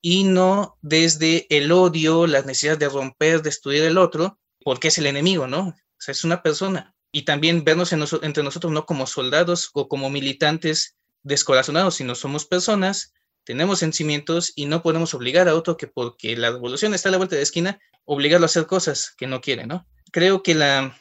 y 0.00 0.24
no 0.24 0.78
desde 0.80 1.46
el 1.50 1.72
odio, 1.72 2.26
la 2.26 2.42
necesidad 2.42 2.78
de 2.78 2.88
romper, 2.88 3.42
destruir 3.42 3.82
el 3.82 3.98
otro, 3.98 4.38
porque 4.62 4.88
es 4.88 4.98
el 4.98 5.06
enemigo, 5.06 5.48
¿no? 5.48 5.68
O 5.68 6.00
sea, 6.00 6.12
es 6.12 6.22
una 6.22 6.40
persona. 6.42 6.94
Y 7.12 7.22
también 7.22 7.64
vernos 7.64 7.92
entre 7.92 8.42
nosotros 8.42 8.72
no 8.72 8.84
como 8.86 9.06
soldados 9.06 9.70
o 9.72 9.88
como 9.88 10.10
militantes 10.10 10.96
descorazonados, 11.22 11.96
sino 11.96 12.14
somos 12.14 12.44
personas, 12.44 13.14
tenemos 13.44 13.78
sentimientos 13.78 14.52
y 14.56 14.66
no 14.66 14.82
podemos 14.82 15.14
obligar 15.14 15.48
a 15.48 15.54
otro 15.54 15.76
que 15.76 15.86
porque 15.86 16.36
la 16.36 16.50
revolución 16.50 16.94
está 16.94 17.08
a 17.08 17.12
la 17.12 17.18
vuelta 17.18 17.34
de 17.34 17.40
la 17.40 17.44
esquina, 17.44 17.80
obligarlo 18.04 18.44
a 18.44 18.46
hacer 18.46 18.66
cosas 18.66 19.14
que 19.16 19.26
no 19.26 19.40
quiere, 19.40 19.66
¿no? 19.66 19.86
Creo 20.12 20.42
que 20.42 20.54
la, 20.54 20.98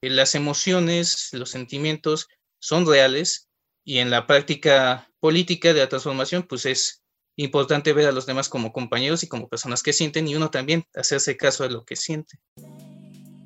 las 0.00 0.34
emociones, 0.34 1.28
los 1.32 1.50
sentimientos 1.50 2.28
son 2.58 2.86
reales 2.86 3.48
y 3.84 3.98
en 3.98 4.10
la 4.10 4.26
práctica 4.26 5.10
política 5.20 5.74
de 5.74 5.80
la 5.80 5.88
transformación, 5.88 6.44
pues 6.44 6.66
es 6.66 7.02
importante 7.36 7.92
ver 7.92 8.08
a 8.08 8.12
los 8.12 8.26
demás 8.26 8.48
como 8.48 8.72
compañeros 8.72 9.22
y 9.22 9.28
como 9.28 9.48
personas 9.48 9.82
que 9.82 9.92
sienten 9.92 10.28
y 10.28 10.36
uno 10.36 10.50
también 10.50 10.84
hacerse 10.94 11.36
caso 11.36 11.64
de 11.64 11.70
lo 11.70 11.84
que 11.84 11.96
siente. 11.96 12.38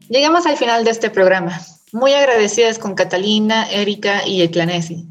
Llegamos 0.08 0.46
al 0.46 0.56
final 0.56 0.84
de 0.84 0.90
este 0.90 1.10
programa. 1.10 1.60
Muy 1.95 2.12
agradecidas 2.12 2.80
con 2.80 2.97
Catalina, 2.97 3.70
Erika 3.70 4.26
y 4.26 4.42
Eclanesi, 4.42 5.07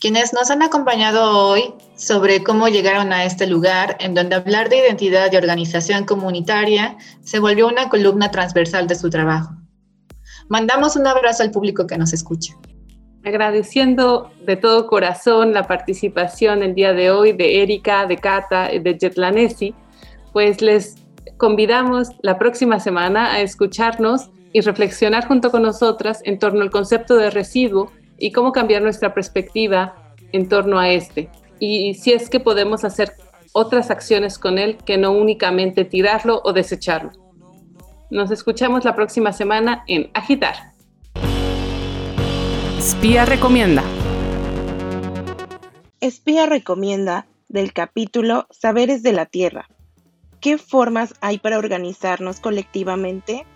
quienes 0.00 0.32
nos 0.32 0.50
han 0.50 0.62
acompañado 0.62 1.30
hoy 1.48 1.74
sobre 1.94 2.42
cómo 2.42 2.66
llegaron 2.66 3.12
a 3.12 3.24
este 3.24 3.46
lugar 3.46 3.96
en 4.00 4.14
donde 4.14 4.34
hablar 4.34 4.68
de 4.68 4.78
identidad 4.78 5.30
y 5.30 5.36
organización 5.36 6.06
comunitaria 6.06 6.96
se 7.22 7.38
volvió 7.38 7.68
una 7.68 7.88
columna 7.88 8.32
transversal 8.32 8.88
de 8.88 8.96
su 8.96 9.10
trabajo. 9.10 9.54
Mandamos 10.48 10.96
un 10.96 11.06
abrazo 11.06 11.44
al 11.44 11.52
público 11.52 11.86
que 11.86 11.96
nos 11.98 12.12
escucha. 12.12 12.54
Agradeciendo 13.24 14.32
de 14.44 14.56
todo 14.56 14.88
corazón 14.88 15.52
la 15.52 15.68
participación 15.68 16.64
el 16.64 16.74
día 16.74 16.94
de 16.94 17.12
hoy 17.12 17.30
de 17.30 17.62
Erika, 17.62 18.06
de 18.06 18.16
Cata, 18.16 18.70
de 18.70 18.98
Jetlanesi, 19.00 19.72
pues 20.32 20.60
les 20.60 20.96
convidamos 21.36 22.08
la 22.22 22.40
próxima 22.40 22.80
semana 22.80 23.34
a 23.34 23.40
escucharnos 23.40 24.30
y 24.54 24.60
reflexionar 24.60 25.26
junto 25.26 25.50
con 25.50 25.62
nosotras 25.62 26.20
en 26.24 26.38
torno 26.38 26.62
al 26.62 26.70
concepto 26.70 27.16
de 27.16 27.28
residuo 27.28 27.90
y 28.18 28.30
cómo 28.30 28.52
cambiar 28.52 28.82
nuestra 28.82 29.12
perspectiva 29.12 30.14
en 30.30 30.48
torno 30.48 30.78
a 30.78 30.90
este. 30.90 31.28
Y 31.58 31.94
si 31.94 32.12
es 32.12 32.30
que 32.30 32.38
podemos 32.38 32.84
hacer 32.84 33.14
otras 33.52 33.90
acciones 33.90 34.38
con 34.38 34.58
él 34.58 34.78
que 34.86 34.96
no 34.96 35.10
únicamente 35.10 35.84
tirarlo 35.84 36.40
o 36.44 36.52
desecharlo. 36.52 37.10
Nos 38.10 38.30
escuchamos 38.30 38.84
la 38.84 38.94
próxima 38.94 39.32
semana 39.32 39.82
en 39.88 40.08
Agitar. 40.14 40.54
Espía 42.78 43.24
recomienda. 43.24 43.82
Espía 46.00 46.46
recomienda 46.46 47.26
del 47.48 47.72
capítulo 47.72 48.46
Saberes 48.50 49.02
de 49.02 49.12
la 49.12 49.26
Tierra. 49.26 49.68
¿Qué 50.40 50.58
formas 50.58 51.14
hay 51.20 51.38
para 51.38 51.58
organizarnos 51.58 52.38
colectivamente? 52.38 53.46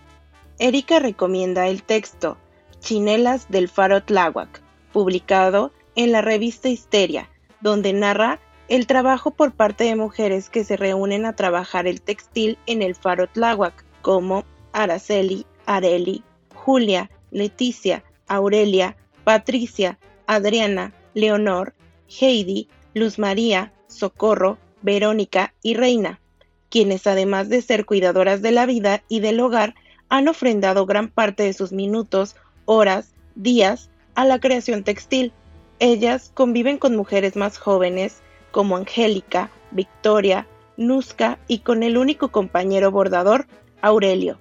Erika 0.61 0.99
recomienda 0.99 1.69
el 1.69 1.85
texto 1.85 2.37
Chinelas 2.81 3.49
del 3.49 3.69
Faro 3.69 4.03
Tláhuac, 4.03 4.61
publicado 4.93 5.73
en 5.95 6.11
la 6.11 6.21
revista 6.21 6.69
Histeria, 6.69 7.29
donde 7.61 7.93
narra 7.93 8.41
el 8.69 8.89
trabajo 8.89 9.31
por 9.31 9.53
parte 9.53 9.85
de 9.85 9.95
mujeres 9.95 10.51
que 10.51 10.65
se 10.65 10.77
reúnen 10.77 11.27
a 11.27 11.37
trabajar 11.37 11.87
el 11.87 12.01
textil 12.01 12.59
en 12.67 12.83
el 12.83 12.97
Faro 12.97 13.29
Tláhuac 13.29 13.85
como 14.03 14.45
Araceli, 14.73 15.47
Areli, 15.67 16.25
Julia, 16.55 17.09
Leticia, 17.31 18.03
Aurelia, 18.27 18.97
Patricia, 19.23 19.99
Adriana, 20.27 20.93
Leonor, 21.15 21.73
Heidi, 22.09 22.69
Luz 22.95 23.19
María, 23.19 23.73
Socorro, 23.87 24.59
Verónica 24.83 25.55
y 25.63 25.75
Reina, 25.75 26.21
quienes 26.69 27.07
además 27.07 27.49
de 27.49 27.63
ser 27.63 27.87
cuidadoras 27.87 28.43
de 28.43 28.51
la 28.51 28.67
vida 28.67 29.03
y 29.09 29.21
del 29.21 29.41
hogar, 29.41 29.75
han 30.09 30.29
ofrendado 30.29 30.87
gran 30.87 31.09
parte 31.09 31.43
de 31.43 31.53
sus 31.53 31.73
minutos, 31.73 32.37
horas, 32.65 33.13
días 33.35 33.91
a 34.15 34.25
la 34.25 34.41
creación 34.41 34.85
textil. 34.85 35.33
Ellas 35.79 36.31
conviven 36.35 36.79
con 36.79 36.97
mujeres 36.97 37.37
más 37.37 37.59
jóvenes 37.59 38.21
como 38.51 38.77
Angélica, 38.77 39.51
Victoria, 39.71 40.47
Nusca 40.77 41.39
y 41.49 41.59
con 41.61 41.83
el 41.83 41.99
único 41.99 42.29
compañero 42.29 42.91
bordador, 42.91 43.47
Aurelio. 43.83 44.39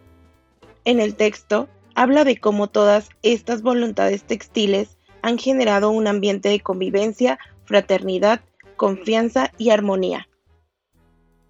En 0.86 1.00
el 1.00 1.16
texto 1.16 1.68
habla 1.96 2.24
de 2.24 2.38
cómo 2.38 2.68
todas 2.68 3.10
estas 3.24 3.62
voluntades 3.62 4.24
textiles 4.24 4.98
han 5.22 5.38
generado 5.38 5.90
un 5.90 6.08
ambiente 6.08 6.50
de 6.50 6.60
convivencia, 6.60 7.40
fraternidad, 7.66 8.42
confianza 8.76 9.52
y 9.58 9.72
armonía. 9.72 10.28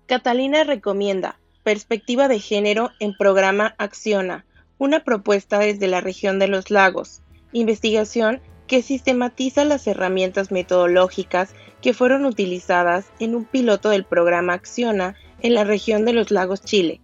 Catalina 0.07 0.63
recomienda 0.63 1.37
Perspectiva 1.67 2.29
de 2.29 2.39
Género 2.39 2.91
en 3.01 3.13
programa 3.13 3.75
Acciona, 3.77 4.45
una 4.77 5.03
propuesta 5.03 5.59
desde 5.59 5.87
la 5.87 5.99
región 5.99 6.39
de 6.39 6.47
los 6.47 6.71
lagos, 6.71 7.21
investigación 7.51 8.39
que 8.67 8.81
sistematiza 8.81 9.65
las 9.65 9.85
herramientas 9.85 10.49
metodológicas 10.49 11.53
que 11.81 11.93
fueron 11.93 12.23
utilizadas 12.23 13.07
en 13.19 13.35
un 13.35 13.43
piloto 13.43 13.89
del 13.89 14.05
programa 14.05 14.53
Acciona 14.53 15.17
en 15.41 15.55
la 15.55 15.65
región 15.65 16.05
de 16.05 16.13
los 16.13 16.31
lagos 16.31 16.61
Chile, 16.61 17.01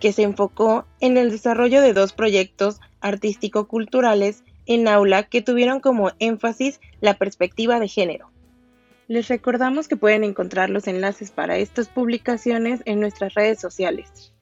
que 0.00 0.14
se 0.14 0.22
enfocó 0.22 0.86
en 1.00 1.18
el 1.18 1.30
desarrollo 1.30 1.82
de 1.82 1.92
dos 1.92 2.14
proyectos 2.14 2.80
artístico-culturales 3.02 4.44
en 4.64 4.88
aula 4.88 5.24
que 5.24 5.42
tuvieron 5.42 5.80
como 5.80 6.12
énfasis 6.20 6.80
la 7.02 7.18
perspectiva 7.18 7.78
de 7.80 7.88
género. 7.88 8.30
Les 9.08 9.28
recordamos 9.28 9.86
que 9.86 9.96
pueden 9.96 10.24
encontrar 10.24 10.68
los 10.68 10.88
enlaces 10.88 11.30
para 11.30 11.58
estas 11.58 11.86
publicaciones 11.86 12.80
en 12.86 12.98
nuestras 12.98 13.34
redes 13.34 13.60
sociales. 13.60 14.32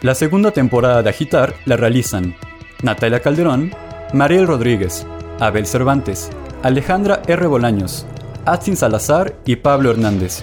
La 0.00 0.16
segunda 0.16 0.50
temporada 0.50 1.00
de 1.00 1.10
Agitar 1.10 1.54
la 1.64 1.76
realizan 1.76 2.34
Natalia 2.82 3.20
Calderón, 3.20 3.70
Mariel 4.12 4.48
Rodríguez, 4.48 5.06
Abel 5.38 5.64
Cervantes, 5.66 6.30
Alejandra 6.64 7.22
R. 7.28 7.46
Bolaños, 7.46 8.04
Atsin 8.46 8.76
Salazar 8.76 9.32
y 9.44 9.56
Pablo 9.56 9.92
Hernández. 9.92 10.42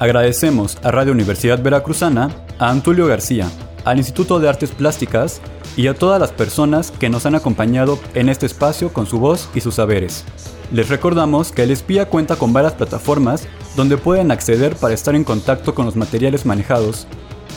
Agradecemos 0.00 0.78
a 0.82 0.90
Radio 0.90 1.12
Universidad 1.12 1.62
Veracruzana, 1.62 2.30
a 2.58 2.70
Antulio 2.70 3.06
García, 3.06 3.48
al 3.84 3.98
Instituto 3.98 4.40
de 4.40 4.48
Artes 4.48 4.72
Plásticas 4.72 5.40
y 5.76 5.86
a 5.86 5.94
todas 5.94 6.20
las 6.20 6.32
personas 6.32 6.90
que 6.90 7.08
nos 7.08 7.24
han 7.24 7.36
acompañado 7.36 8.00
en 8.14 8.28
este 8.28 8.46
espacio 8.46 8.92
con 8.92 9.06
su 9.06 9.20
voz 9.20 9.48
y 9.54 9.60
sus 9.60 9.76
saberes. 9.76 10.24
Les 10.72 10.88
recordamos 10.88 11.52
que 11.52 11.62
el 11.62 11.70
espía 11.70 12.08
cuenta 12.08 12.36
con 12.36 12.52
varias 12.52 12.74
plataformas 12.74 13.46
donde 13.76 13.96
pueden 13.96 14.30
acceder 14.30 14.76
para 14.76 14.92
estar 14.94 15.14
en 15.14 15.24
contacto 15.24 15.74
con 15.74 15.86
los 15.86 15.96
materiales 15.96 16.44
manejados, 16.44 17.06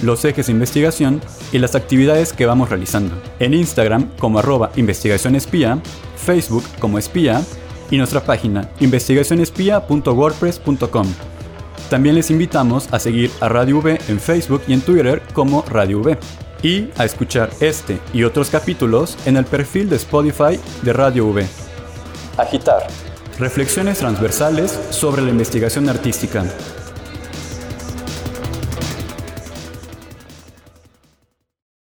los 0.02 0.24
ejes 0.26 0.48
de 0.48 0.54
investigación 0.54 1.22
y 1.52 1.60
las 1.60 1.76
actividades 1.76 2.32
que 2.34 2.46
vamos 2.46 2.70
realizando. 2.70 3.14
En 3.40 3.54
Instagram 3.54 4.10
como 4.18 4.40
arroba 4.40 4.72
investigación 4.76 5.38
Facebook 6.16 6.64
como 6.80 6.98
espía 6.98 7.44
y 7.90 7.98
nuestra 7.98 8.24
página 8.24 8.70
investigacionespía.wordpress.com. 8.80 11.08
También 11.90 12.16
les 12.16 12.32
invitamos 12.32 12.88
a 12.94 13.00
seguir 13.00 13.30
a 13.42 13.50
Radio 13.50 13.80
V 13.80 14.00
en 14.08 14.20
Facebook 14.20 14.62
y 14.68 14.74
en 14.74 14.82
Twitter 14.82 15.22
como 15.34 15.64
Radio 15.64 16.00
V 16.00 16.18
y 16.64 16.88
a 16.98 17.04
escuchar 17.04 17.50
este 17.60 18.00
y 18.14 18.24
otros 18.24 18.50
capítulos 18.50 19.18
en 19.26 19.36
el 19.36 19.44
perfil 19.46 19.90
de 19.90 19.98
Spotify 19.98 20.58
de 20.84 20.94
Radio 20.94 21.28
V. 21.28 21.71
Agitar. 22.38 22.88
Reflexiones 23.40 23.98
transversales 23.98 24.78
sobre 24.92 25.22
la 25.22 25.30
investigación 25.30 25.90
artística. 25.90 26.44